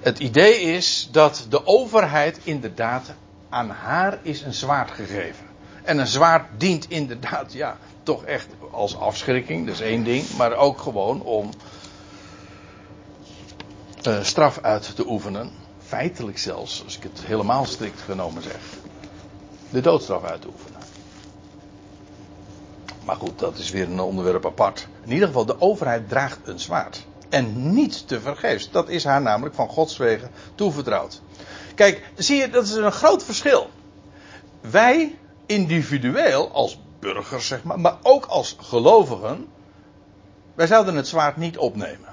Het 0.02 0.18
idee 0.18 0.60
is 0.60 1.08
dat 1.12 1.46
de 1.48 1.66
overheid 1.66 2.40
inderdaad 2.42 3.14
aan 3.48 3.70
haar 3.70 4.18
is 4.22 4.42
een 4.42 4.54
zwaard 4.54 4.90
gegeven. 4.90 5.44
En 5.82 5.98
een 5.98 6.06
zwaard 6.06 6.60
dient 6.60 6.90
inderdaad, 6.90 7.52
ja, 7.52 7.76
toch 8.02 8.24
echt 8.24 8.46
als 8.70 8.96
afschrikking, 8.96 9.66
dat 9.66 9.74
is 9.74 9.80
één 9.80 10.04
ding, 10.04 10.36
maar 10.36 10.56
ook 10.56 10.78
gewoon 10.78 11.22
om 11.22 11.50
uh, 14.06 14.22
straf 14.22 14.58
uit 14.58 14.94
te 14.94 15.08
oefenen. 15.08 15.50
Feitelijk 15.86 16.38
zelfs, 16.38 16.84
als 16.84 16.96
ik 16.96 17.02
het 17.02 17.20
helemaal 17.24 17.64
strikt 17.64 18.00
genomen 18.00 18.42
zeg. 18.42 18.60
De 19.70 19.80
doodstraf 19.80 20.24
uit 20.24 20.40
te 20.40 20.48
oefenen. 20.48 20.80
Maar 23.04 23.16
goed, 23.16 23.38
dat 23.38 23.58
is 23.58 23.70
weer 23.70 23.90
een 23.90 24.00
onderwerp 24.00 24.46
apart. 24.46 24.88
In 25.04 25.12
ieder 25.12 25.26
geval, 25.26 25.44
de 25.44 25.60
overheid 25.60 26.08
draagt 26.08 26.38
een 26.44 26.60
zwaard. 26.60 27.06
En 27.32 27.72
niet 27.74 28.08
te 28.08 28.20
vergeefs. 28.20 28.70
Dat 28.70 28.88
is 28.88 29.04
haar 29.04 29.22
namelijk 29.22 29.54
van 29.54 29.68
Gods 29.68 29.96
wegen 29.96 30.30
toevertrouwd. 30.54 31.22
Kijk, 31.74 32.10
zie 32.14 32.36
je, 32.36 32.50
dat 32.50 32.64
is 32.64 32.74
een 32.74 32.92
groot 32.92 33.24
verschil. 33.24 33.70
Wij 34.60 35.18
individueel, 35.46 36.50
als 36.50 36.78
burgers 36.98 37.46
zeg 37.46 37.62
maar, 37.62 37.80
maar 37.80 37.96
ook 38.02 38.24
als 38.24 38.56
gelovigen, 38.60 39.46
wij 40.54 40.66
zouden 40.66 40.94
het 40.94 41.08
zwaard 41.08 41.36
niet 41.36 41.58
opnemen. 41.58 42.08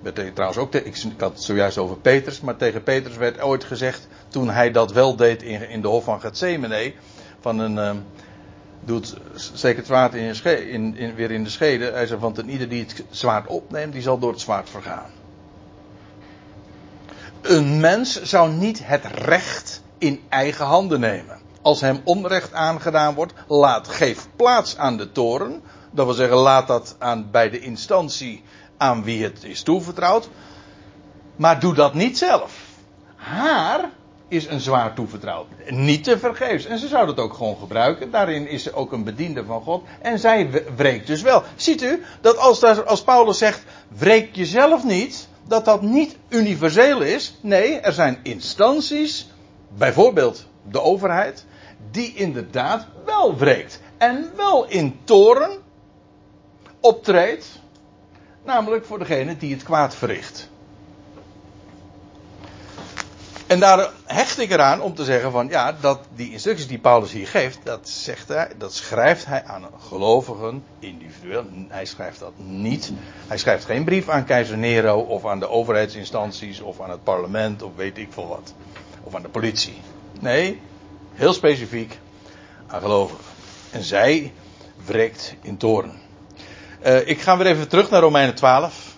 Werd 0.00 0.34
trouwens 0.34 0.60
ook, 0.60 0.74
ik, 0.74 1.04
had 1.18 1.32
het 1.32 1.42
zojuist 1.42 1.78
over 1.78 1.96
Petrus, 1.96 2.40
maar 2.40 2.56
tegen 2.56 2.82
Petrus 2.82 3.16
werd 3.16 3.40
ooit 3.40 3.64
gezegd, 3.64 4.08
toen 4.28 4.50
hij 4.50 4.70
dat 4.70 4.92
wel 4.92 5.16
deed 5.16 5.42
in, 5.42 5.68
in 5.68 5.82
de 5.82 5.88
hof 5.88 6.04
van 6.04 6.20
Gethsemane, 6.20 6.94
van 7.40 7.58
een, 7.58 7.96
uh, 7.96 8.02
doet 8.84 9.16
zeker 9.54 9.76
het 9.76 9.86
zwaard 9.86 10.14
in, 10.14 10.96
in, 10.96 11.14
weer 11.14 11.30
in 11.30 11.44
de 11.44 11.50
schede. 11.50 11.90
Hij 11.90 12.06
zei, 12.06 12.20
want 12.20 12.38
een 12.38 12.50
ieder 12.50 12.68
die 12.68 12.84
het 12.84 13.04
zwaard 13.10 13.46
opneemt, 13.46 13.92
die 13.92 14.02
zal 14.02 14.18
door 14.18 14.30
het 14.30 14.40
zwaard 14.40 14.70
vergaan. 14.70 15.10
Een 17.40 17.80
mens 17.80 18.22
zou 18.22 18.50
niet 18.52 18.86
het 18.86 19.04
recht 19.04 19.82
in 19.98 20.22
eigen 20.28 20.64
handen 20.64 21.00
nemen. 21.00 21.38
Als 21.62 21.80
hem 21.80 22.00
onrecht 22.04 22.52
aangedaan 22.52 23.14
wordt, 23.14 23.32
laat, 23.48 23.88
geef 23.88 24.28
plaats 24.36 24.76
aan 24.76 24.96
de 24.96 25.12
toren. 25.12 25.62
Dat 25.90 26.06
wil 26.06 26.14
zeggen, 26.14 26.36
laat 26.36 26.66
dat 26.66 26.96
aan, 26.98 27.30
bij 27.30 27.50
de 27.50 27.60
instantie 27.60 28.42
aan 28.76 29.02
wie 29.02 29.22
het 29.22 29.44
is 29.44 29.62
toevertrouwd. 29.62 30.28
Maar 31.36 31.60
doe 31.60 31.74
dat 31.74 31.94
niet 31.94 32.18
zelf. 32.18 32.52
Haar 33.16 33.90
is 34.30 34.46
een 34.46 34.60
zwaar 34.60 34.94
toevertrouwd. 34.94 35.46
Niet 35.68 36.04
te 36.04 36.18
vergeefs. 36.18 36.64
En 36.64 36.78
ze 36.78 36.88
zou 36.88 37.06
dat 37.06 37.18
ook 37.18 37.34
gewoon 37.34 37.56
gebruiken. 37.56 38.10
Daarin 38.10 38.48
is 38.48 38.62
ze 38.62 38.74
ook 38.74 38.92
een 38.92 39.04
bediende 39.04 39.44
van 39.44 39.62
God. 39.62 39.84
En 40.00 40.18
zij 40.18 40.64
wreekt 40.76 41.06
dus 41.06 41.22
wel. 41.22 41.42
Ziet 41.56 41.82
u 41.82 42.02
dat 42.20 42.36
als, 42.38 42.64
als 42.84 43.02
Paulus 43.02 43.38
zegt: 43.38 43.64
wreek 43.88 44.34
jezelf 44.36 44.84
niet. 44.84 45.28
Dat 45.46 45.64
dat 45.64 45.82
niet 45.82 46.16
universeel 46.28 47.00
is. 47.00 47.38
Nee, 47.40 47.80
er 47.80 47.92
zijn 47.92 48.18
instanties. 48.22 49.28
Bijvoorbeeld 49.68 50.46
de 50.70 50.80
overheid. 50.80 51.44
Die 51.90 52.14
inderdaad 52.14 52.86
wel 53.04 53.36
wreekt. 53.36 53.80
En 53.98 54.30
wel 54.36 54.68
in 54.68 55.00
toren 55.04 55.58
optreedt. 56.80 57.46
Namelijk 58.44 58.84
voor 58.84 58.98
degene 58.98 59.36
die 59.36 59.52
het 59.52 59.62
kwaad 59.62 59.94
verricht. 59.94 60.49
En 63.50 63.60
daar 63.60 63.90
hecht 64.06 64.38
ik 64.38 64.50
eraan 64.50 64.80
om 64.80 64.94
te 64.94 65.04
zeggen 65.04 65.30
van 65.32 65.48
ja, 65.48 65.76
dat 65.80 65.98
die 66.14 66.32
instructies 66.32 66.66
die 66.66 66.78
Paulus 66.78 67.12
hier 67.12 67.26
geeft, 67.26 67.58
dat 67.64 67.88
zegt 67.88 68.28
dat 68.58 68.74
schrijft 68.74 69.26
hij 69.26 69.44
aan 69.44 69.66
gelovigen 69.78 70.64
individueel. 70.78 71.44
Hij 71.68 71.84
schrijft 71.84 72.18
dat 72.18 72.32
niet. 72.36 72.92
Hij 73.26 73.38
schrijft 73.38 73.64
geen 73.64 73.84
brief 73.84 74.08
aan 74.08 74.24
keizer 74.24 74.58
Nero 74.58 75.00
of 75.00 75.26
aan 75.26 75.38
de 75.38 75.48
overheidsinstanties 75.48 76.60
of 76.60 76.80
aan 76.80 76.90
het 76.90 77.04
parlement 77.04 77.62
of 77.62 77.70
weet 77.76 77.98
ik 77.98 78.08
veel 78.12 78.28
wat. 78.28 78.54
Of 79.02 79.14
aan 79.14 79.22
de 79.22 79.28
politie. 79.28 79.80
Nee, 80.20 80.60
heel 81.12 81.32
specifiek 81.32 81.98
aan 82.66 82.80
gelovigen. 82.80 83.24
En 83.70 83.82
zij 83.82 84.32
wreekt 84.84 85.34
in 85.42 85.56
toren. 85.56 86.00
Uh, 86.86 87.08
ik 87.08 87.20
ga 87.20 87.36
weer 87.36 87.46
even 87.46 87.68
terug 87.68 87.90
naar 87.90 88.00
Romeinen 88.00 88.34
12. 88.34 88.96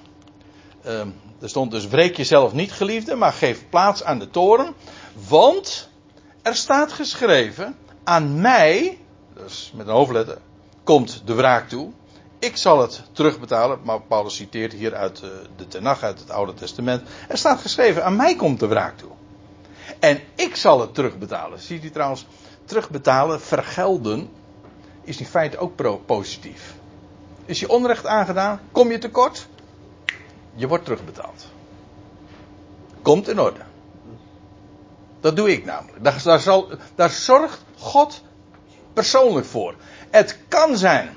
Uh, 0.86 1.00
er 1.42 1.48
stond 1.48 1.70
dus: 1.70 1.88
wreek 1.88 2.16
jezelf 2.16 2.52
niet, 2.52 2.72
geliefde, 2.72 3.14
maar 3.14 3.32
geef 3.32 3.68
plaats 3.68 4.04
aan 4.04 4.18
de 4.18 4.30
toren. 4.30 4.74
Want 5.28 5.88
er 6.42 6.54
staat 6.54 6.92
geschreven: 6.92 7.76
aan 8.04 8.40
mij, 8.40 8.98
dus 9.34 9.72
met 9.74 9.86
een 9.86 9.92
hoofdletter, 9.92 10.38
komt 10.84 11.22
de 11.24 11.34
wraak 11.34 11.68
toe. 11.68 11.90
Ik 12.38 12.56
zal 12.56 12.80
het 12.80 13.02
terugbetalen. 13.12 13.78
Maar 13.82 14.00
Paulus 14.00 14.36
citeert 14.36 14.72
hier 14.72 14.94
uit 14.94 15.20
eh, 15.22 15.28
de 15.56 15.68
Tenach, 15.68 16.02
uit 16.02 16.18
het 16.18 16.30
Oude 16.30 16.54
Testament. 16.54 17.08
Er 17.28 17.38
staat 17.38 17.60
geschreven: 17.60 18.04
aan 18.04 18.16
mij 18.16 18.36
komt 18.36 18.60
de 18.60 18.66
wraak 18.66 18.98
toe. 18.98 19.10
En 19.98 20.20
ik 20.34 20.56
zal 20.56 20.80
het 20.80 20.94
terugbetalen. 20.94 21.60
Ziet 21.60 21.84
u 21.84 21.90
trouwens, 21.90 22.26
terugbetalen, 22.64 23.40
vergelden, 23.40 24.30
is 25.04 25.18
in 25.18 25.26
feite 25.26 25.58
ook 25.58 26.04
positief. 26.06 26.74
Is 27.44 27.60
je 27.60 27.68
onrecht 27.68 28.06
aangedaan? 28.06 28.60
Kom 28.72 28.90
je 28.90 28.98
tekort? 28.98 29.48
Je 30.54 30.68
wordt 30.68 30.84
terugbetaald. 30.84 31.46
Komt 33.02 33.28
in 33.28 33.40
orde. 33.40 33.60
Dat 35.20 35.36
doe 35.36 35.52
ik 35.52 35.64
namelijk. 35.64 36.04
Daar, 36.04 36.40
zal, 36.40 36.68
daar 36.94 37.10
zorgt 37.10 37.64
God 37.78 38.22
persoonlijk 38.92 39.46
voor. 39.46 39.74
Het 40.10 40.38
kan 40.48 40.76
zijn 40.76 41.16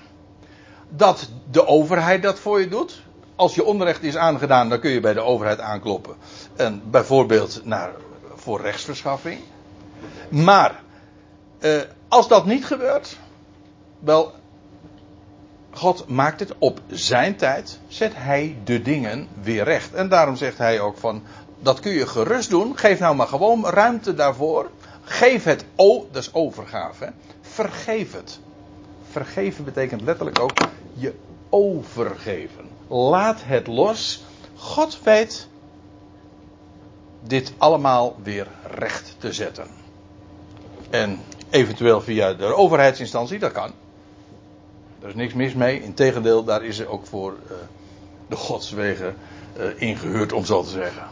dat 0.89 1.29
de 1.51 1.67
overheid 1.67 2.23
dat 2.23 2.39
voor 2.39 2.59
je 2.59 2.67
doet. 2.67 3.03
Als 3.35 3.55
je 3.55 3.63
onrecht 3.63 4.03
is 4.03 4.17
aangedaan, 4.17 4.69
dan 4.69 4.79
kun 4.79 4.91
je 4.91 4.99
bij 4.99 5.13
de 5.13 5.21
overheid 5.21 5.59
aankloppen. 5.59 6.15
En 6.55 6.81
bijvoorbeeld 6.89 7.61
naar, 7.63 7.91
voor 8.35 8.61
rechtsverschaffing. 8.61 9.39
Maar 10.29 10.83
eh, 11.59 11.81
als 12.07 12.27
dat 12.27 12.45
niet 12.45 12.65
gebeurt, 12.65 13.17
wel, 13.99 14.33
God 15.75 16.07
maakt 16.07 16.39
het 16.39 16.53
op 16.57 16.79
zijn 16.87 17.35
tijd, 17.35 17.79
zet 17.87 18.11
hij 18.15 18.57
de 18.63 18.81
dingen 18.81 19.27
weer 19.41 19.63
recht. 19.63 19.93
En 19.93 20.09
daarom 20.09 20.35
zegt 20.35 20.57
hij 20.57 20.79
ook 20.79 20.97
van, 20.97 21.23
dat 21.59 21.79
kun 21.79 21.91
je 21.91 22.07
gerust 22.07 22.49
doen, 22.49 22.77
geef 22.77 22.99
nou 22.99 23.15
maar 23.15 23.27
gewoon 23.27 23.65
ruimte 23.65 24.13
daarvoor. 24.13 24.69
Geef 25.01 25.43
het, 25.43 25.65
o, 25.75 26.07
dat 26.11 26.21
is 26.21 26.33
overgave, 26.33 27.11
vergeef 27.41 28.13
het. 28.13 28.39
Vergeven 29.11 29.63
betekent 29.63 30.01
letterlijk 30.01 30.39
ook 30.39 30.51
je 30.93 31.13
overgeven. 31.49 32.69
Laat 32.87 33.39
het 33.43 33.67
los. 33.67 34.23
God 34.55 34.99
weet 35.03 35.47
dit 37.23 37.53
allemaal 37.57 38.15
weer 38.23 38.47
recht 38.75 39.15
te 39.17 39.33
zetten. 39.33 39.67
En 40.89 41.19
eventueel 41.49 42.01
via 42.01 42.33
de 42.33 42.45
overheidsinstantie, 42.45 43.39
dat 43.39 43.51
kan. 43.51 43.71
Er 45.05 45.11
is 45.11 45.17
niks 45.17 45.33
mis 45.33 45.53
mee. 45.53 45.83
Integendeel, 45.83 46.43
daar 46.43 46.63
is 46.63 46.79
er 46.79 46.87
ook 46.87 47.05
voor 47.05 47.31
uh, 47.31 47.51
de 48.29 48.35
godswegen 48.35 49.15
uh, 49.57 49.65
ingehuurd, 49.75 50.33
om 50.33 50.45
zo 50.45 50.63
te 50.63 50.69
zeggen. 50.69 51.03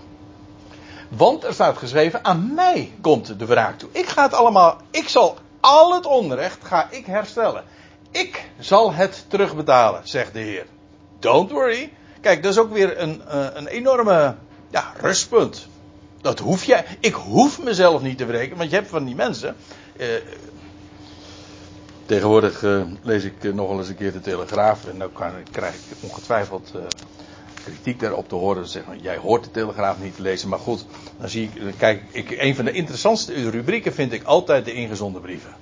Want 1.08 1.44
er 1.44 1.54
staat 1.54 1.78
geschreven: 1.78 2.26
aan 2.26 2.54
mij 2.54 2.92
komt 3.02 3.40
de 3.40 3.46
wraak 3.46 3.80
toe. 3.80 3.90
Ik 3.92 4.06
ga 4.06 4.24
het 4.24 4.34
allemaal, 4.34 4.78
ik 4.92 5.08
zal 5.08 5.38
al 5.60 5.94
het 5.94 6.06
onrecht 6.06 6.64
ga 6.64 6.88
ik 6.92 7.06
herstellen. 7.06 7.64
Ik 8.12 8.46
zal 8.60 8.94
het 8.94 9.26
terugbetalen, 9.28 10.02
zegt 10.04 10.34
de 10.34 10.40
Heer. 10.40 10.66
Don't 11.20 11.52
worry. 11.52 11.94
Kijk, 12.22 12.44
dat 12.44 12.52
is 12.52 12.60
ook 12.60 12.74
weer 12.74 13.00
een, 13.00 13.22
uh, 13.28 13.48
een 13.54 13.68
enorme 13.68 14.36
ja, 14.70 14.94
rustpunt. 15.02 15.68
Dat 16.22 16.40
hoef 16.40 16.64
jij. 16.64 16.86
Ik 17.00 17.14
hoef 17.14 17.64
mezelf 17.64 18.02
niet 18.02 18.18
te 18.18 18.26
wreken, 18.26 18.58
want 18.58 18.70
je 18.70 18.76
hebt 18.76 18.90
van 18.90 19.06
die 19.06 19.16
mensen. 19.16 19.56
Tegenwoordig 22.06 22.62
uh, 22.62 22.82
lees 23.02 23.24
ik 23.24 23.44
uh, 23.44 23.54
nog 23.54 23.68
wel 23.68 23.78
eens 23.78 23.88
een 23.88 23.96
keer 23.96 24.12
de 24.12 24.22
Telegraaf 24.22 24.86
en 24.88 25.00
dan 25.00 25.12
kan, 25.12 25.32
krijg 25.52 25.76
ik 25.76 25.98
ongetwijfeld 26.00 26.72
uh, 26.76 26.82
kritiek 27.64 28.00
daarop 28.00 28.30
te 28.30 28.36
horen. 28.36 28.68
Zeggen, 28.68 29.00
jij 29.02 29.18
hoort 29.18 29.44
de 29.44 29.52
Telegraaf 29.52 30.00
niet 30.00 30.16
te 30.16 30.22
lezen, 30.22 30.50
maar 30.50 30.60
goed, 30.60 30.86
dan 31.20 31.30
zie 31.30 31.50
ik, 31.54 31.74
kijk, 31.78 32.04
ik, 32.12 32.32
een 32.32 32.56
van 32.56 32.66
de 32.66 32.72
interessantste 32.72 33.50
rubrieken 33.50 33.94
vind 33.94 34.12
ik 34.14 34.24
altijd 34.24 34.66
de 34.66 34.74
ingezonden 34.74 35.22
brieven. 35.22 35.56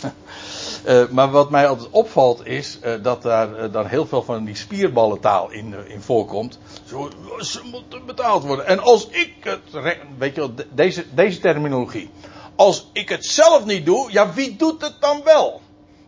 maar 1.14 1.30
wat 1.30 1.50
mij 1.50 1.68
altijd 1.68 1.90
opvalt 1.90 2.46
is 2.46 2.78
dat 3.02 3.22
daar 3.22 3.70
dan 3.70 3.86
heel 3.86 4.06
veel 4.06 4.22
van 4.22 4.44
die 4.44 4.56
spierballentaal 4.56 5.50
in, 5.50 5.74
in 5.86 6.00
voorkomt. 6.00 6.58
Zo, 6.84 7.10
ze 7.38 7.60
moeten 7.70 8.06
betaald 8.06 8.44
worden. 8.44 8.66
En 8.66 8.78
als 8.78 9.08
ik 9.08 9.34
het, 9.40 9.60
weet 10.18 10.34
je 10.34 10.40
wel, 10.40 10.54
deze, 10.74 11.04
deze 11.14 11.38
terminologie. 11.38 12.10
Als 12.56 12.90
ik 12.92 13.08
het 13.08 13.24
zelf 13.26 13.64
niet 13.64 13.86
doe, 13.86 14.12
ja, 14.12 14.32
wie 14.32 14.56
doet 14.56 14.82
het 14.82 14.94
dan 15.00 15.20
wel? 15.24 15.61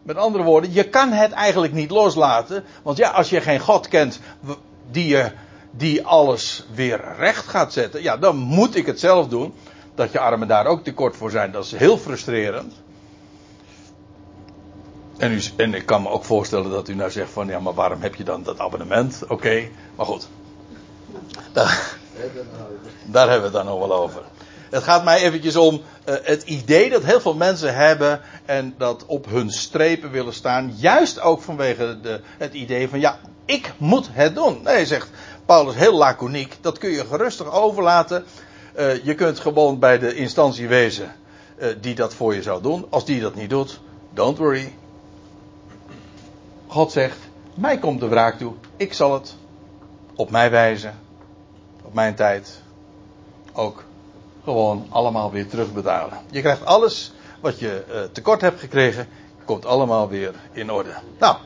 Met 0.05 0.17
andere 0.17 0.45
woorden, 0.45 0.73
je 0.73 0.89
kan 0.89 1.13
het 1.13 1.33
eigenlijk 1.33 1.73
niet 1.73 1.91
loslaten. 1.91 2.65
Want 2.83 2.97
ja, 2.97 3.11
als 3.11 3.31
je 3.31 3.41
geen 3.41 3.61
God 3.61 3.89
kent 3.89 4.21
die, 4.91 5.07
je, 5.07 5.31
die 5.71 6.07
alles 6.07 6.67
weer 6.75 7.15
recht 7.17 7.47
gaat 7.47 7.73
zetten, 7.73 8.03
ja, 8.03 8.17
dan 8.17 8.37
moet 8.37 8.77
ik 8.77 8.87
het 8.87 9.01
zelf 9.01 9.29
doen. 9.29 9.55
Dat 9.95 10.13
je 10.13 10.19
armen 10.19 10.49
daar 10.49 10.67
ook 10.67 10.85
tekort 10.85 11.17
voor 11.17 11.31
zijn, 11.31 11.53
dat 11.53 11.65
is 11.65 11.73
heel 11.73 11.99
frustrerend. 11.99 12.75
En, 15.17 15.33
u, 15.33 15.43
en 15.57 15.75
ik 15.75 15.87
kan 15.87 16.03
me 16.03 16.09
ook 16.09 16.25
voorstellen 16.25 16.71
dat 16.71 16.89
u 16.89 16.95
nou 16.95 17.11
zegt 17.11 17.31
van, 17.31 17.47
ja, 17.47 17.61
maar 17.61 17.75
waarom 17.75 18.01
heb 18.01 18.15
je 18.15 18.25
dan 18.25 18.43
dat 18.43 18.59
abonnement? 18.59 19.23
Oké, 19.29 19.69
maar 19.97 20.07
goed. 20.07 20.29
Daar, 21.53 21.97
daar 23.05 23.31
hebben 23.31 23.51
we 23.51 23.57
het 23.59 23.67
dan 23.67 23.79
nog 23.79 23.89
wel 23.89 23.95
over. 23.95 24.23
Het 24.75 24.83
gaat 24.83 25.05
mij 25.05 25.23
eventjes 25.23 25.57
om 25.57 25.75
uh, 25.75 26.15
het 26.23 26.43
idee 26.43 26.91
dat 26.91 27.05
heel 27.05 27.21
veel 27.21 27.35
mensen 27.35 27.75
hebben 27.75 28.21
en 28.45 28.75
dat 28.79 29.07
op 29.07 29.27
hun 29.27 29.51
strepen 29.51 30.11
willen 30.11 30.33
staan. 30.33 30.75
Juist 30.77 31.21
ook 31.21 31.43
vanwege 31.43 32.01
de, 32.03 32.21
het 32.39 32.55
idee 32.55 32.89
van 32.89 33.01
ja, 33.01 33.19
ik 33.45 33.73
moet 33.77 34.09
het 34.11 34.35
doen. 34.35 34.61
Nee, 34.63 34.87
zegt 34.87 35.11
Paulus 35.47 35.75
heel 35.75 35.97
laconiek. 35.97 36.57
Dat 36.61 36.79
kun 36.79 36.91
je 36.91 37.05
gerustig 37.05 37.53
overlaten. 37.53 38.25
Uh, 38.79 39.05
je 39.05 39.15
kunt 39.15 39.41
gewoon 39.41 39.79
bij 39.79 39.99
de 39.99 40.15
instantie 40.15 40.69
wezen 40.69 41.13
uh, 41.59 41.69
die 41.81 41.95
dat 41.95 42.15
voor 42.15 42.35
je 42.35 42.43
zou 42.43 42.63
doen. 42.63 42.87
Als 42.91 43.05
die 43.05 43.21
dat 43.21 43.35
niet 43.35 43.51
doet, 43.51 43.81
don't 44.11 44.39
worry. 44.39 44.73
God 46.67 46.93
zegt, 46.93 47.19
mij 47.55 47.79
komt 47.79 48.01
de 48.01 48.09
wraak 48.09 48.39
toe. 48.39 48.53
Ik 48.77 48.93
zal 48.93 49.13
het 49.15 49.37
op 50.15 50.31
mij 50.31 50.51
wijzen. 50.51 50.99
Op 51.83 51.95
mijn 51.95 52.15
tijd. 52.15 52.61
Ook 53.53 53.85
gewoon 54.45 54.87
allemaal 54.89 55.31
weer 55.31 55.49
terugbetalen. 55.49 56.19
Je 56.31 56.41
krijgt 56.41 56.65
alles 56.65 57.13
wat 57.41 57.59
je 57.59 57.85
uh, 57.89 58.03
tekort 58.13 58.41
hebt 58.41 58.61
gekregen, 58.61 59.09
komt 59.45 59.67
allemaal 59.67 60.09
weer 60.09 60.35
in 60.53 60.73
orde. 60.73 60.95
Nou, 61.19 61.37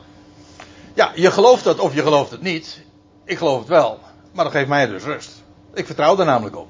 ja, 0.93 1.11
je 1.15 1.31
gelooft 1.31 1.63
dat 1.63 1.79
of 1.79 1.93
je 1.93 2.01
gelooft 2.01 2.31
het 2.31 2.41
niet. 2.41 2.81
Ik 3.23 3.37
geloof 3.37 3.59
het 3.59 3.67
wel. 3.67 3.99
Maar 4.31 4.43
dat 4.43 4.53
geeft 4.53 4.67
mij 4.67 4.87
dus 4.87 5.03
rust. 5.03 5.43
Ik 5.73 5.85
vertrouw 5.85 6.15
daar 6.15 6.25
namelijk 6.25 6.55
op. 6.55 6.67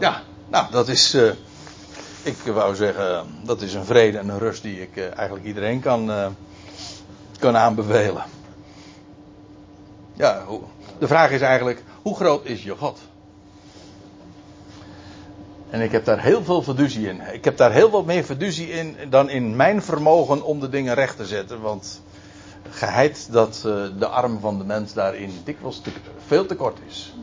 Ja, 0.00 0.22
nou, 0.48 0.70
dat 0.70 0.88
is. 0.88 1.14
Uh, 1.14 1.30
ik 2.22 2.36
wou 2.36 2.74
zeggen, 2.74 3.26
dat 3.42 3.62
is 3.62 3.74
een 3.74 3.84
vrede 3.84 4.18
en 4.18 4.28
een 4.28 4.38
rust 4.38 4.62
die 4.62 4.82
ik 4.82 4.96
uh, 4.96 5.16
eigenlijk 5.16 5.46
iedereen 5.46 5.80
kan, 5.80 6.10
kan 7.38 7.56
aanbevelen. 7.56 8.24
Ja, 10.14 10.44
de 10.98 11.06
vraag 11.06 11.30
is 11.30 11.40
eigenlijk: 11.40 11.82
hoe 12.02 12.16
groot 12.16 12.44
is 12.44 12.62
je 12.62 12.76
God? 12.76 12.98
En 15.70 15.80
ik 15.80 15.92
heb 15.92 16.04
daar 16.04 16.20
heel 16.22 16.44
veel 16.44 16.62
verduzie 16.62 17.08
in. 17.08 17.20
Ik 17.32 17.44
heb 17.44 17.56
daar 17.56 17.72
heel 17.72 17.90
wat 17.90 18.06
meer 18.06 18.24
verduzie 18.24 18.70
in 18.70 18.96
dan 19.08 19.30
in 19.30 19.56
mijn 19.56 19.82
vermogen 19.82 20.42
om 20.42 20.60
de 20.60 20.68
dingen 20.68 20.94
recht 20.94 21.16
te 21.16 21.26
zetten. 21.26 21.60
Want 21.60 22.02
geheid 22.70 23.28
dat 23.30 23.62
uh, 23.66 23.84
de 23.98 24.06
arm 24.06 24.40
van 24.40 24.58
de 24.58 24.64
mens 24.64 24.92
daarin 24.92 25.40
dikwijls 25.44 25.80
te, 25.80 25.90
veel 26.26 26.46
te 26.46 26.54
kort 26.54 26.78
is. 26.88 27.14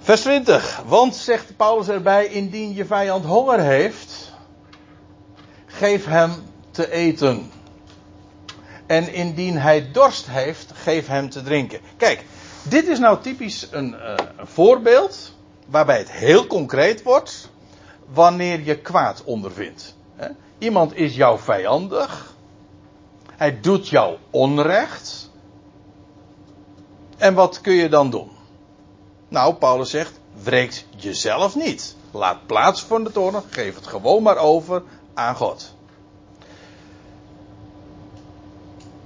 Vers 0.00 0.20
20. 0.20 0.82
Want, 0.86 1.16
zegt 1.16 1.56
Paulus 1.56 1.88
erbij, 1.88 2.26
indien 2.26 2.74
je 2.74 2.84
vijand 2.84 3.24
honger 3.24 3.60
heeft, 3.60 4.32
geef 5.66 6.06
hem 6.06 6.32
te 6.70 6.90
eten. 6.90 7.50
En 8.86 9.12
indien 9.12 9.58
hij 9.58 9.90
dorst 9.92 10.26
heeft, 10.26 10.72
geef 10.74 11.06
hem 11.06 11.30
te 11.30 11.42
drinken. 11.42 11.80
Kijk, 11.96 12.24
dit 12.62 12.86
is 12.86 12.98
nou 12.98 13.20
typisch 13.20 13.68
een, 13.70 13.92
uh, 13.92 14.14
een 14.36 14.46
voorbeeld 14.46 15.34
waarbij 15.70 15.98
het 15.98 16.10
heel 16.10 16.46
concreet 16.46 17.02
wordt 17.02 17.50
wanneer 18.12 18.60
je 18.60 18.78
kwaad 18.78 19.24
ondervindt. 19.24 19.96
Iemand 20.58 20.96
is 20.96 21.16
jou 21.16 21.38
vijandig. 21.38 22.34
Hij 23.36 23.60
doet 23.60 23.88
jou 23.88 24.16
onrecht. 24.30 25.30
En 27.16 27.34
wat 27.34 27.60
kun 27.60 27.72
je 27.72 27.88
dan 27.88 28.10
doen? 28.10 28.30
Nou, 29.28 29.54
Paulus 29.54 29.90
zegt, 29.90 30.20
wreekt 30.42 30.86
jezelf 30.96 31.56
niet. 31.56 31.96
Laat 32.10 32.46
plaats 32.46 32.82
voor 32.82 33.04
de 33.04 33.12
toorn, 33.12 33.42
geef 33.50 33.74
het 33.74 33.86
gewoon 33.86 34.22
maar 34.22 34.36
over 34.36 34.82
aan 35.14 35.34
God. 35.36 35.74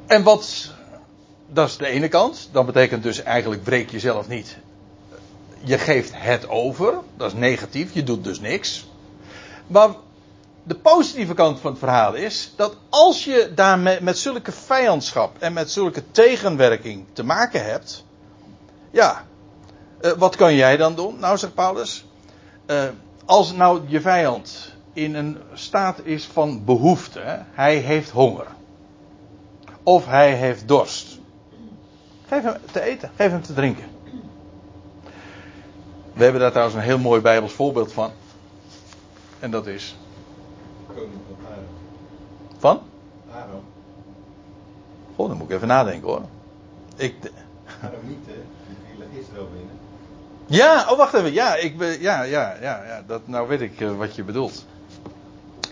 En 0.07 0.23
wat, 0.23 0.73
dat 1.47 1.69
is 1.69 1.77
de 1.77 1.87
ene 1.87 2.09
kant. 2.09 2.49
Dat 2.53 2.67
betekent 2.67 3.03
dus 3.03 3.23
eigenlijk 3.23 3.63
breek 3.63 3.91
jezelf 3.91 4.29
niet 4.29 4.59
je 5.65 5.79
geeft 5.79 6.13
het 6.15 6.49
over. 6.49 6.95
Dat 7.17 7.33
is 7.33 7.39
negatief, 7.39 7.95
je 7.95 8.03
doet 8.03 8.25
dus 8.25 8.41
niks. 8.41 8.87
Maar 9.67 9.89
de 10.63 10.75
positieve 10.75 11.35
kant 11.35 11.61
van 11.61 11.71
het 11.71 11.79
verhaal 11.79 12.15
is 12.15 12.53
dat 12.57 12.77
als 12.89 13.25
je 13.25 13.53
daar 13.55 13.79
met, 13.79 14.19
zulke 14.19 14.53
vijandschap 14.53 15.37
en 15.39 15.53
met 15.53 15.71
zulke 15.71 16.03
tegenwerking 16.11 17.07
te 17.13 17.25
maken 17.25 17.65
hebt. 17.65 18.05
Ja, 18.91 19.25
uh, 20.01 20.13
wat 20.13 20.37
kan 20.37 20.55
jij 20.55 20.77
dan 20.77 20.95
doen? 20.95 21.19
Nou, 21.19 21.39
zegt 21.39 21.55
Paulus. 21.55 22.05
Uh, 22.67 22.85
als 23.25 23.53
nou 23.53 23.83
je 23.87 24.01
vijand 24.01 24.75
in 24.93 25.15
een 25.15 25.39
staat 25.53 25.99
is 26.03 26.25
van 26.25 26.65
behoefte, 26.65 27.43
hij 27.53 27.77
heeft 27.77 28.11
honger. 28.11 28.47
Of 29.83 30.07
hij 30.07 30.35
heeft 30.35 30.69
dorst. 30.69 31.19
Geef 32.27 32.43
hem 32.43 32.57
te 32.73 32.81
eten, 32.81 33.11
geef 33.17 33.31
hem 33.31 33.43
te 33.43 33.53
drinken. 33.53 33.94
We 36.15 36.23
hebben 36.23 36.41
daar 36.41 36.51
trouwens 36.51 36.77
een 36.77 36.83
heel 36.83 36.99
mooi 36.99 37.21
Bijbels 37.21 37.53
voorbeeld 37.53 37.93
van. 37.93 38.11
En 39.39 39.51
dat 39.51 39.67
is. 39.67 39.97
Van? 42.59 42.81
Aaron. 43.33 43.63
Goh, 45.17 45.29
dan 45.29 45.37
moet 45.37 45.51
ik 45.51 45.57
even 45.57 45.69
nadenken 45.69 46.09
hoor. 46.09 46.23
Ik. 46.97 47.15
Aaron 47.83 48.07
niet, 48.07 48.27
hè? 48.27 48.43
Die 49.11 49.21
Israël 49.21 49.49
binnen. 49.53 49.79
Ja, 50.47 50.87
oh 50.91 50.99
wacht 50.99 51.15
even. 51.15 51.33
Ja, 51.33 51.55
ik 51.55 51.79
ben, 51.79 52.01
ja, 52.01 52.23
ja, 52.23 52.57
ja, 52.61 52.85
ja, 52.85 53.03
dat, 53.07 53.29
nou 53.29 53.49
weet 53.49 53.61
ik 53.61 53.81
uh, 53.81 53.97
wat 53.97 54.15
je 54.15 54.25
bedoelt. 54.25 54.65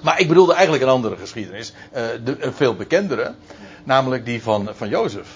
Maar 0.03 0.21
ik 0.21 0.29
bedoelde 0.29 0.53
eigenlijk 0.53 0.85
een 0.85 0.91
andere 0.91 1.17
geschiedenis. 1.17 1.73
Uh, 1.73 2.03
de, 2.25 2.45
een 2.45 2.53
veel 2.53 2.75
bekendere. 2.75 3.35
Namelijk 3.85 4.25
die 4.25 4.43
van, 4.43 4.69
van 4.73 4.89
Jozef. 4.89 5.29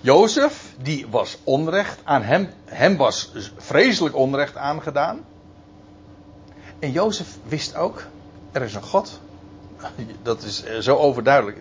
Jozef, 0.00 0.74
die 0.82 1.06
was 1.10 1.38
onrecht 1.44 1.98
aan 2.04 2.22
hem. 2.22 2.48
Hem 2.64 2.96
was 2.96 3.32
vreselijk 3.56 4.16
onrecht 4.16 4.56
aangedaan. 4.56 5.24
En 6.78 6.92
Jozef 6.92 7.36
wist 7.48 7.74
ook, 7.74 8.02
er 8.52 8.62
is 8.62 8.74
een 8.74 8.82
God. 8.82 9.20
Dat 10.22 10.42
is 10.42 10.64
eh, 10.64 10.78
zo 10.78 10.96
overduidelijk. 10.96 11.58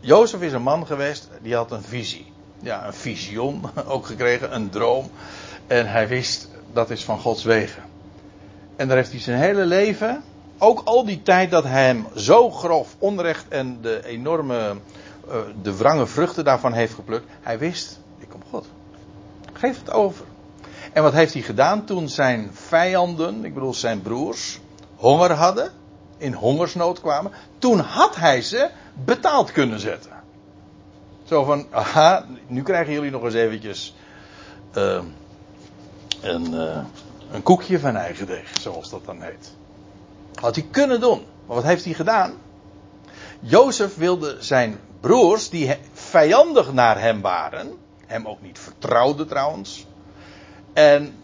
Jozef 0.00 0.40
is 0.40 0.52
een 0.52 0.62
man 0.62 0.86
geweest, 0.86 1.28
die 1.42 1.54
had 1.54 1.70
een 1.70 1.82
visie. 1.82 2.32
Ja, 2.60 2.86
een 2.86 2.94
visioen 2.94 3.62
ook 3.86 4.06
gekregen, 4.06 4.54
een 4.54 4.70
droom. 4.70 5.10
En 5.66 5.90
hij 5.90 6.08
wist, 6.08 6.48
dat 6.72 6.90
is 6.90 7.04
van 7.04 7.18
Gods 7.18 7.44
wegen. 7.44 7.82
En 8.76 8.88
daar 8.88 8.96
heeft 8.96 9.10
hij 9.10 9.20
zijn 9.20 9.38
hele 9.38 9.64
leven, 9.64 10.22
ook 10.58 10.80
al 10.84 11.04
die 11.04 11.22
tijd 11.22 11.50
dat 11.50 11.64
hij 11.64 11.86
hem 11.86 12.06
zo 12.14 12.50
grof 12.50 12.96
onrecht 12.98 13.48
en 13.48 13.78
de 13.82 14.06
enorme 14.06 14.76
de 15.62 15.76
wrange 15.76 16.06
vruchten 16.06 16.44
daarvan 16.44 16.72
heeft 16.72 16.94
geplukt. 16.94 17.26
Hij 17.40 17.58
wist, 17.58 18.00
ik 18.18 18.28
kom 18.28 18.42
God. 18.50 18.66
Geef 19.52 19.78
het 19.78 19.90
over. 19.90 20.24
En 20.92 21.02
wat 21.02 21.12
heeft 21.12 21.32
hij 21.32 21.42
gedaan 21.42 21.84
toen 21.84 22.08
zijn 22.08 22.50
vijanden, 22.52 23.44
ik 23.44 23.54
bedoel 23.54 23.74
zijn 23.74 24.02
broers, 24.02 24.60
honger 24.96 25.32
hadden, 25.32 25.72
in 26.16 26.32
hongersnood 26.32 27.00
kwamen? 27.00 27.32
Toen 27.58 27.78
had 27.78 28.16
hij 28.16 28.42
ze 28.42 28.70
betaald 28.94 29.52
kunnen 29.52 29.80
zetten. 29.80 30.12
Zo 31.24 31.44
van, 31.44 31.66
aha, 31.70 32.26
nu 32.46 32.62
krijgen 32.62 32.92
jullie 32.92 33.10
nog 33.10 33.22
eens 33.22 33.34
eventjes 33.34 33.94
uh, 34.76 35.02
een, 36.20 36.52
uh, 36.52 36.78
een 37.30 37.42
koekje 37.42 37.78
van 37.78 37.96
eigen 37.96 38.26
deeg, 38.26 38.52
zoals 38.60 38.90
dat 38.90 39.04
dan 39.04 39.22
heet. 39.22 39.54
Had 40.34 40.54
hij 40.54 40.66
kunnen 40.70 41.00
doen. 41.00 41.22
Maar 41.46 41.56
wat 41.56 41.64
heeft 41.64 41.84
hij 41.84 41.94
gedaan? 41.94 42.34
Jozef 43.40 43.96
wilde 43.96 44.36
zijn 44.40 44.78
broers 45.04 45.48
die 45.48 45.76
vijandig 45.92 46.72
naar 46.72 47.00
hem 47.00 47.20
waren, 47.20 47.72
hem 48.06 48.26
ook 48.26 48.42
niet 48.42 48.58
vertrouwden 48.58 49.28
trouwens. 49.28 49.86
En 50.72 51.14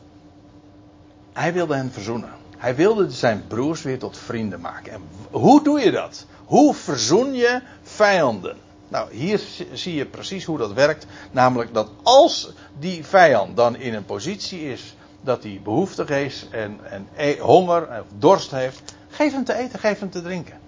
hij 1.32 1.52
wilde 1.52 1.74
hen 1.74 1.92
verzoenen. 1.92 2.30
Hij 2.56 2.74
wilde 2.74 3.10
zijn 3.10 3.44
broers 3.46 3.82
weer 3.82 3.98
tot 3.98 4.18
vrienden 4.18 4.60
maken. 4.60 4.92
En 4.92 5.02
hoe 5.30 5.62
doe 5.62 5.80
je 5.80 5.90
dat? 5.90 6.26
Hoe 6.44 6.74
verzoen 6.74 7.34
je 7.34 7.60
vijanden? 7.82 8.56
Nou, 8.88 9.14
hier 9.14 9.40
zie 9.72 9.94
je 9.94 10.06
precies 10.06 10.44
hoe 10.44 10.58
dat 10.58 10.72
werkt. 10.72 11.06
Namelijk 11.30 11.74
dat 11.74 11.88
als 12.02 12.52
die 12.78 13.04
vijand 13.04 13.56
dan 13.56 13.76
in 13.76 13.94
een 13.94 14.04
positie 14.04 14.72
is 14.72 14.94
dat 15.20 15.42
hij 15.42 15.60
behoeftig 15.64 16.08
is 16.08 16.46
en, 16.50 16.80
en 16.90 17.08
e- 17.16 17.38
honger 17.38 17.82
of 17.82 18.06
dorst 18.18 18.50
heeft, 18.50 18.94
geef 19.08 19.32
hem 19.32 19.44
te 19.44 19.54
eten, 19.54 19.78
geef 19.78 19.98
hem 20.00 20.10
te 20.10 20.22
drinken. 20.22 20.59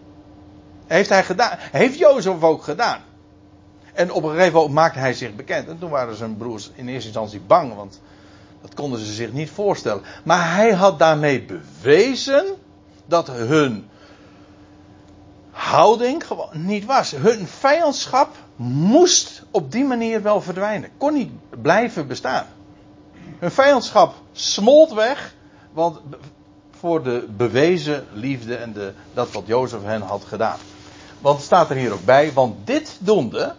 Heeft 0.93 1.09
hij 1.09 1.25
gedaan. 1.25 1.57
Heeft 1.59 1.99
Jozef 1.99 2.43
ook 2.43 2.63
gedaan. 2.63 3.01
En 3.93 4.13
op 4.13 4.23
een 4.23 4.31
gegeven 4.31 4.53
moment 4.53 4.75
maakte 4.75 4.99
hij 4.99 5.15
zich 5.15 5.35
bekend. 5.35 5.69
En 5.69 5.79
toen 5.79 5.91
waren 5.91 6.17
zijn 6.17 6.37
broers 6.37 6.71
in 6.75 6.89
eerste 6.89 7.07
instantie 7.07 7.41
bang, 7.41 7.75
want 7.75 8.01
dat 8.61 8.75
konden 8.75 8.99
ze 8.99 9.13
zich 9.13 9.33
niet 9.33 9.51
voorstellen. 9.51 10.03
Maar 10.25 10.55
hij 10.55 10.73
had 10.73 10.99
daarmee 10.99 11.45
bewezen 11.45 12.45
dat 13.07 13.27
hun 13.27 13.89
houding 15.51 16.27
gewoon 16.27 16.49
niet 16.53 16.85
was. 16.85 17.11
Hun 17.11 17.47
vijandschap 17.47 18.37
moest 18.57 19.43
op 19.51 19.73
die 19.73 19.85
manier 19.85 20.23
wel 20.23 20.41
verdwijnen. 20.41 20.91
Kon 20.97 21.13
niet 21.13 21.31
blijven 21.63 22.07
bestaan. 22.07 22.47
Hun 23.39 23.51
vijandschap 23.51 24.15
smolt 24.33 24.93
weg, 24.93 25.35
want 25.73 26.01
voor 26.71 27.03
de 27.03 27.27
bewezen 27.37 28.07
liefde 28.13 28.57
en 28.57 28.73
de, 28.73 28.93
dat 29.15 29.33
wat 29.33 29.47
Jozef 29.47 29.83
hen 29.83 30.03
had 30.03 30.25
gedaan. 30.25 30.59
Want 31.23 31.37
het 31.37 31.47
staat 31.47 31.71
er 31.71 31.77
hier 31.77 31.93
ook 31.93 32.05
bij, 32.05 32.33
want 32.33 32.67
dit 32.67 32.97
doende, 33.01 33.55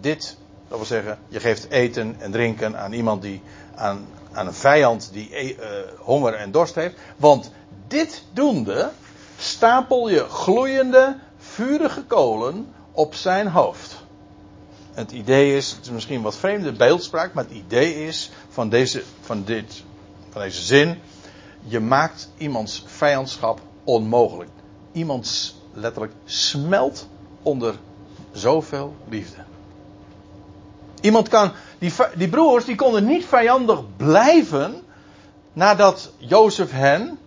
dit, 0.00 0.36
dat 0.68 0.78
wil 0.78 0.86
zeggen, 0.86 1.18
je 1.28 1.40
geeft 1.40 1.70
eten 1.70 2.16
en 2.18 2.30
drinken 2.30 2.78
aan 2.78 2.92
iemand 2.92 3.22
die, 3.22 3.42
aan, 3.74 4.06
aan 4.32 4.46
een 4.46 4.54
vijand 4.54 5.10
die 5.12 5.30
uh, 5.30 5.64
honger 5.98 6.34
en 6.34 6.50
dorst 6.50 6.74
heeft. 6.74 6.96
Want 7.16 7.50
dit 7.88 8.24
doende, 8.32 8.90
stapel 9.38 10.08
je 10.08 10.24
gloeiende, 10.28 11.18
vurige 11.38 12.02
kolen 12.02 12.74
op 12.92 13.14
zijn 13.14 13.48
hoofd. 13.48 13.96
Het 14.92 15.12
idee 15.12 15.56
is, 15.56 15.70
het 15.70 15.84
is 15.84 15.90
misschien 15.90 16.22
wat 16.22 16.36
vreemde 16.36 16.72
beeldspraak, 16.72 17.32
maar 17.32 17.44
het 17.44 17.52
idee 17.52 18.06
is 18.06 18.30
van 18.48 18.68
deze, 18.68 19.02
van 19.20 19.44
dit, 19.44 19.82
van 20.30 20.42
deze 20.42 20.62
zin, 20.62 20.98
je 21.62 21.80
maakt 21.80 22.28
iemands 22.36 22.84
vijandschap 22.86 23.60
onmogelijk. 23.84 24.50
Iemands 24.92 25.57
letterlijk 25.78 26.12
smelt 26.24 27.08
onder 27.42 27.74
zoveel 28.32 28.96
liefde. 29.08 29.36
Iemand 31.00 31.28
kan, 31.28 31.52
die, 31.78 31.92
die 32.14 32.28
broers 32.28 32.64
die 32.64 32.74
konden 32.74 33.06
niet 33.06 33.24
vijandig 33.24 33.80
blijven 33.96 34.82
nadat 35.52 36.12
Jozef 36.16 36.70
hen 36.70 37.18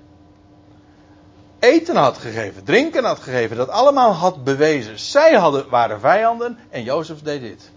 eten 1.60 1.96
had 1.96 2.18
gegeven, 2.18 2.64
drinken 2.64 3.04
had 3.04 3.20
gegeven, 3.20 3.58
dat 3.58 3.70
allemaal 3.70 4.12
had 4.14 4.44
bewezen. 4.44 5.00
Zij 5.00 5.34
hadden, 5.34 5.70
waren 5.70 6.00
vijanden 6.00 6.58
en 6.70 6.84
Jozef 6.84 7.22
deed 7.22 7.42
dit. 7.42 7.72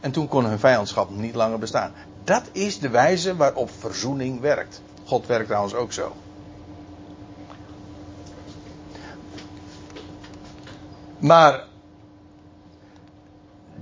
En 0.00 0.10
toen 0.10 0.28
kon 0.28 0.44
hun 0.44 0.58
vijandschap 0.58 1.10
niet 1.10 1.34
langer 1.34 1.58
bestaan. 1.58 1.92
Dat 2.24 2.42
is 2.52 2.78
de 2.78 2.88
wijze 2.88 3.36
waarop 3.36 3.70
verzoening 3.78 4.40
werkt. 4.40 4.80
God 5.04 5.26
werkt 5.26 5.46
trouwens 5.46 5.74
ook 5.74 5.92
zo. 5.92 6.12
Maar 11.18 11.64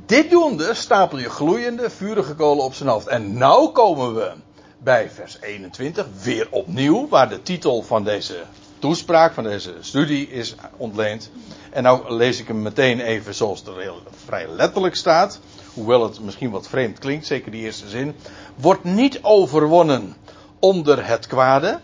dit 0.07 0.31
doende 0.31 0.75
stapel 0.75 1.19
je 1.19 1.31
gloeiende, 1.31 1.91
vurige 1.91 2.35
kolen 2.35 2.65
op 2.65 2.75
zijn 2.75 2.89
hoofd. 2.89 3.07
En 3.07 3.39
nou 3.39 3.73
komen 3.73 4.15
we 4.15 4.33
bij 4.79 5.11
vers 5.11 5.39
21, 5.41 6.07
weer 6.23 6.47
opnieuw, 6.51 7.09
waar 7.09 7.29
de 7.29 7.43
titel 7.43 7.83
van 7.83 8.05
deze 8.05 8.43
toespraak, 8.79 9.33
van 9.33 9.45
deze 9.45 9.75
studie 9.81 10.31
is 10.31 10.55
ontleend. 10.77 11.31
En 11.71 11.83
nou 11.83 12.15
lees 12.15 12.41
ik 12.41 12.49
hem 12.49 12.63
meteen 12.63 13.01
even 13.01 13.35
zoals 13.35 13.59
het 13.59 13.69
er 13.69 13.81
heel 13.81 14.03
vrij 14.25 14.49
letterlijk 14.49 14.97
staat. 14.97 15.41
Hoewel 15.75 16.03
het 16.03 16.21
misschien 16.21 16.51
wat 16.51 16.69
vreemd 16.69 16.99
klinkt, 16.99 17.27
zeker 17.27 17.51
die 17.51 17.63
eerste 17.63 17.89
zin. 17.89 18.15
Wordt 18.55 18.85
niet 18.85 19.19
overwonnen 19.23 20.17
onder 20.59 21.07
het 21.07 21.27
kwade. 21.27 21.79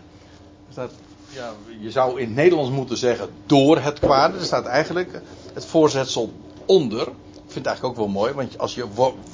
Staat, 0.71 0.91
ja, 1.29 1.53
je 1.79 1.91
zou 1.91 2.19
in 2.19 2.25
het 2.25 2.35
Nederlands 2.35 2.71
moeten 2.71 2.97
zeggen 2.97 3.29
door 3.45 3.79
het 3.79 3.99
kwade. 3.99 4.37
Er 4.37 4.45
staat 4.45 4.65
eigenlijk 4.65 5.21
het 5.53 5.65
voorzetsel 5.65 6.33
onder. 6.65 7.01
Ik 7.01 7.57
vind 7.57 7.65
het 7.65 7.65
eigenlijk 7.65 7.99
ook 7.99 8.05
wel 8.05 8.21
mooi, 8.21 8.33
want 8.33 8.57
als 8.57 8.75
je 8.75 8.87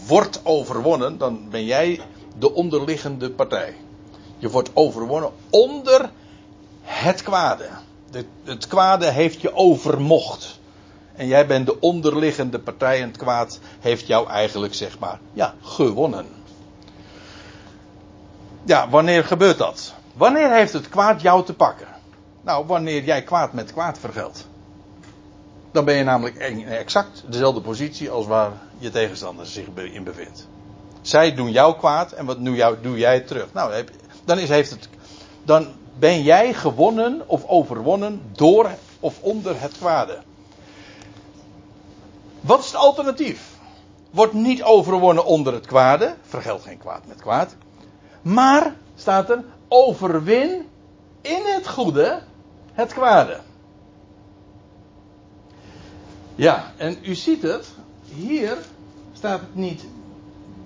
wordt 0.07 0.39
overwonnen, 0.43 1.18
dan 1.18 1.49
ben 1.49 1.65
jij 1.65 2.01
de 2.38 2.53
onderliggende 2.53 3.32
partij. 3.32 3.76
Je 4.38 4.49
wordt 4.49 4.70
overwonnen 4.74 5.32
onder 5.49 6.09
het 6.82 7.24
kwade. 7.24 7.70
het 8.43 8.68
kwade 8.68 9.11
heeft 9.11 9.41
je 9.41 9.53
overmocht. 9.53 10.59
En 11.15 11.28
jij 11.28 11.47
bent 11.47 11.65
de 11.65 11.80
onderliggende 11.80 12.59
partij 12.59 13.01
en 13.01 13.07
het 13.07 13.18
kwaad 13.18 13.59
heeft 13.80 14.07
jou 14.07 14.30
eigenlijk, 14.30 14.74
zeg 14.74 14.99
maar, 14.99 15.20
ja, 15.34 15.53
gewonnen. 15.61 16.26
Ja, 18.63 18.89
wanneer 18.89 19.24
gebeurt 19.24 19.57
dat? 19.57 19.93
Wanneer 20.13 20.51
heeft 20.51 20.74
het 20.74 20.89
kwaad 20.89 21.22
jou 21.22 21.45
te 21.45 21.53
pakken? 21.53 21.88
Nou, 22.41 22.65
wanneer 22.65 23.03
jij 23.03 23.24
kwaad 23.24 23.53
met 23.53 23.72
kwaad 23.72 23.99
vergeldt. 23.99 24.47
Dan 25.72 25.86
ben 25.86 25.95
je 25.95 26.03
namelijk 26.03 26.36
exact 26.68 27.24
dezelfde 27.28 27.61
positie 27.61 28.09
als 28.09 28.26
waar 28.26 28.51
je 28.78 28.89
tegenstander 28.89 29.45
zich 29.45 29.65
in 29.74 30.03
bevindt. 30.03 30.47
Zij 31.01 31.36
doen 31.36 31.51
jou 31.51 31.78
kwaad 31.78 32.11
en 32.11 32.26
wat 32.26 32.45
doe, 32.45 32.78
doe 32.82 32.97
jij 32.97 33.20
terug? 33.20 33.53
Nou, 33.53 33.84
dan, 34.26 34.39
is, 34.39 34.49
heeft 34.49 34.70
het, 34.70 34.89
dan 35.43 35.68
ben 35.99 36.24
jij 36.24 36.53
gewonnen 36.53 37.24
of 37.26 37.45
overwonnen 37.45 38.22
door 38.32 38.70
of 38.99 39.20
onder 39.22 39.61
het 39.61 39.78
kwade. 39.78 40.18
Wat 42.41 42.59
is 42.59 42.65
het 42.65 42.76
alternatief? 42.76 43.55
Wordt 44.11 44.34
niet 44.34 44.63
overwonnen 44.63 45.26
onder 45.26 45.53
het 45.53 45.65
kwade, 45.65 46.15
vergeld 46.22 46.61
geen 46.61 46.78
kwaad 46.78 47.05
met 47.05 47.22
kwaad. 47.22 47.55
Maar, 48.22 48.76
staat 48.95 49.30
er, 49.30 49.43
overwin 49.68 50.68
in 51.22 51.41
het 51.45 51.68
goede 51.68 52.22
het 52.74 52.93
kwade. 52.93 53.39
Ja, 56.38 56.72
en 56.78 56.98
u 57.02 57.16
ziet 57.16 57.42
het, 57.42 57.68
hier 58.16 58.58
staat 59.14 59.40
het 59.40 59.56
niet 59.56 59.84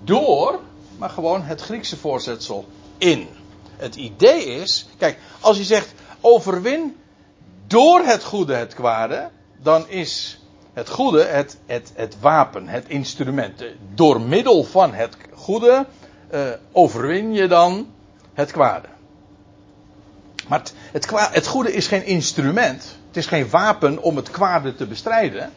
door, 0.04 0.60
maar 0.98 1.10
gewoon 1.10 1.42
het 1.42 1.60
Griekse 1.60 1.96
voorzetsel 1.96 2.64
in. 2.98 3.28
Het 3.76 3.96
idee 3.96 4.44
is, 4.44 4.86
kijk, 4.98 5.18
als 5.40 5.56
je 5.56 5.64
zegt 5.64 5.92
overwin 6.20 6.96
door 7.66 8.00
het 8.00 8.24
goede 8.24 8.54
het 8.54 8.74
kwade, 8.74 9.30
dan 9.62 9.88
is 9.88 10.40
het 10.72 10.88
goede 10.88 11.24
het, 11.24 11.58
het, 11.66 11.92
het 11.94 12.16
wapen, 12.20 12.68
het 12.68 12.88
instrument. 12.88 13.64
Door 13.94 14.20
middel 14.20 14.64
van 14.64 14.94
het 14.94 15.16
goede 15.34 15.86
uh, 16.32 16.40
overwin 16.72 17.32
je 17.32 17.48
dan 17.48 17.86
het 18.34 18.50
kwade. 18.50 18.88
Maar 20.48 20.58
het, 20.58 20.74
het, 20.92 21.10
het 21.32 21.46
goede 21.46 21.72
is 21.72 21.86
geen 21.86 22.04
instrument. 22.04 22.96
Het 23.06 23.16
is 23.16 23.26
geen 23.26 23.50
wapen 23.50 24.02
om 24.02 24.16
het 24.16 24.30
kwade 24.30 24.74
te 24.74 24.86
bestrijden. 24.86 25.50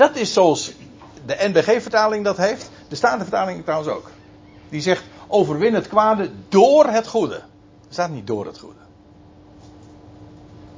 Dat 0.00 0.16
is 0.16 0.32
zoals 0.32 0.72
de 1.26 1.36
NBG-vertaling 1.38 2.24
dat 2.24 2.36
heeft. 2.36 2.70
De 2.88 2.96
Statenvertaling 2.96 3.62
trouwens 3.62 3.92
ook. 3.92 4.10
Die 4.68 4.80
zegt 4.80 5.04
overwin 5.26 5.74
het 5.74 5.88
kwade 5.88 6.30
door 6.48 6.86
het 6.86 7.08
goede. 7.08 7.34
Er 7.34 7.42
staat 7.88 8.10
niet 8.10 8.26
door 8.26 8.46
het 8.46 8.58
goede. 8.58 8.78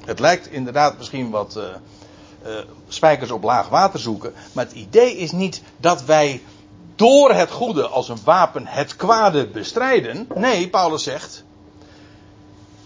Het 0.04 0.18
lijkt 0.18 0.50
inderdaad 0.50 0.98
misschien 0.98 1.30
wat 1.30 1.56
uh, 1.56 1.64
uh, 2.46 2.58
spijkers 2.88 3.30
op 3.30 3.42
laag 3.42 3.68
water 3.68 4.00
zoeken. 4.00 4.32
Maar 4.52 4.64
het 4.64 4.74
idee 4.74 5.16
is 5.16 5.30
niet 5.32 5.62
dat 5.76 6.04
wij 6.04 6.42
door 6.96 7.32
het 7.34 7.50
goede 7.50 7.86
als 7.86 8.08
een 8.08 8.20
wapen 8.24 8.66
het 8.66 8.96
kwade 8.96 9.46
bestrijden. 9.46 10.28
Nee, 10.34 10.68
Paulus 10.68 11.02
zegt 11.02 11.44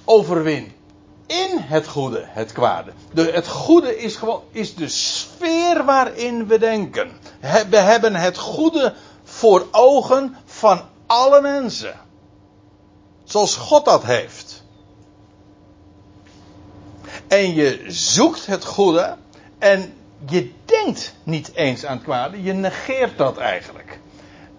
overwin 0.05 0.73
in 1.27 1.59
het 1.59 1.87
goede 1.87 2.25
het 2.27 2.53
kwade. 2.53 2.93
De, 3.13 3.31
het 3.31 3.49
goede 3.49 3.99
is, 3.99 4.17
gewoon, 4.17 4.43
is 4.51 4.75
de 4.75 4.89
sfeer 4.89 5.85
waarin 5.85 6.47
we 6.47 6.59
denken. 6.59 7.11
We 7.69 7.77
hebben 7.77 8.15
het 8.15 8.39
goede 8.39 8.95
voor 9.25 9.67
ogen 9.71 10.37
van 10.45 10.83
alle 11.07 11.41
mensen. 11.41 11.95
Zoals 13.25 13.57
God 13.57 13.85
dat 13.85 14.05
heeft. 14.05 14.65
En 17.29 17.55
je 17.55 17.85
zoekt 17.87 18.47
het 18.47 18.65
goede 18.65 19.17
en 19.59 19.95
je 20.29 20.53
denkt 20.65 21.15
niet 21.23 21.51
eens 21.55 21.85
aan 21.85 21.97
het 21.97 22.05
kwade, 22.05 22.43
je 22.43 22.53
negeert 22.53 23.19
dat 23.19 23.39
eigenlijk. 23.39 23.99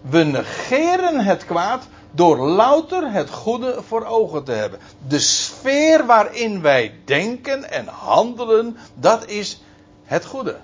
We 0.00 0.24
negeren 0.24 1.24
het 1.24 1.44
kwaad 1.44 1.86
door 2.18 2.38
louter 2.38 3.12
het 3.12 3.30
goede 3.30 3.82
voor 3.86 4.04
ogen 4.04 4.44
te 4.44 4.52
hebben. 4.52 4.80
De 5.08 5.18
sfeer 5.18 6.06
waarin 6.06 6.62
wij 6.62 6.94
denken 7.04 7.70
en 7.70 7.86
handelen, 7.86 8.76
dat 8.94 9.26
is 9.26 9.62
het 10.04 10.24
goede. 10.24 10.56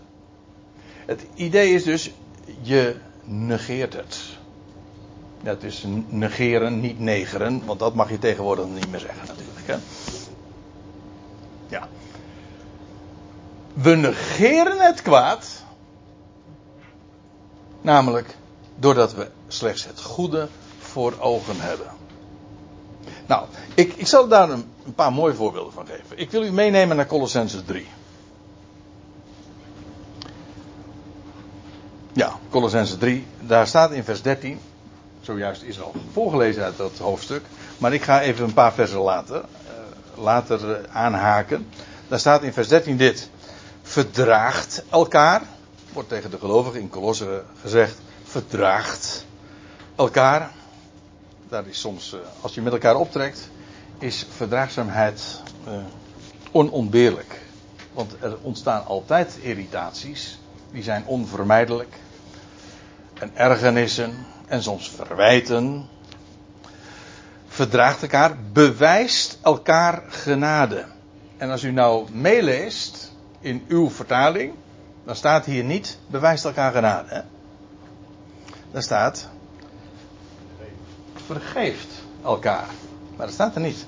Het 1.06 1.26
idee 1.34 1.74
is 1.74 1.82
dus, 1.82 2.10
je 2.60 2.96
negeert 3.24 3.92
het. 3.92 4.20
Dat 5.42 5.62
is 5.62 5.84
negeren, 6.08 6.80
niet 6.80 6.98
negeren, 6.98 7.64
want 7.64 7.78
dat 7.78 7.94
mag 7.94 8.10
je 8.10 8.18
tegenwoordig 8.18 8.66
niet 8.66 8.90
meer 8.90 9.00
zeggen 9.00 9.26
natuurlijk. 9.26 9.66
Hè? 9.66 9.76
Ja. 11.68 11.88
We 13.74 13.94
negeren 13.94 14.80
het 14.80 15.02
kwaad, 15.02 15.62
namelijk 17.80 18.36
doordat 18.76 19.14
we 19.14 19.30
slechts 19.48 19.86
het 19.86 20.00
goede 20.00 20.48
voor 20.94 21.14
ogen 21.20 21.60
hebben. 21.60 21.86
Nou, 23.26 23.46
ik, 23.74 23.92
ik 23.96 24.06
zal 24.06 24.28
daar 24.28 24.50
een, 24.50 24.64
een, 24.84 24.94
paar 24.94 25.12
mooie 25.12 25.34
voorbeelden 25.34 25.72
van 25.72 25.86
geven. 25.86 26.18
Ik 26.18 26.30
wil 26.30 26.42
u 26.42 26.52
meenemen 26.52 26.96
naar 26.96 27.06
Colossenses 27.06 27.62
3. 27.66 27.86
Ja, 32.12 32.38
Colossenses 32.50 32.98
3, 32.98 33.26
daar 33.40 33.66
staat 33.66 33.92
in 33.92 34.04
vers 34.04 34.22
13, 34.22 34.60
zojuist 35.20 35.62
is 35.62 35.80
al 35.80 35.92
voorgelezen 36.12 36.64
uit 36.64 36.76
dat 36.76 36.98
hoofdstuk, 36.98 37.42
maar 37.78 37.92
ik 37.92 38.02
ga 38.02 38.20
even 38.20 38.44
een 38.44 38.54
paar 38.54 38.72
versen 38.72 39.00
later, 39.00 39.36
uh, 39.36 40.22
later 40.22 40.70
uh, 40.70 40.76
aanhaken. 40.92 41.68
Daar 42.08 42.18
staat 42.18 42.42
in 42.42 42.52
vers 42.52 42.68
13 42.68 42.96
dit. 42.96 43.28
Verdraagt 43.82 44.84
elkaar, 44.90 45.42
wordt 45.92 46.08
tegen 46.08 46.30
de 46.30 46.38
gelovigen 46.38 46.80
in 46.80 46.88
Colosse 46.88 47.42
gezegd, 47.60 47.98
verdraagt 48.24 49.26
elkaar 49.96 50.50
daar 51.54 51.66
is 51.66 51.80
soms, 51.80 52.12
eh, 52.12 52.18
als 52.40 52.54
je 52.54 52.62
met 52.62 52.72
elkaar 52.72 52.96
optrekt, 52.96 53.50
is 53.98 54.26
verdraagzaamheid 54.36 55.40
uh, 55.68 55.74
onontbeerlijk. 56.52 57.40
Want 57.92 58.14
er 58.20 58.36
ontstaan 58.42 58.86
altijd 58.86 59.38
irritaties, 59.42 60.38
die 60.72 60.82
zijn 60.82 61.06
onvermijdelijk. 61.06 61.96
En 63.14 63.30
ergernissen 63.34 64.26
en 64.46 64.62
soms 64.62 64.90
verwijten. 64.90 65.88
Verdraagt 67.48 68.02
elkaar, 68.02 68.36
bewijst 68.52 69.38
elkaar 69.42 70.02
genade. 70.08 70.84
En 71.36 71.50
als 71.50 71.62
u 71.62 71.70
nou 71.70 72.12
meeleest 72.12 73.12
in 73.40 73.64
uw 73.68 73.90
vertaling, 73.90 74.54
dan 75.04 75.16
staat 75.16 75.44
hier 75.44 75.64
niet 75.64 75.98
bewijst 76.06 76.44
elkaar 76.44 76.72
genade. 76.72 77.08
Hè? 77.08 77.20
Dan 78.72 78.82
staat 78.82 79.28
vergeeft 81.26 82.02
elkaar. 82.24 82.68
Maar 83.16 83.26
dat 83.26 83.34
staat 83.34 83.54
er 83.54 83.60
niet. 83.60 83.86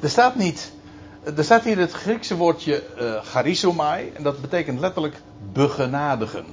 Er 0.00 0.10
staat 0.10 0.34
niet. 0.34 0.72
Er 1.36 1.44
staat 1.44 1.64
hier 1.64 1.78
het 1.78 1.92
Griekse 1.92 2.36
woordje 2.36 2.82
uh, 3.00 3.22
charizomai. 3.22 4.12
En 4.14 4.22
dat 4.22 4.40
betekent 4.40 4.80
letterlijk 4.80 5.20
begenadigen. 5.52 6.44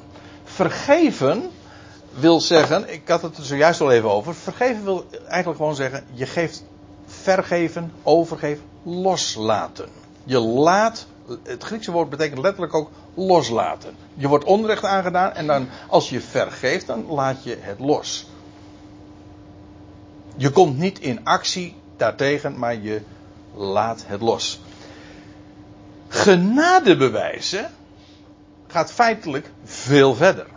Vergeven 0.43 1.49
wil 2.13 2.41
zeggen. 2.41 2.93
Ik 2.93 3.07
had 3.07 3.21
het 3.21 3.37
er 3.37 3.43
zojuist 3.43 3.81
al 3.81 3.91
even 3.91 4.11
over. 4.11 4.35
Vergeven 4.35 4.83
wil 4.83 5.05
eigenlijk 5.27 5.57
gewoon 5.57 5.75
zeggen. 5.75 6.05
Je 6.13 6.25
geeft 6.25 6.63
vergeven, 7.05 7.91
overgeven, 8.03 8.63
loslaten. 8.83 9.89
Je 10.23 10.39
laat 10.39 11.05
Het 11.43 11.63
Griekse 11.63 11.91
woord 11.91 12.09
betekent 12.09 12.41
letterlijk 12.41 12.73
ook 12.73 12.89
loslaten. 13.13 13.95
Je 14.13 14.27
wordt 14.27 14.45
onrecht 14.45 14.83
aangedaan 14.83 15.33
en 15.33 15.47
dan 15.47 15.67
als 15.87 16.09
je 16.09 16.21
vergeeft, 16.21 16.87
dan 16.87 17.05
laat 17.07 17.43
je 17.43 17.57
het 17.59 17.79
los. 17.79 18.27
Je 20.35 20.49
komt 20.49 20.77
niet 20.77 20.99
in 20.99 21.19
actie 21.23 21.75
daartegen, 21.97 22.59
maar 22.59 22.75
je 22.75 23.01
laat 23.53 24.03
het 24.05 24.21
los. 24.21 24.59
Genadebewijzen 26.07 27.71
gaat 28.67 28.91
feitelijk 28.91 29.51
veel 29.63 30.15
verder. 30.15 30.47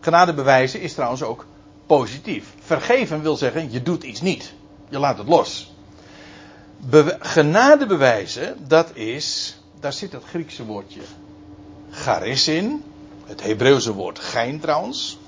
Genadebewijzen 0.00 0.80
is 0.80 0.94
trouwens 0.94 1.22
ook 1.22 1.46
positief. 1.86 2.54
Vergeven 2.60 3.22
wil 3.22 3.36
zeggen, 3.36 3.72
je 3.72 3.82
doet 3.82 4.02
iets 4.02 4.20
niet. 4.20 4.54
Je 4.88 4.98
laat 4.98 5.18
het 5.18 5.28
los. 5.28 5.72
Be 6.78 7.16
genadebewijzen, 7.20 8.68
dat 8.68 8.96
is, 8.96 9.58
daar 9.80 9.92
zit 9.92 10.12
het 10.12 10.24
Griekse 10.24 10.64
woordje 10.64 11.00
charis 11.90 12.48
in. 12.48 12.84
Het 13.24 13.42
Hebreeuwse 13.42 13.92
woord 13.92 14.18
gein 14.18 14.60
trouwens. 14.60 15.18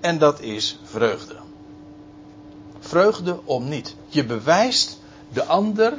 En 0.00 0.18
dat 0.18 0.40
is 0.40 0.78
vreugde. 0.84 1.39
Vreugde 2.90 3.40
om 3.44 3.68
niet. 3.68 3.96
Je 4.06 4.24
bewijst 4.24 5.00
de 5.32 5.44
ander 5.44 5.92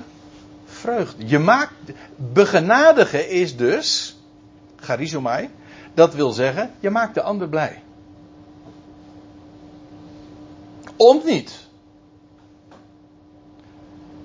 vreugde. 0.65 1.27
Je 1.27 1.39
maakt, 1.39 1.73
begenadigen 2.15 3.29
is 3.29 3.57
dus, 3.57 4.17
charizomai, 4.75 5.49
dat 5.93 6.13
wil 6.13 6.31
zeggen, 6.31 6.71
je 6.79 6.89
maakt 6.89 7.13
de 7.13 7.21
ander 7.21 7.49
blij. 7.49 7.83
Om 10.95 11.21
niet. 11.25 11.67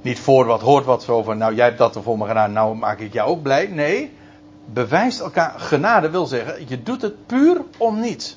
Niet 0.03 0.19
voor 0.19 0.47
wat 0.47 0.61
hoort 0.61 0.85
wat 0.85 1.03
zo 1.03 1.23
van, 1.23 1.39
nou 1.39 1.55
jij 1.55 1.65
hebt 1.65 1.79
dat 1.79 1.99
voor 2.03 2.19
me 2.19 2.27
gedaan, 2.27 2.53
nou 2.53 2.77
maak 2.77 2.99
ik 2.99 3.13
jou 3.13 3.29
ook 3.29 3.43
blij. 3.43 3.67
Nee, 3.67 4.13
bewijst 4.65 5.21
elkaar, 5.21 5.61
genade 5.61 6.11
wil 6.11 6.27
zeggen, 6.27 6.69
je 6.69 6.83
doet 6.83 7.03
het 7.03 7.27
puur 7.27 7.61
om 7.77 8.01
niet. 8.01 8.37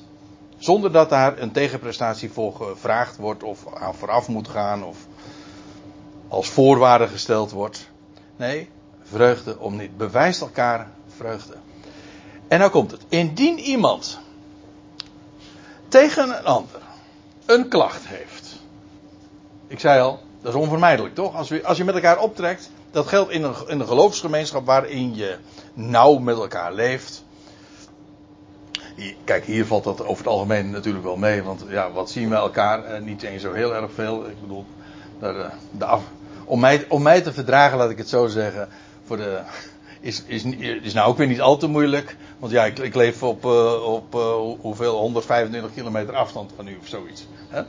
Zonder 0.60 0.92
dat 0.92 1.08
daar 1.08 1.38
een 1.38 1.52
tegenprestatie 1.52 2.30
voor 2.30 2.54
gevraagd 2.54 3.16
wordt 3.16 3.42
of 3.42 3.74
aan 3.74 3.94
vooraf 3.94 4.28
moet 4.28 4.48
gaan 4.48 4.84
of 4.84 4.96
als 6.28 6.48
voorwaarde 6.48 7.08
gesteld 7.08 7.50
wordt. 7.50 7.88
Nee, 8.36 8.68
vreugde 9.02 9.58
om 9.58 9.76
niet. 9.76 9.96
Bewijst 9.96 10.40
elkaar 10.40 10.90
vreugde. 11.16 11.54
En 12.48 12.58
nou 12.58 12.70
komt 12.70 12.90
het. 12.90 13.00
Indien 13.08 13.58
iemand 13.58 14.18
tegen 15.88 16.28
een 16.38 16.44
ander 16.44 16.80
een 17.46 17.68
klacht 17.68 18.06
heeft. 18.06 18.56
Ik 19.66 19.80
zei 19.80 20.00
al, 20.00 20.20
dat 20.42 20.54
is 20.54 20.60
onvermijdelijk 20.60 21.14
toch? 21.14 21.36
Als, 21.36 21.48
we, 21.48 21.64
als 21.64 21.76
je 21.76 21.84
met 21.84 21.94
elkaar 21.94 22.18
optrekt, 22.18 22.70
dat 22.90 23.06
geldt 23.06 23.30
in 23.30 23.42
een, 23.42 23.54
in 23.66 23.80
een 23.80 23.86
geloofsgemeenschap 23.86 24.66
waarin 24.66 25.14
je 25.14 25.36
nauw 25.74 26.18
met 26.18 26.36
elkaar 26.36 26.72
leeft. 26.72 27.24
Kijk, 29.24 29.44
hier 29.44 29.66
valt 29.66 29.84
dat 29.84 30.00
over 30.04 30.24
het 30.24 30.32
algemeen 30.32 30.70
natuurlijk 30.70 31.04
wel 31.04 31.16
mee, 31.16 31.42
want 31.42 31.64
ja, 31.68 31.92
wat 31.92 32.10
zien 32.10 32.28
we 32.28 32.34
elkaar? 32.34 32.84
Eh, 32.84 33.00
niet 33.00 33.22
eens 33.22 33.42
zo 33.42 33.52
heel 33.52 33.74
erg 33.74 33.92
veel. 33.92 34.28
Ik 34.28 34.40
bedoel, 34.40 34.64
eh, 35.20 35.94
om, 36.44 36.60
mij, 36.60 36.84
om 36.88 37.02
mij 37.02 37.20
te 37.20 37.32
verdragen, 37.32 37.78
laat 37.78 37.90
ik 37.90 37.98
het 37.98 38.08
zo 38.08 38.26
zeggen, 38.26 38.68
voor 39.06 39.16
de, 39.16 39.40
is, 40.00 40.22
is, 40.26 40.44
is 40.82 40.92
nou 40.92 41.08
ook 41.08 41.16
weer 41.16 41.26
niet 41.26 41.40
al 41.40 41.56
te 41.56 41.66
moeilijk. 41.66 42.16
Want 42.38 42.52
ja, 42.52 42.64
ik, 42.64 42.78
ik 42.78 42.94
leef 42.94 43.22
op, 43.22 43.44
uh, 43.44 43.92
op 43.92 44.12
hoeveel, 44.60 44.96
125 44.96 45.74
kilometer 45.74 46.14
afstand 46.14 46.52
van 46.56 46.68
u 46.68 46.76
of 46.80 46.86
zoiets. 46.86 47.26
Hè? 47.48 47.62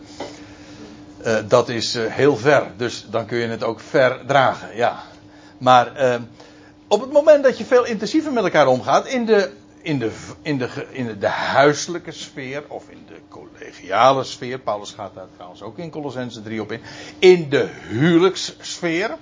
Dat 1.47 1.69
is 1.69 1.97
heel 1.97 2.37
ver, 2.37 2.63
dus 2.77 3.05
dan 3.09 3.25
kun 3.25 3.37
je 3.37 3.47
het 3.47 3.63
ook 3.63 3.79
verdragen, 3.79 4.75
ja. 4.75 5.03
Maar 5.57 6.19
op 6.87 7.01
het 7.01 7.11
moment 7.11 7.43
dat 7.43 7.57
je 7.57 7.65
veel 7.65 7.85
intensiever 7.85 8.33
met 8.33 8.43
elkaar 8.43 8.67
omgaat, 8.67 9.07
in 9.07 9.25
de, 9.25 9.51
in 9.81 9.99
de, 9.99 10.11
in 10.41 10.57
de, 10.57 10.87
in 10.91 11.19
de, 11.19 11.27
huiselijke 11.27 12.11
sfeer 12.11 12.63
of 12.67 12.89
in 12.89 13.03
de 13.07 13.19
collegiale 13.29 14.23
sfeer, 14.23 14.59
Paulus 14.59 14.91
gaat 14.91 15.13
daar 15.13 15.27
trouwens 15.33 15.61
ook 15.61 15.77
in 15.77 15.89
Colossense 15.89 16.41
3 16.41 16.61
op 16.61 16.71
in, 16.71 16.81
in 17.19 17.49
de 17.49 17.69
huwelijkssfeer, 17.87 19.17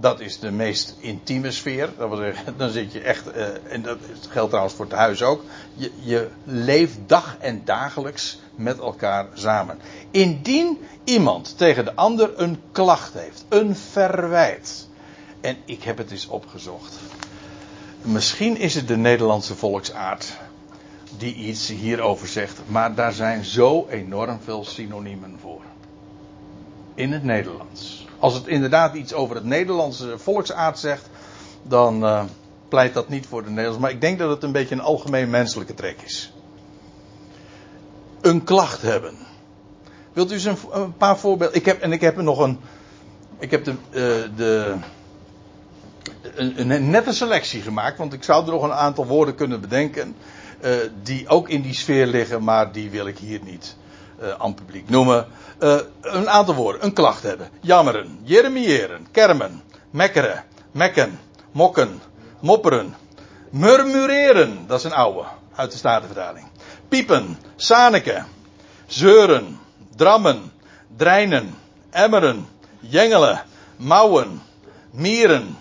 dat 0.00 0.20
is 0.20 0.38
de 0.38 0.50
meest 0.50 0.94
intieme 0.98 1.50
sfeer. 1.50 1.90
Dat 1.98 2.08
wil 2.08 2.18
zeggen, 2.18 2.54
dan 2.56 2.70
zit 2.70 2.92
je 2.92 3.00
echt, 3.00 3.36
uh, 3.36 3.72
en 3.72 3.82
dat 3.82 3.98
geldt 4.28 4.48
trouwens 4.48 4.76
voor 4.76 4.84
het 4.84 4.94
huis 4.94 5.22
ook. 5.22 5.42
Je, 5.74 5.90
je 6.02 6.28
leeft 6.44 6.98
dag 7.06 7.36
en 7.40 7.64
dagelijks 7.64 8.38
met 8.54 8.78
elkaar 8.78 9.26
samen. 9.34 9.78
Indien 10.10 10.78
iemand 11.04 11.58
tegen 11.58 11.84
de 11.84 11.94
ander 11.94 12.30
een 12.36 12.60
klacht 12.72 13.14
heeft, 13.14 13.44
een 13.48 13.76
verwijt. 13.76 14.88
En 15.40 15.56
ik 15.64 15.82
heb 15.82 15.98
het 15.98 16.10
eens 16.10 16.26
opgezocht. 16.26 16.98
Misschien 18.02 18.56
is 18.56 18.74
het 18.74 18.88
de 18.88 18.96
Nederlandse 18.96 19.54
volksaard 19.54 20.36
die 21.18 21.34
iets 21.34 21.68
hierover 21.68 22.28
zegt, 22.28 22.60
maar 22.66 22.94
daar 22.94 23.12
zijn 23.12 23.44
zo 23.44 23.86
enorm 23.90 24.38
veel 24.44 24.64
synoniemen 24.64 25.36
voor. 25.40 25.60
In 26.94 27.12
het 27.12 27.22
Nederlands. 27.22 28.06
Als 28.18 28.34
het 28.34 28.46
inderdaad 28.46 28.94
iets 28.94 29.14
over 29.14 29.36
het 29.36 29.44
Nederlandse 29.44 30.18
volksaard 30.18 30.78
zegt, 30.78 31.08
dan 31.62 32.04
uh, 32.04 32.24
pleit 32.68 32.94
dat 32.94 33.08
niet 33.08 33.26
voor 33.26 33.42
de 33.42 33.48
Nederlandse. 33.48 33.80
Maar 33.80 33.90
ik 33.90 34.00
denk 34.00 34.18
dat 34.18 34.30
het 34.30 34.42
een 34.42 34.52
beetje 34.52 34.74
een 34.74 34.80
algemeen 34.80 35.30
menselijke 35.30 35.74
trek 35.74 36.02
is. 36.04 36.32
Een 38.20 38.44
klacht 38.44 38.82
hebben. 38.82 39.14
Wilt 40.12 40.30
u 40.30 40.34
eens 40.34 40.44
een, 40.44 40.96
paar 40.96 41.18
voorbeelden? 41.18 41.56
Ik 41.56 41.64
heb, 41.64 41.80
en 41.80 41.92
ik 41.92 42.00
heb 42.00 42.16
nog 42.16 42.38
een. 42.38 42.58
Ik 43.38 43.50
heb 43.50 43.64
de, 43.64 43.70
uh, 43.90 44.36
de 44.36 44.76
een, 46.34 46.70
een, 46.70 46.90
nette 46.90 47.12
selectie 47.12 47.62
gemaakt, 47.62 47.98
want 47.98 48.12
ik 48.12 48.24
zou 48.24 48.44
er 48.44 48.50
nog 48.50 48.62
een 48.62 48.72
aantal 48.72 49.06
woorden 49.06 49.34
kunnen 49.34 49.60
bedenken. 49.60 50.16
Uh, 50.64 50.70
die 51.02 51.28
ook 51.28 51.48
in 51.48 51.62
die 51.62 51.74
sfeer 51.74 52.06
liggen, 52.06 52.44
maar 52.44 52.72
die 52.72 52.90
wil 52.90 53.06
ik 53.06 53.18
hier 53.18 53.40
niet 53.42 53.76
uh, 54.22 54.28
aan 54.38 54.54
publiek 54.54 54.88
noemen. 54.88 55.26
Uh, 55.60 55.76
een 56.00 56.28
aantal 56.28 56.54
woorden, 56.54 56.84
een 56.84 56.92
klacht 56.92 57.22
hebben. 57.22 57.48
Jammeren, 57.60 58.18
jeremiëren, 58.22 59.06
kermen, 59.10 59.62
mekkeren, 59.90 60.44
mekken, 60.70 61.18
mokken, 61.52 62.00
mopperen, 62.40 62.94
murmureren, 63.50 64.64
dat 64.66 64.78
is 64.78 64.84
een 64.84 64.92
oude, 64.92 65.24
uit 65.54 65.70
de 65.70 65.76
Statenvertaling. 65.76 66.46
Piepen, 66.88 67.38
zaniken, 67.56 68.26
zeuren, 68.86 69.58
drammen, 69.96 70.52
dreinen, 70.96 71.54
emmeren, 71.90 72.46
jengelen, 72.80 73.42
mouwen, 73.76 74.42
mieren, 74.90 75.56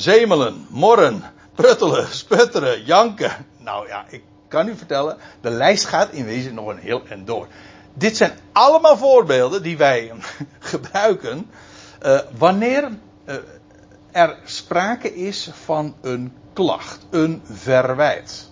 zemelen, 0.00 0.66
morren, 0.70 1.22
pruttelen, 1.54 2.08
sputteren, 2.08 2.84
janken. 2.84 3.46
Nou 3.56 3.88
ja, 3.88 4.04
ik 4.08 4.22
kan 4.48 4.68
u 4.68 4.76
vertellen, 4.76 5.16
de 5.40 5.50
lijst 5.50 5.84
gaat 5.84 6.12
in 6.12 6.24
wezen 6.24 6.54
nog 6.54 6.68
een 6.68 6.78
heel 6.78 7.02
en 7.08 7.24
door. 7.24 7.46
Dit 7.94 8.16
zijn 8.16 8.32
allemaal 8.52 8.96
voorbeelden 8.96 9.62
die 9.62 9.76
wij 9.76 10.12
gebruiken 10.58 11.50
uh, 12.02 12.18
wanneer 12.38 12.90
uh, 13.24 13.34
er 14.10 14.36
sprake 14.44 15.14
is 15.14 15.50
van 15.64 15.94
een 16.00 16.32
klacht, 16.52 17.06
een 17.10 17.42
verwijt. 17.50 18.50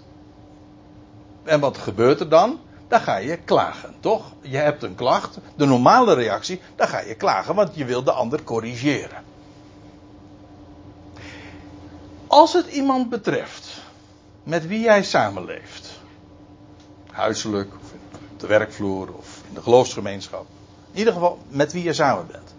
En 1.45 1.61
wat 1.61 1.79
gebeurt 1.79 2.21
er 2.21 2.29
dan? 2.29 2.61
Dan 2.89 3.01
ga 3.01 3.17
je 3.17 3.37
klagen, 3.37 3.95
toch? 4.01 4.33
Je 4.41 4.57
hebt 4.57 4.83
een 4.83 4.95
klacht, 4.95 5.39
de 5.57 5.67
normale 5.67 6.15
reactie, 6.15 6.61
dan 6.77 6.89
ga 6.89 7.01
je 7.01 7.15
klagen, 7.15 7.55
want 7.55 7.75
je 7.75 7.85
wil 7.85 8.03
de 8.03 8.13
ander 8.13 8.43
corrigeren. 8.43 9.26
Als 12.27 12.53
het 12.53 12.67
iemand 12.67 13.09
betreft 13.09 13.83
met 14.43 14.67
wie 14.67 14.81
jij 14.81 15.03
samenleeft, 15.03 16.01
huiselijk, 17.11 17.75
of 17.75 17.93
op 18.33 18.41
de 18.41 18.47
werkvloer, 18.47 19.15
of 19.15 19.41
in 19.49 19.55
de 19.55 19.63
geloofsgemeenschap. 19.63 20.47
In 20.93 20.99
ieder 20.99 21.13
geval 21.13 21.39
met 21.49 21.73
wie 21.73 21.83
je 21.83 21.93
samen 21.93 22.27
bent. 22.27 22.55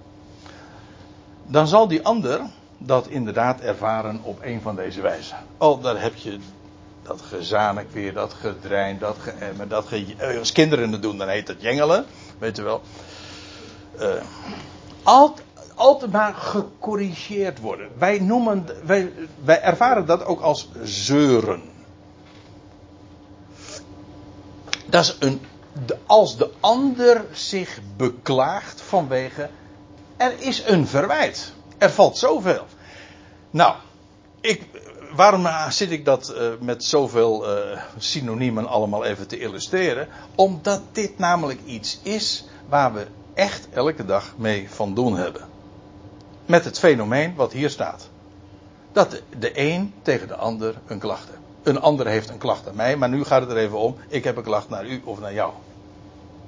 Dan 1.45 1.67
zal 1.67 1.87
die 1.87 2.05
ander 2.05 2.41
dat 2.77 3.07
inderdaad 3.07 3.59
ervaren 3.59 4.19
op 4.23 4.39
een 4.41 4.61
van 4.61 4.75
deze 4.75 5.01
wijzen. 5.01 5.37
Oh, 5.57 5.83
daar 5.83 6.01
heb 6.01 6.15
je 6.15 6.39
dat 7.03 7.21
gezanik 7.21 7.87
weer, 7.91 8.13
dat 8.13 8.33
gedrein, 8.33 8.99
dat 8.99 9.17
geëmmer, 9.19 9.67
dat 9.67 9.91
eh, 9.91 10.37
als 10.39 10.51
kinderen 10.51 10.91
het 10.91 11.01
doen, 11.01 11.17
dan 11.17 11.27
heet 11.27 11.47
dat 11.47 11.61
jengelen, 11.61 12.05
weet 12.37 12.55
je 12.55 12.63
wel. 12.63 12.81
Uh, 13.99 14.13
altijd, 15.03 15.46
altijd 15.77 16.11
maar 16.11 16.33
gecorrigeerd 16.33 17.59
worden. 17.59 17.89
Wij 17.97 18.19
noemen, 18.19 18.65
wij, 18.85 19.11
wij 19.43 19.61
ervaren 19.61 20.05
dat 20.05 20.25
ook 20.25 20.41
als 20.41 20.69
zeuren. 20.83 21.61
Dat 24.89 25.03
is 25.03 25.15
een 25.19 25.41
als 26.05 26.37
de 26.37 26.49
ander 26.59 27.25
zich 27.31 27.79
beklaagt 27.97 28.81
vanwege. 28.81 29.49
Er 30.17 30.33
is 30.39 30.63
een 30.65 30.87
verwijt. 30.87 31.53
Er 31.77 31.89
valt 31.89 32.17
zoveel. 32.17 32.65
Nou, 33.49 33.75
ik, 34.41 34.63
waarom 35.15 35.47
zit 35.69 35.91
ik 35.91 36.05
dat 36.05 36.33
uh, 36.35 36.47
met 36.59 36.83
zoveel 36.83 37.57
uh, 37.57 37.81
synoniemen 37.97 38.67
allemaal 38.67 39.05
even 39.05 39.27
te 39.27 39.39
illustreren? 39.39 40.07
Omdat 40.35 40.81
dit 40.91 41.17
namelijk 41.17 41.59
iets 41.65 41.99
is 42.03 42.45
waar 42.69 42.93
we 42.93 43.07
echt 43.33 43.67
elke 43.73 44.05
dag 44.05 44.33
mee 44.37 44.69
van 44.69 44.93
doen 44.93 45.17
hebben. 45.17 45.56
Met 46.47 46.65
het 46.65 46.79
fenomeen 46.79 47.35
wat 47.35 47.51
hier 47.51 47.69
staat. 47.69 48.09
dat 48.91 49.21
de, 49.39 49.59
een 49.59 49.93
tegen 50.01 50.27
de 50.27 50.35
ander 50.35 50.75
een 50.87 50.99
klacht 50.99 51.27
heeft. 51.27 51.39
Een 51.63 51.81
ander 51.81 52.07
heeft 52.07 52.29
een 52.29 52.37
klacht 52.37 52.67
aan 52.67 52.75
mij, 52.75 52.97
maar 52.97 53.09
nu 53.09 53.23
gaat 53.23 53.41
het 53.41 53.49
er 53.49 53.57
even 53.57 53.77
om. 53.77 53.95
Ik 54.07 54.23
heb 54.23 54.37
een 54.37 54.43
klacht 54.43 54.69
naar 54.69 54.85
u 54.85 55.01
of 55.03 55.19
naar 55.19 55.33
jou. 55.33 55.53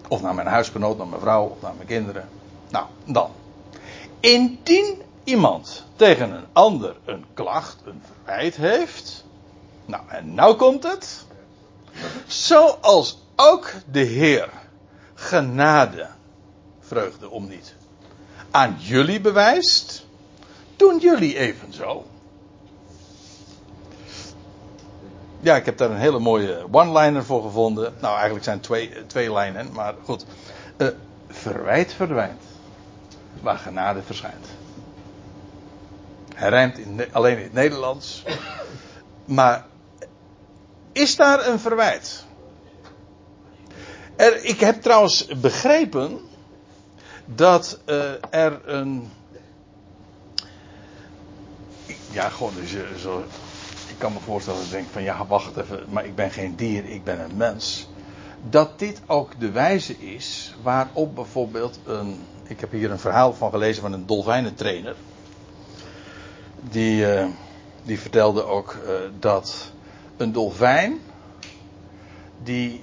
Of 0.07 0.21
naar 0.21 0.35
mijn 0.35 0.47
huisgenoot, 0.47 0.97
naar 0.97 1.07
mijn 1.07 1.21
vrouw 1.21 1.45
of 1.45 1.61
naar 1.61 1.73
mijn 1.75 1.87
kinderen. 1.87 2.29
Nou, 2.69 2.85
dan. 3.05 3.31
Indien 4.19 5.01
iemand 5.23 5.85
tegen 5.95 6.31
een 6.31 6.45
ander 6.53 6.95
een 7.05 7.25
klacht, 7.33 7.77
een 7.85 8.01
verwijt 8.05 8.55
heeft. 8.55 9.25
Nou, 9.85 10.03
en 10.07 10.33
nou 10.33 10.55
komt 10.55 10.83
het. 10.83 11.25
Zoals 12.27 13.23
ook 13.35 13.71
de 13.91 14.03
Heer 14.03 14.49
genade, 15.13 16.07
vreugde 16.79 17.29
om 17.29 17.47
niet, 17.47 17.75
aan 18.51 18.75
jullie 18.79 19.21
bewijst, 19.21 20.05
doen 20.75 20.97
jullie 20.97 21.37
evenzo. 21.37 22.05
Ja, 25.39 25.55
ik 25.55 25.65
heb 25.65 25.77
daar 25.77 25.89
een 25.89 25.97
hele 25.97 26.19
mooie 26.19 26.65
one-liner 26.71 27.25
voor 27.25 27.41
gevonden. 27.41 27.93
Nou, 27.99 28.13
eigenlijk 28.13 28.43
zijn 28.43 28.59
twee, 28.59 29.05
twee 29.07 29.33
lijnen, 29.33 29.71
maar 29.71 29.95
goed. 30.03 30.25
Uh, 30.77 30.87
verwijt 31.27 31.93
verdwijnt, 31.93 32.43
waar 33.41 33.57
genade 33.57 34.01
verschijnt. 34.01 34.45
Hij 36.35 36.49
rijmt 36.49 36.77
in, 36.77 37.01
alleen 37.11 37.37
in 37.37 37.43
het 37.43 37.53
Nederlands. 37.53 38.23
Maar 39.25 39.65
is 40.91 41.15
daar 41.15 41.47
een 41.47 41.59
verwijt? 41.59 42.25
Er, 44.15 44.43
ik 44.43 44.59
heb 44.59 44.81
trouwens 44.81 45.25
begrepen 45.25 46.28
dat 47.35 47.79
uh, 47.85 48.11
er 48.29 48.59
een. 48.65 49.11
Ja, 52.11 52.29
gewoon, 52.29 52.53
dus, 52.55 52.73
uh, 52.73 52.81
zo, 52.99 53.23
ik 53.87 53.95
kan 53.97 54.13
me 54.13 54.19
voorstellen 54.19 54.59
dat 54.59 54.67
ik 54.67 54.73
denk 54.73 54.87
van 54.91 55.03
ja, 55.03 55.25
wacht 55.25 55.57
even, 55.57 55.83
maar 55.89 56.05
ik 56.05 56.15
ben 56.15 56.31
geen 56.31 56.55
dier, 56.55 56.85
ik 56.85 57.03
ben 57.03 57.19
een 57.19 57.37
mens. 57.37 57.89
Dat 58.49 58.79
dit 58.79 59.01
ook 59.05 59.39
de 59.39 59.51
wijze 59.51 59.97
is 59.97 60.55
waarop 60.61 61.15
bijvoorbeeld 61.15 61.79
een. 61.85 62.19
Ik 62.43 62.59
heb 62.59 62.71
hier 62.71 62.91
een 62.91 62.99
verhaal 62.99 63.33
van 63.33 63.49
gelezen 63.49 63.81
van 63.81 63.93
een 63.93 64.05
dolfijnentrainer. 64.05 64.95
Die, 66.61 67.15
uh, 67.15 67.25
die 67.83 67.99
vertelde 67.99 68.43
ook 68.43 68.77
dat 69.19 69.71
een 70.17 70.31
dolfijn 70.31 70.99
die 72.43 72.81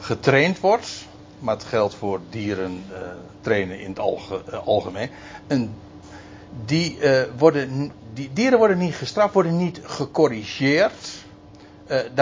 getraind 0.00 0.60
wordt, 0.60 1.06
maar 1.42 1.54
het 1.54 1.64
geldt 1.64 1.94
voor 1.94 2.20
dieren 2.30 2.84
uh, 2.90 2.98
trainen 3.40 3.80
in 3.80 3.88
het 3.88 3.98
uh, 3.98 4.66
algemeen. 4.66 5.10
En 5.46 5.74
die, 6.66 6.98
worden, 7.38 7.92
die 8.14 8.30
dieren 8.32 8.58
worden 8.58 8.78
niet 8.78 8.94
gestraft, 8.94 9.34
worden 9.34 9.56
niet 9.56 9.80
gecorrigeerd. 9.82 11.24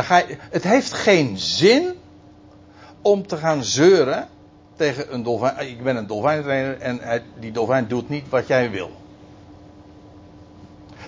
ga 0.04 0.16
je, 0.16 0.36
het 0.50 0.62
heeft 0.62 0.92
geen 0.92 1.38
zin 1.38 1.94
om 3.02 3.26
te 3.26 3.36
gaan 3.36 3.64
zeuren 3.64 4.28
tegen 4.76 5.14
een 5.14 5.22
dolfijn. 5.22 5.68
Ik 5.68 5.82
ben 5.82 5.96
een 5.96 6.06
dolfijntrainer 6.06 6.78
en 6.78 6.98
hij, 7.00 7.22
die 7.38 7.52
dolfijn 7.52 7.88
doet 7.88 8.08
niet 8.08 8.28
wat 8.28 8.46
jij 8.46 8.70
wil. 8.70 8.90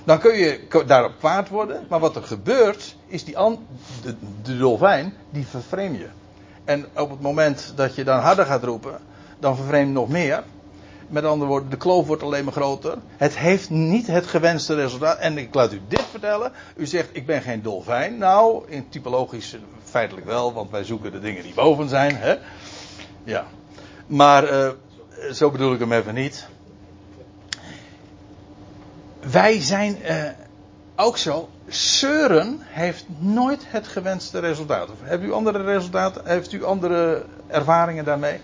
Dan 0.05 0.19
kun 0.19 0.35
je 0.35 0.61
daarop 0.87 1.13
kwaad 1.19 1.49
worden. 1.49 1.87
Maar 1.89 2.01
wat 2.01 2.17
er 2.17 2.23
gebeurt, 2.23 2.97
is 3.07 3.25
die 3.25 3.37
de 4.43 4.59
dolfijn, 4.59 5.15
die 5.31 5.47
vervreem 5.47 5.95
je. 5.95 6.09
En 6.65 6.87
op 6.97 7.11
het 7.11 7.21
moment 7.21 7.73
dat 7.77 7.95
je 7.95 8.05
dan 8.05 8.19
harder 8.19 8.47
gaat 8.47 8.65
roepen, 8.65 8.99
dan 9.39 9.57
vervreem 9.57 9.87
je 9.87 9.93
nog 9.93 10.09
meer. 10.09 10.43
Met 11.09 11.25
andere 11.25 11.51
woorden, 11.51 11.71
de 11.71 11.77
kloof 11.77 12.07
wordt 12.07 12.23
alleen 12.23 12.45
maar 12.45 12.53
groter. 12.53 12.99
Het 13.17 13.39
heeft 13.39 13.71
niet 13.71 14.07
het 14.07 14.27
gewenste 14.27 14.75
resultaat. 14.75 15.19
En 15.19 15.39
ik 15.39 15.55
laat 15.55 15.73
u 15.73 15.81
dit 15.89 16.05
vertellen. 16.11 16.53
U 16.77 16.87
zegt, 16.87 17.09
ik 17.13 17.27
ben 17.27 17.43
geen 17.43 17.63
dolfijn. 17.63 18.19
Nou, 18.19 18.65
in 18.69 18.89
typologisch 18.89 19.57
feitelijk 19.85 20.27
wel, 20.27 20.53
want 20.53 20.71
wij 20.71 20.85
zoeken 20.85 21.13
de 21.13 21.21
dingen 21.21 21.43
die 21.43 21.55
boven 21.55 21.89
zijn. 21.89 22.17
Hè? 22.17 22.37
Ja. 23.25 23.45
Maar 24.07 24.53
uh, 24.53 24.69
zo 25.33 25.51
bedoel 25.51 25.73
ik 25.73 25.79
hem 25.79 25.93
even 25.93 26.15
niet 26.15 26.47
wij 29.31 29.61
zijn 29.61 29.99
uh, 30.03 30.25
ook 30.97 31.19
zo. 31.19 31.49
Zeuren 31.69 32.59
heeft 32.63 33.05
nooit 33.19 33.63
het 33.67 33.89
gewenste 33.89 34.39
resultaat. 34.39 34.89
Of 34.91 35.21
u 35.21 35.33
andere 35.33 35.63
resultaten? 35.63 36.23
Heeft 36.25 36.53
u 36.53 36.65
andere 36.65 37.25
ervaringen 37.47 38.05
daarmee? 38.05 38.41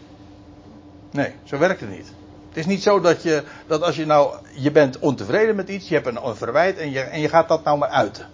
Nee, 1.11 1.33
zo 1.45 1.59
werkt 1.59 1.81
het 1.81 1.91
niet. 1.91 2.13
Het 2.49 2.57
is 2.57 2.67
niet 2.67 2.83
zo 2.83 3.01
dat 3.01 3.23
je, 3.23 3.43
dat 3.67 3.83
als 3.83 3.97
je 3.97 4.07
nou, 4.07 4.35
je 4.55 4.71
bent 4.71 4.99
ontevreden 4.99 5.57
met 5.57 5.69
iets, 5.69 5.89
je 5.89 5.95
hebt 5.95 6.07
een, 6.07 6.27
een 6.27 6.37
verwijt 6.37 6.79
en 6.79 6.91
je, 6.91 7.01
en 7.01 7.21
je 7.21 7.29
gaat 7.29 7.49
dat 7.49 7.65
nou 7.65 7.79
maar 7.79 7.89
uiten. 7.89 8.27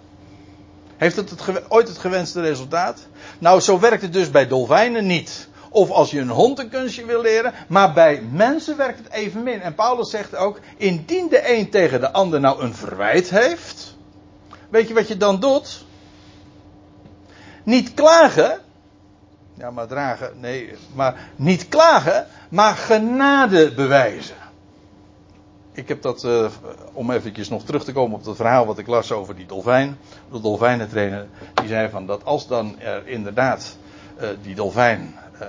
Heeft 0.97 1.15
het, 1.15 1.29
het 1.29 1.69
ooit 1.69 1.87
het 1.87 1.97
gewenste 1.97 2.41
resultaat? 2.41 3.07
Nou, 3.39 3.59
zo 3.59 3.79
werkt 3.79 4.01
het 4.01 4.13
dus 4.13 4.31
bij 4.31 4.47
dolfijnen 4.47 5.05
niet. 5.05 5.47
Of 5.69 5.89
als 5.89 6.11
je 6.11 6.19
een 6.19 6.29
hond 6.29 6.59
een 6.59 6.69
kunstje 6.69 7.05
wil 7.05 7.21
leren. 7.21 7.53
Maar 7.67 7.93
bij 7.93 8.21
mensen 8.31 8.77
werkt 8.77 8.97
het 8.97 9.11
evenmin. 9.11 9.61
En 9.61 9.75
Paulus 9.75 10.09
zegt 10.09 10.35
ook: 10.35 10.59
indien 10.77 11.27
de 11.29 11.55
een 11.55 11.69
tegen 11.69 11.99
de 11.99 12.11
ander 12.11 12.39
nou 12.39 12.61
een 12.61 12.75
verwijt 12.75 13.29
heeft. 13.29 13.84
Weet 14.75 14.87
je 14.87 14.93
wat 14.93 15.07
je 15.07 15.17
dan 15.17 15.39
doet? 15.39 15.85
Niet 17.63 17.93
klagen. 17.93 18.59
Ja, 19.53 19.71
maar 19.71 19.87
dragen. 19.87 20.39
Nee, 20.39 20.73
maar 20.93 21.29
niet 21.35 21.67
klagen. 21.67 22.27
Maar 22.49 22.75
genade 22.75 23.73
bewijzen. 23.73 24.35
Ik 25.71 25.87
heb 25.87 26.01
dat, 26.01 26.23
uh, 26.23 26.47
om 26.93 27.11
eventjes 27.11 27.49
nog 27.49 27.63
terug 27.63 27.83
te 27.83 27.91
komen 27.93 28.17
op 28.17 28.23
dat 28.23 28.35
verhaal 28.35 28.65
wat 28.65 28.77
ik 28.77 28.87
las 28.87 29.11
over 29.11 29.35
die 29.35 29.45
dolfijn. 29.45 29.97
De 30.31 30.41
dolfijnentrainer. 30.41 31.27
Die 31.53 31.67
zei 31.67 31.89
van 31.89 32.05
dat 32.05 32.25
als 32.25 32.47
dan 32.47 32.79
er 32.79 33.07
inderdaad 33.07 33.77
uh, 34.21 34.27
die 34.41 34.55
dolfijn 34.55 35.15
uh, 35.41 35.47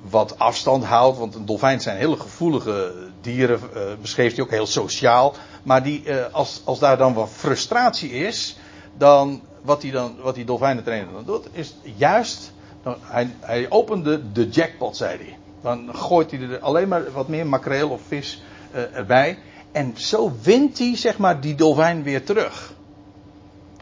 wat 0.00 0.38
afstand 0.38 0.84
houdt. 0.84 1.18
Want 1.18 1.34
een 1.34 1.46
dolfijn 1.46 1.80
zijn 1.80 1.96
hele 1.96 2.16
gevoelige 2.16 2.92
dieren, 3.20 3.60
beschreef 4.00 4.34
hij 4.34 4.44
ook 4.44 4.50
heel 4.50 4.66
sociaal. 4.66 5.34
Maar 5.64 5.82
die, 5.82 6.02
uh, 6.04 6.24
als, 6.32 6.62
als 6.64 6.78
daar 6.78 6.96
dan 6.96 7.14
wat 7.14 7.28
frustratie 7.30 8.10
is, 8.10 8.56
dan 8.96 9.42
wat, 9.62 9.80
die 9.80 9.92
dan, 9.92 10.16
wat 10.22 10.34
die 10.34 10.44
dolfijnentrainer 10.44 11.12
dan 11.12 11.24
doet, 11.24 11.48
is 11.52 11.76
juist, 11.96 12.52
dan, 12.82 12.96
hij, 13.00 13.34
hij 13.40 13.70
opende 13.70 14.32
de 14.32 14.48
jackpot, 14.48 14.96
zei 14.96 15.16
hij. 15.16 15.38
Dan 15.62 15.94
gooit 15.94 16.30
hij 16.30 16.40
er 16.40 16.58
alleen 16.58 16.88
maar 16.88 17.12
wat 17.12 17.28
meer 17.28 17.46
makreel 17.46 17.88
of 17.88 18.00
vis 18.06 18.42
uh, 18.74 18.96
erbij. 18.96 19.38
En 19.72 19.92
zo 19.96 20.32
wint 20.42 20.78
hij, 20.78 20.96
zeg 20.96 21.18
maar, 21.18 21.40
die 21.40 21.54
dolfijn 21.54 22.02
weer 22.02 22.24
terug. 22.24 22.72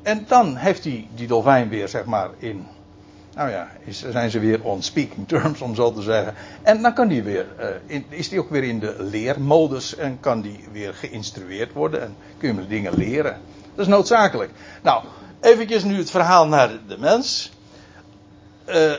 En 0.03 0.25
dan 0.29 0.57
heeft 0.57 0.85
hij 0.85 1.09
die 1.15 1.27
dolfijn 1.27 1.69
weer, 1.69 1.89
zeg 1.89 2.05
maar, 2.05 2.31
in 2.39 2.67
nou 3.35 3.51
ja, 3.51 3.69
is, 3.85 4.05
zijn 4.11 4.31
ze 4.31 4.39
weer 4.39 4.63
on 4.63 4.83
speaking 4.83 5.29
terms, 5.29 5.61
om 5.61 5.75
zo 5.75 5.93
te 5.93 6.03
zeggen. 6.03 6.35
En 6.63 6.83
dan 6.83 6.95
kan 6.95 7.09
die 7.09 7.23
weer, 7.23 7.47
in, 7.87 8.05
is 8.09 8.29
die 8.29 8.41
ook 8.41 8.51
weer 8.51 8.65
in 8.65 8.79
de 8.79 8.97
leermodus 8.99 9.97
en 9.97 10.21
kan 10.21 10.41
die 10.41 10.65
weer 10.73 10.95
geïnstrueerd 10.95 11.73
worden 11.73 12.03
en 12.03 12.17
kun 12.39 12.55
je 12.55 12.67
dingen 12.67 12.95
leren. 12.95 13.41
Dat 13.75 13.87
is 13.87 13.93
noodzakelijk. 13.93 14.51
Nou, 14.83 15.05
eventjes 15.41 15.85
nu 15.85 15.97
het 15.97 16.11
verhaal 16.11 16.47
naar 16.47 16.71
de 16.89 16.99
mens. 16.99 17.53
Uh, 18.69 18.93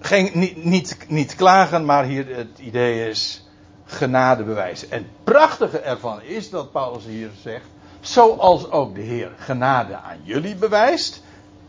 geen, 0.00 0.30
niet, 0.32 0.64
niet, 0.64 0.96
niet 1.08 1.34
klagen, 1.34 1.84
maar 1.84 2.04
hier 2.04 2.36
het 2.36 2.58
idee 2.58 3.08
is 3.08 3.46
genade 3.84 4.42
bewijzen. 4.42 4.90
En 4.90 4.98
het 4.98 5.24
prachtige 5.24 5.78
ervan 5.78 6.22
is 6.22 6.50
dat 6.50 6.72
Paulus 6.72 7.04
hier 7.04 7.30
zegt, 7.42 7.66
zoals 8.00 8.70
ook 8.70 8.94
de 8.94 9.00
Heer 9.00 9.30
genade 9.36 9.96
aan 9.96 10.18
jullie 10.22 10.54
bewijst. 10.54 11.22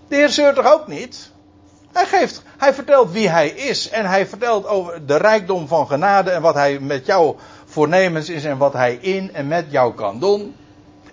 De 0.07 0.15
Heer 0.15 0.29
zeurt 0.29 0.55
toch 0.55 0.73
ook 0.73 0.87
niet? 0.87 1.31
Hij, 1.93 2.05
geeft, 2.05 2.41
hij 2.57 2.73
vertelt 2.73 3.11
wie 3.11 3.29
hij 3.29 3.49
is 3.49 3.89
en 3.89 4.05
hij 4.05 4.27
vertelt 4.27 4.67
over 4.67 5.05
de 5.05 5.15
rijkdom 5.15 5.67
van 5.67 5.87
genade 5.87 6.31
en 6.31 6.41
wat 6.41 6.53
hij 6.53 6.79
met 6.79 7.05
jou 7.05 7.35
voornemens 7.65 8.29
is 8.29 8.45
en 8.45 8.57
wat 8.57 8.73
hij 8.73 8.93
in 8.93 9.33
en 9.33 9.47
met 9.47 9.65
jou 9.69 9.93
kan 9.93 10.19
doen. 10.19 10.55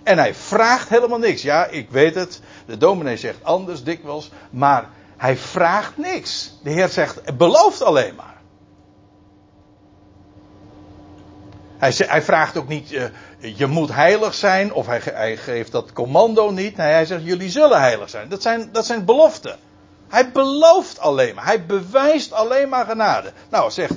En 0.03 0.17
hij 0.17 0.33
vraagt 0.33 0.89
helemaal 0.89 1.19
niks. 1.19 1.41
Ja, 1.41 1.65
ik 1.65 1.89
weet 1.89 2.15
het. 2.15 2.41
De 2.65 2.77
dominee 2.77 3.17
zegt 3.17 3.43
anders 3.43 3.83
dikwijls. 3.83 4.31
Maar 4.49 4.89
hij 5.17 5.37
vraagt 5.37 5.97
niks. 5.97 6.53
De 6.63 6.69
Heer 6.69 6.89
zegt, 6.89 7.37
belooft 7.37 7.83
alleen 7.83 8.15
maar. 8.15 8.39
Hij, 11.77 11.93
hij 11.97 12.21
vraagt 12.21 12.57
ook 12.57 12.67
niet, 12.67 12.91
uh, 12.91 13.03
je 13.39 13.67
moet 13.67 13.93
heilig 13.93 14.33
zijn. 14.33 14.73
Of 14.73 14.85
hij, 14.85 15.01
hij, 15.03 15.37
geeft 15.37 15.71
dat 15.71 15.93
commando 15.93 16.51
niet. 16.51 16.77
Nee, 16.77 16.91
hij 16.91 17.05
zegt, 17.05 17.23
jullie 17.23 17.49
zullen 17.49 17.79
heilig 17.79 18.09
zijn. 18.09 18.29
Dat 18.29 18.41
zijn, 18.41 18.69
dat 18.71 18.85
zijn 18.85 19.05
beloften. 19.05 19.57
Hij 20.11 20.31
belooft 20.31 20.99
alleen 20.99 21.35
maar. 21.35 21.45
Hij 21.45 21.65
bewijst 21.65 22.31
alleen 22.31 22.69
maar 22.69 22.85
genade. 22.85 23.33
Nou, 23.49 23.71
zegt 23.71 23.93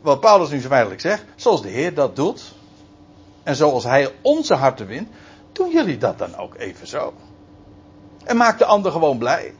wat 0.00 0.20
Paulus 0.20 0.50
nu 0.50 0.60
zo 0.60 0.68
feitelijk 0.68 1.00
zegt. 1.00 1.24
Zoals 1.36 1.62
de 1.62 1.68
Heer 1.68 1.94
dat 1.94 2.16
doet. 2.16 2.42
En 3.42 3.56
zoals 3.56 3.84
Hij 3.84 4.12
onze 4.22 4.54
harten 4.54 4.86
wint. 4.86 5.08
Doen 5.52 5.70
jullie 5.70 5.98
dat 5.98 6.18
dan 6.18 6.36
ook 6.36 6.54
even 6.54 6.86
zo. 6.86 7.12
En 8.24 8.36
maak 8.36 8.58
de 8.58 8.64
ander 8.64 8.92
gewoon 8.92 9.18
blij. 9.18 9.54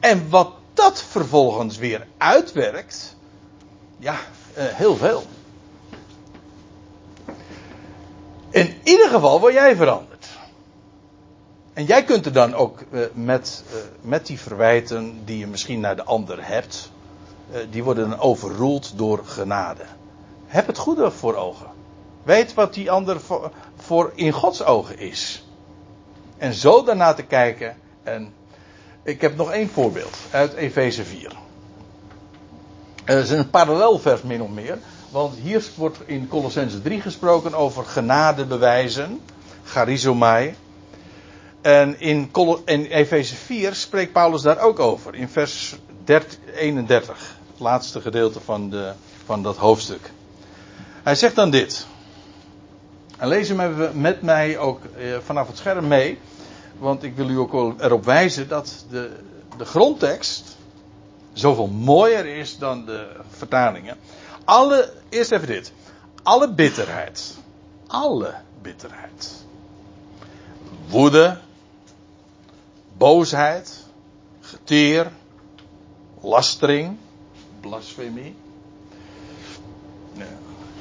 En 0.00 0.28
wat 0.30 0.52
dat 0.74 1.02
vervolgens 1.02 1.76
weer 1.76 2.06
uitwerkt. 2.18 3.16
Ja, 3.98 4.14
uh, 4.14 4.64
heel 4.64 4.96
veel. 4.96 5.22
In 8.50 8.80
ieder 8.82 9.08
geval 9.08 9.40
word 9.40 9.52
jij 9.52 9.76
veranderd. 9.76 10.13
En 11.74 11.84
jij 11.84 12.04
kunt 12.04 12.26
er 12.26 12.32
dan 12.32 12.54
ook 12.54 12.78
uh, 12.90 13.00
met, 13.12 13.64
uh, 13.68 13.76
met 14.00 14.26
die 14.26 14.40
verwijten 14.40 15.24
die 15.24 15.38
je 15.38 15.46
misschien 15.46 15.80
naar 15.80 15.96
de 15.96 16.04
ander 16.04 16.46
hebt, 16.46 16.90
uh, 17.50 17.58
die 17.70 17.84
worden 17.84 18.10
dan 18.10 18.18
overroeld 18.18 18.98
door 18.98 19.20
genade. 19.24 19.82
Heb 20.46 20.66
het 20.66 20.78
goede 20.78 21.10
voor 21.10 21.34
ogen. 21.34 21.66
Weet 22.22 22.54
wat 22.54 22.74
die 22.74 22.90
ander 22.90 23.20
voor, 23.20 23.50
voor 23.76 24.12
in 24.14 24.32
Gods 24.32 24.62
ogen 24.62 24.98
is. 24.98 25.44
En 26.36 26.54
zo 26.54 26.84
daarna 26.84 27.14
te 27.14 27.22
kijken. 27.22 27.76
En 28.02 28.32
ik 29.02 29.20
heb 29.20 29.36
nog 29.36 29.50
één 29.50 29.68
voorbeeld 29.68 30.16
uit 30.30 30.52
Efeze 30.52 31.04
4. 31.04 31.32
Het 33.04 33.24
is 33.24 33.30
een 33.30 33.50
parallelvers 33.50 34.22
min 34.22 34.42
of 34.42 34.50
meer. 34.50 34.78
Want 35.10 35.34
hier 35.36 35.64
wordt 35.74 35.98
in 36.06 36.28
Colossense 36.28 36.82
3 36.82 37.00
gesproken 37.00 37.54
over 37.54 37.84
genadebewijzen. 37.84 39.20
Charizomai. 39.64 40.54
En 41.64 42.00
in, 42.00 42.30
in 42.64 42.84
Efeze 42.84 43.34
4 43.34 43.74
spreekt 43.74 44.12
Paulus 44.12 44.42
daar 44.42 44.58
ook 44.58 44.78
over. 44.78 45.14
In 45.14 45.28
vers 45.28 45.76
31. 46.54 47.36
Het 47.50 47.60
laatste 47.60 48.00
gedeelte 48.00 48.40
van, 48.40 48.70
de, 48.70 48.92
van 49.24 49.42
dat 49.42 49.56
hoofdstuk. 49.56 50.10
Hij 51.02 51.14
zegt 51.14 51.34
dan 51.34 51.50
dit. 51.50 51.86
En 53.18 53.28
lees 53.28 53.48
hem 53.48 53.90
met 54.00 54.22
mij 54.22 54.58
ook 54.58 54.80
eh, 54.84 55.16
vanaf 55.24 55.46
het 55.46 55.56
scherm 55.56 55.88
mee. 55.88 56.18
Want 56.78 57.02
ik 57.02 57.16
wil 57.16 57.28
u 57.28 57.38
ook 57.38 57.80
erop 57.80 58.04
wijzen 58.04 58.48
dat 58.48 58.84
de, 58.90 59.10
de 59.56 59.64
grondtekst 59.64 60.56
zoveel 61.32 61.66
mooier 61.66 62.26
is 62.26 62.58
dan 62.58 62.84
de 62.84 63.06
vertalingen. 63.28 63.96
Alle, 64.44 64.92
eerst 65.08 65.32
even 65.32 65.46
dit. 65.46 65.72
Alle 66.22 66.52
bitterheid. 66.52 67.34
Alle 67.86 68.34
bitterheid. 68.62 69.44
Woede. 70.88 71.38
Boosheid. 72.98 73.84
Geteer. 74.40 75.10
Lastering. 76.20 76.96
Blasfemie. 77.60 78.34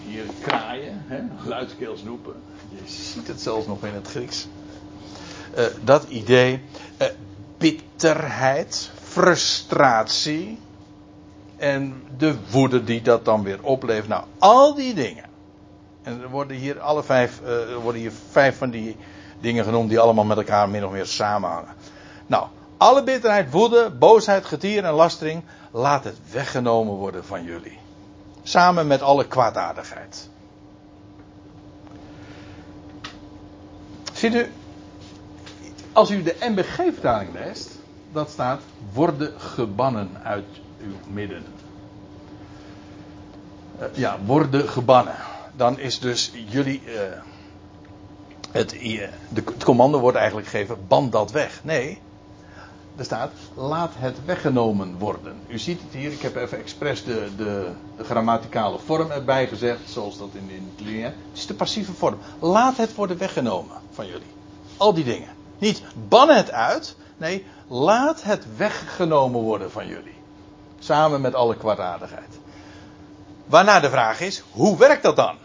Hier 0.08 0.26
kraaien. 0.42 1.04
Hè, 1.08 1.48
luidkeels 1.48 2.02
roepen. 2.04 2.34
Je 2.70 2.92
ziet 2.92 3.28
het 3.28 3.42
zelfs 3.42 3.68
nog 3.68 3.84
in 3.84 3.94
het 3.94 4.08
Grieks. 4.08 4.48
Uh, 5.58 5.66
dat 5.84 6.04
idee. 6.04 6.62
Uh, 7.02 7.08
bitterheid. 7.58 8.92
Frustratie 9.02 10.60
en 11.58 12.04
de 12.18 12.36
woede 12.52 12.84
die 12.84 13.02
dat 13.02 13.26
dan 13.26 13.44
weer 13.44 13.60
oplevert. 13.62 14.08
Nou, 14.08 14.24
al 14.38 14.76
die 14.76 14.94
dingen. 14.94 15.26
En 16.02 16.22
er 16.22 16.30
worden 16.30 16.58
hier 16.58 16.80
alle 16.80 17.04
vijf, 17.04 17.42
er 17.42 17.80
worden 17.80 18.02
hier 18.02 18.12
vijf 18.30 18.58
van 18.58 18.70
die 18.70 18.96
dingen 19.40 19.64
genoemd 19.64 19.90
die 19.90 20.00
allemaal 20.00 20.24
met 20.24 20.38
elkaar 20.38 20.70
min 20.70 20.86
of 20.86 20.92
meer 20.92 21.06
samenhangen. 21.06 21.74
Nou, 22.26 22.48
alle 22.78 23.04
bitterheid, 23.04 23.52
woede, 23.52 23.90
boosheid, 23.90 24.46
getier 24.46 24.84
en 24.84 24.94
lastering, 24.94 25.44
laat 25.72 26.04
het 26.04 26.18
weggenomen 26.32 26.94
worden 26.94 27.26
van 27.26 27.44
jullie. 27.44 27.78
Samen 28.44 28.88
met 28.88 29.02
alle 29.02 29.28
kwaadaardigheid. 29.28 30.30
Ziet 34.14 34.34
u, 34.34 34.52
als 35.92 36.12
u 36.12 36.24
de 36.24 36.36
MBG-vertaling 36.40 37.34
leest, 37.34 37.70
dat 38.12 38.30
staat 38.30 38.62
worden 38.94 39.34
gebannen 39.40 40.10
uit 40.24 40.46
uw 40.82 41.14
midden. 41.14 41.44
Uh, 43.80 43.86
ja, 43.94 44.20
worden 44.26 44.70
gebannen. 44.70 45.16
Dan 45.56 45.80
is 45.80 46.00
dus 46.00 46.32
jullie. 46.48 46.82
Uh, 46.86 47.02
het, 48.52 48.74
uh, 48.74 49.08
de, 49.30 49.44
het 49.46 49.64
commando 49.64 50.00
wordt 50.00 50.18
eigenlijk 50.18 50.48
gegeven: 50.48 50.88
ban 50.88 51.10
dat 51.10 51.32
weg. 51.32 51.64
Nee, 51.64 52.02
er 52.96 53.06
staat: 53.06 53.32
laat 53.54 53.92
het 53.96 54.26
weggenomen 54.26 54.98
worden. 54.98 55.36
U 55.48 55.60
ziet 55.60 55.82
het 55.82 55.94
hier, 55.94 56.12
ik 56.12 56.22
heb 56.22 56.36
even 56.36 56.58
expres 56.58 57.04
de, 57.04 57.30
de, 57.38 57.72
de 57.98 58.04
grammaticale 58.04 58.80
vorm 58.80 59.12
erbij 59.12 59.48
gezegd, 59.48 59.80
zoals 59.90 60.18
dat 60.18 60.30
in, 60.34 60.50
in 60.50 60.72
het 60.76 60.86
lineair. 60.86 61.14
Het 61.30 61.38
is 61.38 61.46
de 61.46 61.54
passieve 61.54 61.94
vorm. 61.94 62.18
Laat 62.40 62.78
het 62.78 62.96
worden 62.96 63.18
weggenomen 63.18 63.78
van 63.92 64.08
jullie. 64.08 64.32
Al 64.78 64.94
die 64.94 65.04
dingen. 65.04 65.30
Niet 65.58 65.82
ban 66.10 66.30
het 66.30 66.52
uit, 66.52 66.96
nee, 67.18 67.46
laat 67.68 68.24
het 68.24 68.46
weggenomen 68.58 69.42
worden 69.42 69.72
van 69.72 69.88
jullie. 69.88 70.16
Samen 70.80 71.22
met 71.22 71.36
alle 71.36 71.58
kwaadaardigheid. 71.58 72.40
Waarna 73.46 73.80
de 73.80 73.90
vraag 73.90 74.22
is, 74.22 74.44
hoe 74.52 74.78
werkt 74.78 75.04
dat 75.04 75.16
dan? 75.16 75.38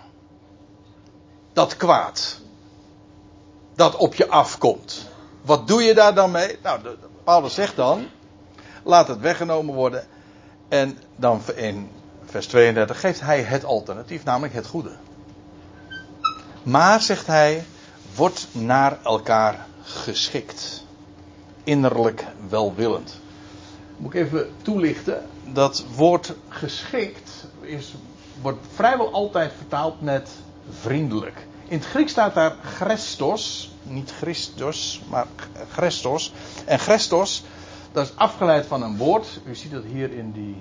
Dat 1.52 1.76
kwaad. 1.76 2.40
Dat 3.74 3.96
op 3.96 4.14
je 4.14 4.28
afkomt. 4.28 5.08
Wat 5.42 5.66
doe 5.66 5.82
je 5.82 5.94
daar 5.94 6.14
dan 6.14 6.30
mee? 6.30 6.58
Nou, 6.62 6.80
Paulus 7.28 7.54
zegt 7.54 7.76
dan, 7.76 8.06
laat 8.82 9.08
het 9.08 9.20
weggenomen 9.20 9.74
worden. 9.74 10.06
En 10.68 10.98
dan 11.16 11.40
in 11.54 11.90
vers 12.24 12.46
32 12.46 13.00
geeft 13.00 13.20
hij 13.20 13.42
het 13.42 13.64
alternatief, 13.64 14.24
namelijk 14.24 14.54
het 14.54 14.66
goede. 14.66 14.90
Maar, 16.62 17.00
zegt 17.00 17.26
hij, 17.26 17.64
wordt 18.14 18.46
naar 18.52 18.98
elkaar 19.04 19.66
geschikt. 19.82 20.84
Innerlijk 21.64 22.24
welwillend 22.48 23.20
moet 23.96 24.14
ik 24.14 24.20
even 24.20 24.50
toelichten. 24.62 25.26
Dat 25.44 25.84
woord 25.94 26.34
geschikt 26.48 27.46
is, 27.60 27.94
wordt 28.40 28.66
vrijwel 28.74 29.12
altijd 29.12 29.52
vertaald 29.56 30.00
met 30.00 30.30
vriendelijk. 30.80 31.46
In 31.68 31.78
het 31.78 31.86
Grieks 31.86 32.10
staat 32.10 32.34
daar 32.34 32.54
Christos, 32.62 33.70
niet 33.82 34.12
Christos, 34.12 35.02
maar 35.08 35.26
Christos. 35.70 36.32
En 36.64 36.78
Christos, 36.78 37.44
dat 37.92 38.06
is 38.06 38.16
afgeleid 38.16 38.66
van 38.66 38.82
een 38.82 38.96
woord, 38.96 39.40
u 39.44 39.54
ziet 39.54 39.70
dat 39.70 39.84
hier 39.84 40.12
in 40.12 40.32
die 40.32 40.56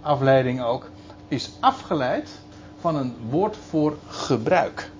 afleiding 0.00 0.62
ook, 0.62 0.90
is 1.28 1.50
afgeleid 1.60 2.28
van 2.80 2.96
een 2.96 3.16
woord 3.28 3.56
voor 3.68 3.96
gebruik. 4.08 4.90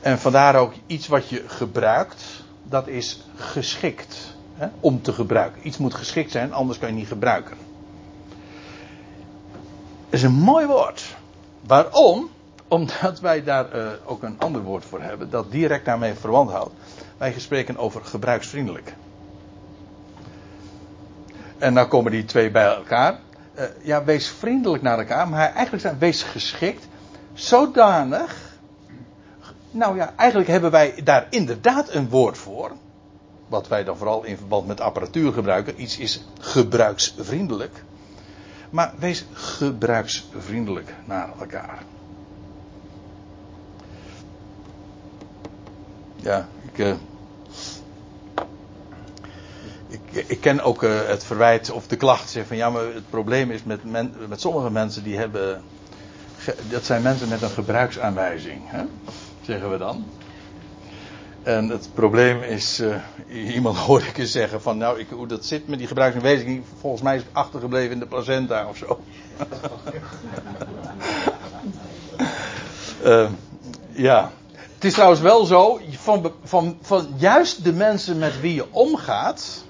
En 0.00 0.18
vandaar 0.18 0.54
ook 0.54 0.72
iets 0.86 1.06
wat 1.06 1.28
je 1.28 1.44
gebruikt, 1.46 2.24
dat 2.62 2.86
is 2.86 3.20
geschikt 3.36 4.36
hè, 4.54 4.68
om 4.80 5.02
te 5.02 5.12
gebruiken. 5.12 5.66
Iets 5.66 5.78
moet 5.78 5.94
geschikt 5.94 6.30
zijn, 6.30 6.52
anders 6.52 6.78
kan 6.78 6.88
je 6.88 6.94
niet 6.94 7.08
gebruiken. 7.08 7.56
Dat 10.04 10.18
is 10.18 10.22
een 10.22 10.32
mooi 10.32 10.66
woord. 10.66 11.16
Waarom? 11.66 12.30
Omdat 12.68 13.20
wij 13.20 13.44
daar 13.44 13.76
uh, 13.76 13.86
ook 14.04 14.22
een 14.22 14.40
ander 14.40 14.62
woord 14.62 14.84
voor 14.84 15.02
hebben 15.02 15.30
dat 15.30 15.50
direct 15.50 15.84
daarmee 15.84 16.14
verwant 16.14 16.50
houdt. 16.50 16.74
Wij 17.16 17.34
spreken 17.36 17.76
over 17.76 18.04
gebruiksvriendelijk. 18.04 18.94
En 21.58 21.72
nou 21.72 21.88
komen 21.88 22.12
die 22.12 22.24
twee 22.24 22.50
bij 22.50 22.74
elkaar. 22.74 23.18
Uh, 23.58 23.64
ja, 23.82 24.04
wees 24.04 24.28
vriendelijk 24.28 24.82
naar 24.82 24.98
elkaar, 24.98 25.28
maar 25.28 25.52
eigenlijk 25.52 25.82
zijn 25.82 25.98
wees 25.98 26.22
geschikt 26.22 26.88
zodanig. 27.32 28.36
Nou 29.70 29.96
ja, 29.96 30.12
eigenlijk 30.16 30.50
hebben 30.50 30.70
wij 30.70 31.00
daar 31.04 31.26
inderdaad 31.30 31.92
een 31.92 32.08
woord 32.08 32.38
voor 32.38 32.72
wat 33.48 33.68
wij 33.68 33.84
dan 33.84 33.96
vooral 33.96 34.24
in 34.24 34.36
verband 34.36 34.66
met 34.66 34.80
apparatuur 34.80 35.32
gebruiken. 35.32 35.82
Iets 35.82 35.98
is 35.98 36.24
gebruiksvriendelijk. 36.40 37.82
Maar 38.70 38.92
wees 38.98 39.26
gebruiksvriendelijk 39.32 40.94
naar 41.04 41.28
elkaar. 41.40 41.82
Ja, 46.28 46.48
ik. 46.72 46.78
Uh, 46.78 46.94
ik, 49.88 50.00
ik, 50.26 50.40
ken 50.40 50.60
ook 50.60 50.82
uh, 50.82 51.06
het 51.06 51.24
verwijt 51.24 51.70
of 51.70 51.86
de 51.86 51.96
klacht. 51.96 52.30
Zeg 52.30 52.46
van 52.46 52.56
ja, 52.56 52.70
maar 52.70 52.82
het 52.82 53.10
probleem 53.10 53.50
is 53.50 53.64
met, 53.64 53.84
met 54.28 54.40
sommige 54.40 54.70
mensen 54.70 55.02
die 55.02 55.16
hebben. 55.16 55.62
Dat 56.70 56.84
zijn 56.84 57.02
mensen 57.02 57.28
met 57.28 57.42
een 57.42 57.50
gebruiksaanwijzing, 57.50 58.60
hè? 58.64 58.84
zeggen 59.42 59.70
we 59.70 59.78
dan. 59.78 60.04
En 61.42 61.68
het 61.68 61.88
probleem 61.94 62.42
is, 62.42 62.80
uh, 62.80 62.96
iemand 63.54 63.76
hoorde 63.86 64.06
ik 64.06 64.18
eens 64.18 64.32
zeggen 64.32 64.62
van, 64.62 64.78
nou, 64.78 64.98
ik, 64.98 65.06
hoe 65.10 65.26
dat 65.26 65.44
zit 65.44 65.68
met 65.68 65.78
die 65.78 65.86
gebruiksaanwijzing, 65.86 66.64
volgens 66.80 67.02
mij 67.02 67.16
is 67.16 67.22
het 67.22 67.34
achtergebleven 67.34 67.92
in 67.92 67.98
de 67.98 68.06
placenta 68.06 68.66
of 68.68 68.76
zo. 68.76 69.00
ja. 74.08 74.32
Het 74.78 74.86
is 74.86 74.92
trouwens 74.92 75.20
wel 75.20 75.44
zo, 75.44 75.80
van, 75.90 76.32
van, 76.44 76.78
van 76.80 77.14
juist 77.16 77.64
de 77.64 77.72
mensen 77.72 78.18
met 78.18 78.40
wie 78.40 78.54
je 78.54 78.64
omgaat, 78.70 79.64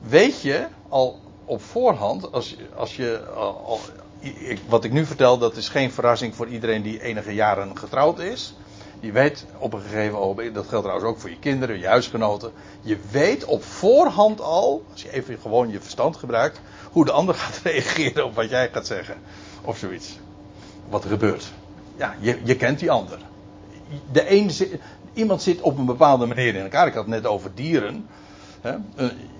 weet 0.00 0.40
je 0.40 0.66
al 0.88 1.20
op 1.44 1.62
voorhand, 1.62 2.32
als, 2.32 2.56
als 2.76 2.96
je, 2.96 3.26
al, 3.34 3.80
ik, 4.18 4.60
wat 4.68 4.84
ik 4.84 4.92
nu 4.92 5.06
vertel, 5.06 5.38
dat 5.38 5.56
is 5.56 5.68
geen 5.68 5.92
verrassing 5.92 6.34
voor 6.34 6.46
iedereen 6.46 6.82
die 6.82 7.02
enige 7.02 7.34
jaren 7.34 7.78
getrouwd 7.78 8.18
is. 8.18 8.54
Je 9.00 9.12
weet 9.12 9.46
op 9.58 9.72
een 9.72 9.80
gegeven 9.80 10.18
moment, 10.18 10.54
dat 10.54 10.66
geldt 10.68 10.84
trouwens 10.84 11.10
ook 11.10 11.20
voor 11.20 11.30
je 11.30 11.38
kinderen, 11.38 11.78
je 11.78 11.86
huisgenoten. 11.86 12.52
Je 12.80 12.98
weet 13.10 13.44
op 13.44 13.64
voorhand 13.64 14.40
al, 14.40 14.84
als 14.92 15.02
je 15.02 15.12
even 15.12 15.38
gewoon 15.40 15.70
je 15.70 15.80
verstand 15.80 16.16
gebruikt, 16.16 16.60
hoe 16.92 17.04
de 17.04 17.12
ander 17.12 17.34
gaat 17.44 17.60
reageren 17.62 18.24
op 18.24 18.34
wat 18.34 18.50
jij 18.50 18.68
gaat 18.72 18.86
zeggen. 18.86 19.16
Of 19.62 19.78
zoiets. 19.78 20.18
Wat 20.88 21.04
er 21.04 21.10
gebeurt. 21.10 21.52
Ja, 21.96 22.14
je, 22.20 22.38
je 22.44 22.56
kent 22.56 22.78
die 22.78 22.90
ander. 22.90 23.18
De 24.12 24.48
iemand 25.12 25.42
zit 25.42 25.60
op 25.60 25.78
een 25.78 25.86
bepaalde 25.86 26.26
manier 26.26 26.54
in 26.54 26.62
elkaar. 26.62 26.86
Ik 26.86 26.94
had 26.94 27.04
het 27.04 27.14
net 27.14 27.26
over 27.26 27.50
dieren. 27.54 28.06
Hè? 28.60 28.74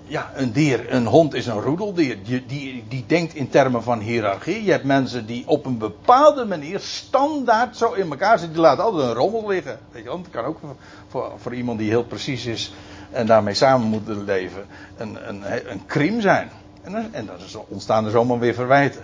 Ja, 0.03 0.31
een 0.35 0.51
dier, 0.51 0.93
een 0.93 1.05
hond 1.05 1.33
is 1.33 1.45
een 1.45 1.61
roedeldier. 1.61 2.17
Die, 2.23 2.45
die, 2.45 2.83
die 2.87 3.03
denkt 3.07 3.33
in 3.33 3.49
termen 3.49 3.83
van 3.83 3.99
hiërarchie. 3.99 4.63
Je 4.63 4.71
hebt 4.71 4.83
mensen 4.83 5.25
die 5.25 5.43
op 5.47 5.65
een 5.65 5.77
bepaalde 5.77 6.45
manier 6.45 6.79
standaard 6.79 7.77
zo 7.77 7.93
in 7.93 8.09
elkaar 8.09 8.37
zitten. 8.37 8.53
Die 8.53 8.61
laten 8.65 8.83
altijd 8.83 9.07
een 9.07 9.13
rommel 9.13 9.47
liggen. 9.47 9.79
Weet 9.91 10.03
je? 10.03 10.09
Dat 10.09 10.29
kan 10.31 10.45
ook 10.45 10.59
voor, 10.59 10.75
voor, 11.07 11.31
voor 11.37 11.53
iemand 11.53 11.79
die 11.79 11.89
heel 11.89 12.03
precies 12.03 12.45
is 12.45 12.73
en 13.11 13.25
daarmee 13.25 13.53
samen 13.53 13.87
moet 13.87 14.07
leven 14.07 14.65
een, 14.97 15.29
een, 15.29 15.71
een 15.71 15.85
crime 15.85 16.21
zijn. 16.21 16.49
En 16.81 16.91
dan, 16.91 17.13
en 17.13 17.29
ontstaan 17.67 18.05
er 18.05 18.11
zomaar 18.11 18.39
weer 18.39 18.53
verwijten. 18.53 19.01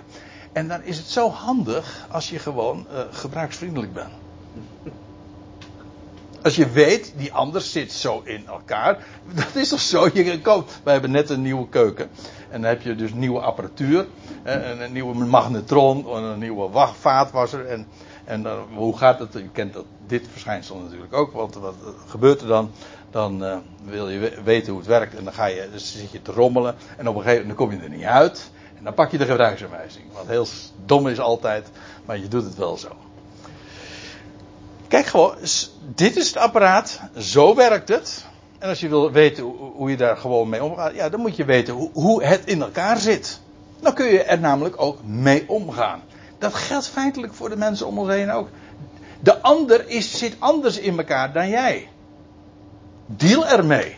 En 0.51 0.67
dan 0.67 0.83
is 0.83 0.97
het 0.97 1.07
zo 1.07 1.29
handig 1.29 2.07
als 2.11 2.29
je 2.29 2.39
gewoon 2.39 2.85
uh, 2.91 2.99
gebruiksvriendelijk 3.11 3.93
bent. 3.93 4.11
Als 6.45 6.55
je 6.55 6.69
weet, 6.69 7.13
die 7.17 7.33
ander 7.33 7.61
zit 7.61 7.91
zo 7.91 8.21
in 8.23 8.47
elkaar. 8.47 9.05
Dat 9.33 9.55
is 9.55 9.69
toch 9.69 9.79
zo? 9.79 10.09
Je 10.13 10.41
koopt. 10.41 10.79
Wij 10.83 10.93
hebben 10.93 11.11
net 11.11 11.29
een 11.29 11.41
nieuwe 11.41 11.69
keuken. 11.69 12.09
En 12.49 12.61
dan 12.61 12.69
heb 12.69 12.81
je 12.81 12.95
dus 12.95 13.13
nieuwe 13.13 13.39
apparatuur. 13.39 14.07
Een, 14.43 14.81
een 14.81 14.91
nieuwe 14.91 15.25
magnetron. 15.25 16.15
Een 16.15 16.39
nieuwe 16.39 16.69
vaatwasser. 16.99 17.65
En, 17.65 17.87
en 18.25 18.43
dan, 18.43 18.67
hoe 18.73 18.97
gaat 18.97 19.19
het? 19.19 19.33
Je 19.33 19.49
kent 19.51 19.73
dat, 19.73 19.85
dit 20.07 20.27
verschijnsel 20.31 20.77
natuurlijk 20.77 21.13
ook. 21.13 21.31
Want 21.31 21.55
wat 21.55 21.75
gebeurt 22.07 22.41
er 22.41 22.47
dan? 22.47 22.71
Dan 23.09 23.43
uh, 23.43 23.57
wil 23.85 24.09
je 24.09 24.41
weten 24.43 24.69
hoe 24.69 24.79
het 24.79 24.89
werkt. 24.89 25.15
En 25.15 25.23
dan 25.23 25.33
ga 25.33 25.45
je, 25.45 25.69
dus 25.71 25.97
zit 25.97 26.11
je 26.11 26.21
te 26.21 26.31
rommelen. 26.31 26.75
En 26.97 27.07
op 27.07 27.15
een 27.15 27.21
gegeven 27.21 27.41
moment 27.41 27.57
kom 27.57 27.71
je 27.71 27.79
er 27.79 27.89
niet 27.89 28.03
uit. 28.03 28.51
En 28.77 28.83
dan 28.83 28.93
pak 28.93 29.11
je 29.11 29.17
de 29.17 29.25
gebruiksaanwijzing. 29.25 30.05
Wat 30.13 30.27
heel 30.27 30.47
dom 30.85 31.07
is 31.07 31.19
altijd. 31.19 31.69
Maar 32.05 32.17
je 32.17 32.27
doet 32.27 32.43
het 32.43 32.55
wel 32.55 32.77
zo. 32.77 33.04
Kijk 34.87 35.05
gewoon, 35.05 35.35
dit 35.95 36.15
is 36.15 36.27
het 36.27 36.37
apparaat, 36.37 36.99
zo 37.17 37.55
werkt 37.55 37.89
het. 37.89 38.25
En 38.59 38.69
als 38.69 38.79
je 38.79 38.89
wil 38.89 39.11
weten 39.11 39.43
hoe 39.75 39.89
je 39.89 39.97
daar 39.97 40.17
gewoon 40.17 40.49
mee 40.49 40.63
omgaat, 40.63 40.95
ja, 40.95 41.09
dan 41.09 41.19
moet 41.19 41.35
je 41.35 41.45
weten 41.45 41.89
hoe 41.93 42.23
het 42.23 42.45
in 42.45 42.61
elkaar 42.61 42.97
zit. 42.97 43.39
Dan 43.79 43.93
kun 43.93 44.05
je 44.05 44.23
er 44.23 44.39
namelijk 44.39 44.81
ook 44.81 45.03
mee 45.03 45.43
omgaan. 45.47 46.01
Dat 46.37 46.53
geldt 46.53 46.87
feitelijk 46.87 47.33
voor 47.33 47.49
de 47.49 47.57
mensen 47.57 47.87
om 47.87 47.99
ons 47.99 48.09
heen 48.09 48.31
ook. 48.31 48.49
De 49.19 49.41
ander 49.41 49.89
is, 49.89 50.17
zit 50.17 50.35
anders 50.39 50.77
in 50.77 50.97
elkaar 50.97 51.33
dan 51.33 51.49
jij. 51.49 51.89
Deal 53.05 53.47
ermee. 53.47 53.97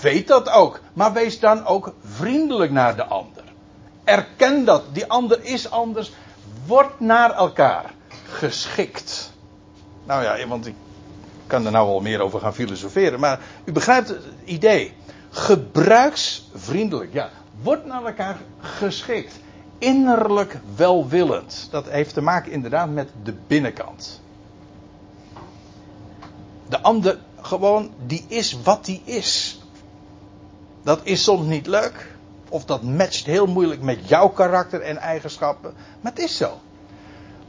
Weet 0.00 0.28
dat 0.28 0.48
ook. 0.48 0.80
Maar 0.92 1.12
wees 1.12 1.40
dan 1.40 1.66
ook 1.66 1.94
vriendelijk 2.04 2.70
naar 2.70 2.96
de 2.96 3.04
ander. 3.04 3.44
Erken 4.04 4.64
dat. 4.64 4.82
Die 4.92 5.06
ander 5.06 5.44
is 5.44 5.70
anders. 5.70 6.12
Word 6.66 7.00
naar 7.00 7.32
elkaar 7.32 7.94
geschikt. 8.28 9.32
Nou 10.04 10.22
ja, 10.22 10.46
want 10.46 10.66
ik 10.66 10.74
kan 11.46 11.66
er 11.66 11.72
nou 11.72 11.88
wel 11.88 12.00
meer 12.00 12.20
over 12.20 12.40
gaan 12.40 12.54
filosoferen. 12.54 13.20
Maar 13.20 13.40
u 13.64 13.72
begrijpt 13.72 14.08
het 14.08 14.22
idee. 14.44 14.92
Gebruiksvriendelijk. 15.30 17.12
Ja, 17.12 17.30
wordt 17.62 17.86
naar 17.86 18.04
elkaar 18.04 18.36
geschikt. 18.60 19.34
Innerlijk 19.78 20.58
welwillend. 20.76 21.68
Dat 21.70 21.88
heeft 21.88 22.14
te 22.14 22.20
maken 22.20 22.52
inderdaad 22.52 22.90
met 22.90 23.08
de 23.22 23.34
binnenkant. 23.46 24.20
De 26.68 26.80
ander 26.80 27.18
gewoon, 27.40 27.90
die 28.06 28.24
is 28.28 28.58
wat 28.62 28.84
die 28.84 29.02
is. 29.04 29.60
Dat 30.82 31.00
is 31.02 31.22
soms 31.22 31.46
niet 31.46 31.66
leuk. 31.66 32.12
Of 32.48 32.64
dat 32.64 32.82
matcht 32.82 33.24
heel 33.24 33.46
moeilijk 33.46 33.82
met 33.82 34.08
jouw 34.08 34.28
karakter 34.28 34.80
en 34.80 34.96
eigenschappen. 34.96 35.74
Maar 36.00 36.12
het 36.12 36.20
is 36.20 36.36
zo. 36.36 36.60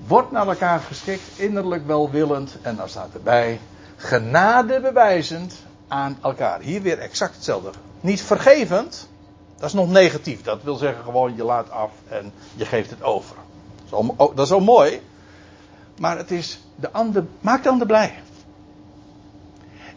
Wordt 0.08 0.32
naar 0.32 0.48
elkaar 0.48 0.80
geschikt, 0.80 1.24
innerlijk 1.36 1.88
welwillend. 1.88 2.58
En 2.62 2.76
dan 2.76 2.90
staat 2.90 3.14
erbij, 3.14 3.60
genade 3.96 4.80
bewijzend 4.80 5.54
aan 5.88 6.18
elkaar. 6.22 6.60
Hier 6.60 6.82
weer 6.82 7.00
exact 7.00 7.36
hetzelfde. 7.36 7.70
Niet 8.02 8.22
vergevend, 8.22 9.10
dat 9.58 9.68
is 9.68 9.74
nog 9.74 9.90
negatief. 9.90 10.42
Dat 10.42 10.64
wil 10.64 10.76
zeggen 10.76 11.04
gewoon 11.04 11.36
je 11.36 11.44
laat 11.44 11.70
af 11.70 11.92
en 12.08 12.34
je 12.56 12.66
geeft 12.66 12.90
het 12.90 13.04
over. 13.04 13.36
Dat 14.18 14.46
is 14.46 14.52
al 14.52 14.60
mooi. 14.60 15.02
Maar 16.00 16.18
het 16.18 16.32
is, 16.32 16.60
de 16.76 16.92
ander, 16.92 17.26
maak 17.42 17.64
de 17.64 17.70
ander 17.70 17.88
blij. 17.88 18.14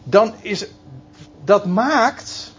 Dan 0.03 0.33
is, 0.41 0.67
dat 1.43 1.65
maakt 1.65 2.53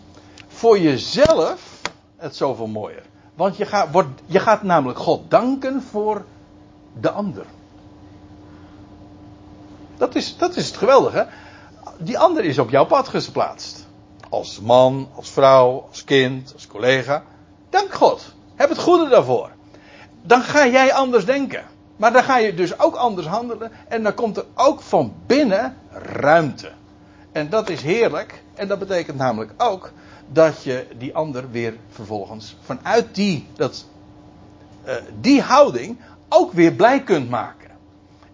voor 0.48 0.78
jezelf 0.78 1.80
het 2.16 2.36
zoveel 2.36 2.66
mooier. 2.66 3.02
Want 3.34 3.56
je 3.56 3.66
gaat, 3.66 3.88
je 4.26 4.40
gaat 4.40 4.62
namelijk 4.62 4.98
God 4.98 5.30
danken 5.30 5.82
voor 5.82 6.24
de 6.92 7.10
ander. 7.10 7.46
Dat 9.96 10.14
is, 10.14 10.36
dat 10.36 10.56
is 10.56 10.66
het 10.66 10.76
geweldige. 10.76 11.26
Die 11.98 12.18
ander 12.18 12.44
is 12.44 12.58
op 12.58 12.70
jouw 12.70 12.84
pad 12.84 13.08
geplaatst. 13.08 13.86
Als 14.28 14.60
man, 14.60 15.08
als 15.14 15.30
vrouw, 15.30 15.86
als 15.88 16.04
kind, 16.04 16.52
als 16.54 16.66
collega. 16.66 17.22
Dank 17.70 17.92
God. 17.92 18.34
Heb 18.54 18.68
het 18.68 18.78
goede 18.78 19.08
daarvoor. 19.08 19.50
Dan 20.22 20.42
ga 20.42 20.66
jij 20.66 20.92
anders 20.92 21.24
denken. 21.24 21.64
Maar 21.96 22.12
dan 22.12 22.22
ga 22.22 22.38
je 22.38 22.54
dus 22.54 22.78
ook 22.78 22.94
anders 22.94 23.26
handelen. 23.26 23.72
En 23.88 24.02
dan 24.02 24.14
komt 24.14 24.36
er 24.36 24.44
ook 24.54 24.80
van 24.80 25.14
binnen 25.26 25.76
ruimte. 26.12 26.70
En 27.32 27.50
dat 27.50 27.68
is 27.68 27.82
heerlijk. 27.82 28.42
En 28.54 28.68
dat 28.68 28.78
betekent 28.78 29.16
namelijk 29.16 29.52
ook 29.56 29.92
dat 30.32 30.62
je 30.62 30.86
die 30.98 31.14
ander 31.14 31.50
weer 31.50 31.76
vervolgens 31.90 32.56
vanuit 32.60 33.14
die, 33.14 33.46
dat, 33.56 33.84
uh, 34.86 34.94
die 35.20 35.42
houding 35.42 35.98
ook 36.32 36.52
weer 36.52 36.72
blij 36.72 37.02
kunt 37.02 37.30
maken. 37.30 37.70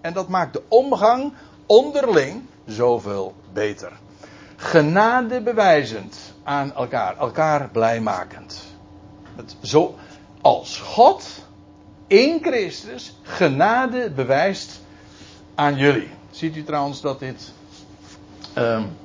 En 0.00 0.12
dat 0.12 0.28
maakt 0.28 0.52
de 0.52 0.62
omgang 0.68 1.32
onderling 1.66 2.42
zoveel 2.66 3.34
beter. 3.52 3.92
Genade 4.56 5.40
bewijzend 5.40 6.16
aan 6.42 6.74
elkaar, 6.74 7.18
elkaar 7.18 7.68
blijmakend. 7.68 8.62
Het, 9.36 9.56
zo, 9.62 9.94
als 10.40 10.80
God 10.80 11.46
in 12.06 12.38
Christus 12.42 13.18
genade 13.22 14.10
bewijst 14.10 14.80
aan 15.54 15.76
jullie. 15.76 16.08
Ziet 16.30 16.56
u 16.56 16.64
trouwens 16.64 17.00
dat 17.00 17.18
dit 17.18 17.52
um, 18.58 18.96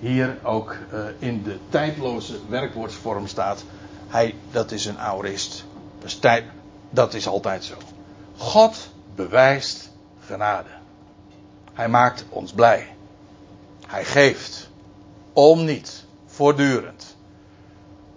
hier 0.00 0.38
ook 0.42 0.76
uh, 0.92 1.00
in 1.18 1.42
de 1.42 1.58
tijdloze 1.68 2.38
werkwoordsvorm 2.48 3.26
staat. 3.26 3.64
Hij, 4.08 4.34
dat 4.50 4.70
is 4.70 4.86
een 4.86 4.98
aorist. 4.98 5.64
Dus 5.98 6.20
dat 6.90 7.14
is 7.14 7.26
altijd 7.26 7.64
zo. 7.64 7.74
God 8.42 8.90
bewijst 9.14 9.90
genade. 10.26 10.68
Hij 11.72 11.88
maakt 11.88 12.24
ons 12.28 12.52
blij. 12.52 12.94
Hij 13.86 14.04
geeft. 14.04 14.70
Om 15.32 15.64
niet. 15.64 16.04
Voortdurend. 16.26 17.16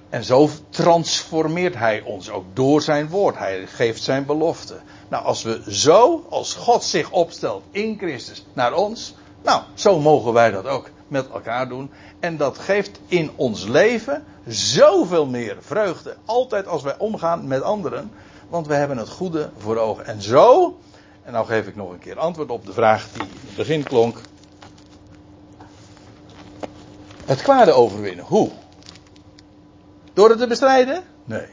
En 0.10 0.24
zo 0.24 0.50
transformeert 0.70 1.76
hij 1.76 2.02
ons 2.02 2.30
ook 2.30 2.46
door 2.54 2.82
zijn 2.82 3.10
woord. 3.10 3.38
Hij 3.38 3.68
geeft 3.68 4.04
zijn 4.04 4.26
belofte. 4.26 4.80
Nou, 5.08 5.24
als 5.24 5.44
we 5.44 5.62
zo, 5.68 6.26
als 6.30 6.54
God 6.54 6.84
zich 6.84 7.12
opstelt 7.12 7.64
in 7.72 7.98
Christus 7.98 8.46
naar 8.54 8.74
ons. 8.74 9.16
Nou, 9.44 9.64
zo 9.74 10.00
mogen 10.00 10.34
wij 10.34 10.52
dat 10.52 10.66
ook 10.66 10.90
met 11.08 11.30
elkaar 11.30 11.70
doen. 11.70 11.92
En 12.20 12.38
dat 12.38 12.58
geeft 12.58 13.00
in 13.08 13.32
ons 13.36 13.64
leven 13.64 14.26
zoveel 14.48 15.26
meer 15.26 15.58
vreugde. 15.60 16.16
Altijd 16.26 16.68
als 16.68 16.84
wij 16.84 16.98
omgaan 16.98 17.48
met 17.48 17.62
anderen. 17.62 18.12
Want 18.50 18.68
we 18.68 18.74
hebben 18.74 18.98
het 18.98 19.10
goede 19.10 19.50
voor 19.58 19.78
ogen. 19.78 20.06
En 20.06 20.22
zo, 20.22 20.78
en 21.24 21.34
nou 21.34 21.46
geef 21.46 21.68
ik 21.68 21.76
nog 21.76 21.92
een 21.92 22.00
keer 22.00 22.20
antwoord 22.20 22.50
op 22.50 22.66
de 22.66 22.74
vraag 22.74 23.12
die 23.12 23.22
in 23.22 23.30
het 23.46 23.56
begin 23.56 23.84
klonk. 23.84 24.22
Het 27.26 27.42
kwade 27.42 27.72
overwinnen. 27.72 28.26
Hoe? 28.26 28.52
Door 30.14 30.30
het 30.30 30.40
te 30.40 30.48
bestrijden? 30.48 31.04
Nee. 31.24 31.48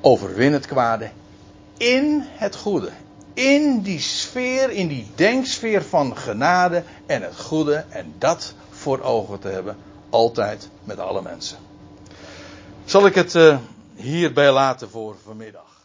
Overwin 0.00 0.52
het 0.52 0.66
kwade 0.66 1.10
in 1.76 2.24
het 2.26 2.56
goede. 2.56 2.90
In 3.34 3.80
die 3.80 4.00
sfeer, 4.00 4.70
in 4.70 4.88
die 4.88 5.10
denksfeer 5.14 5.82
van 5.82 6.16
genade 6.16 6.82
en 7.06 7.22
het 7.22 7.40
goede. 7.40 7.84
En 7.88 8.14
dat 8.18 8.54
voor 8.70 9.00
ogen 9.00 9.38
te 9.38 9.48
hebben. 9.48 9.76
Altijd 10.10 10.68
met 10.84 10.98
alle 10.98 11.22
mensen. 11.22 11.58
Zal 12.84 13.06
ik 13.06 13.14
het. 13.14 13.34
Uh, 13.34 13.58
hierbij 13.96 14.52
laten 14.52 14.90
voor 14.90 15.16
vanmiddag. 15.24 15.75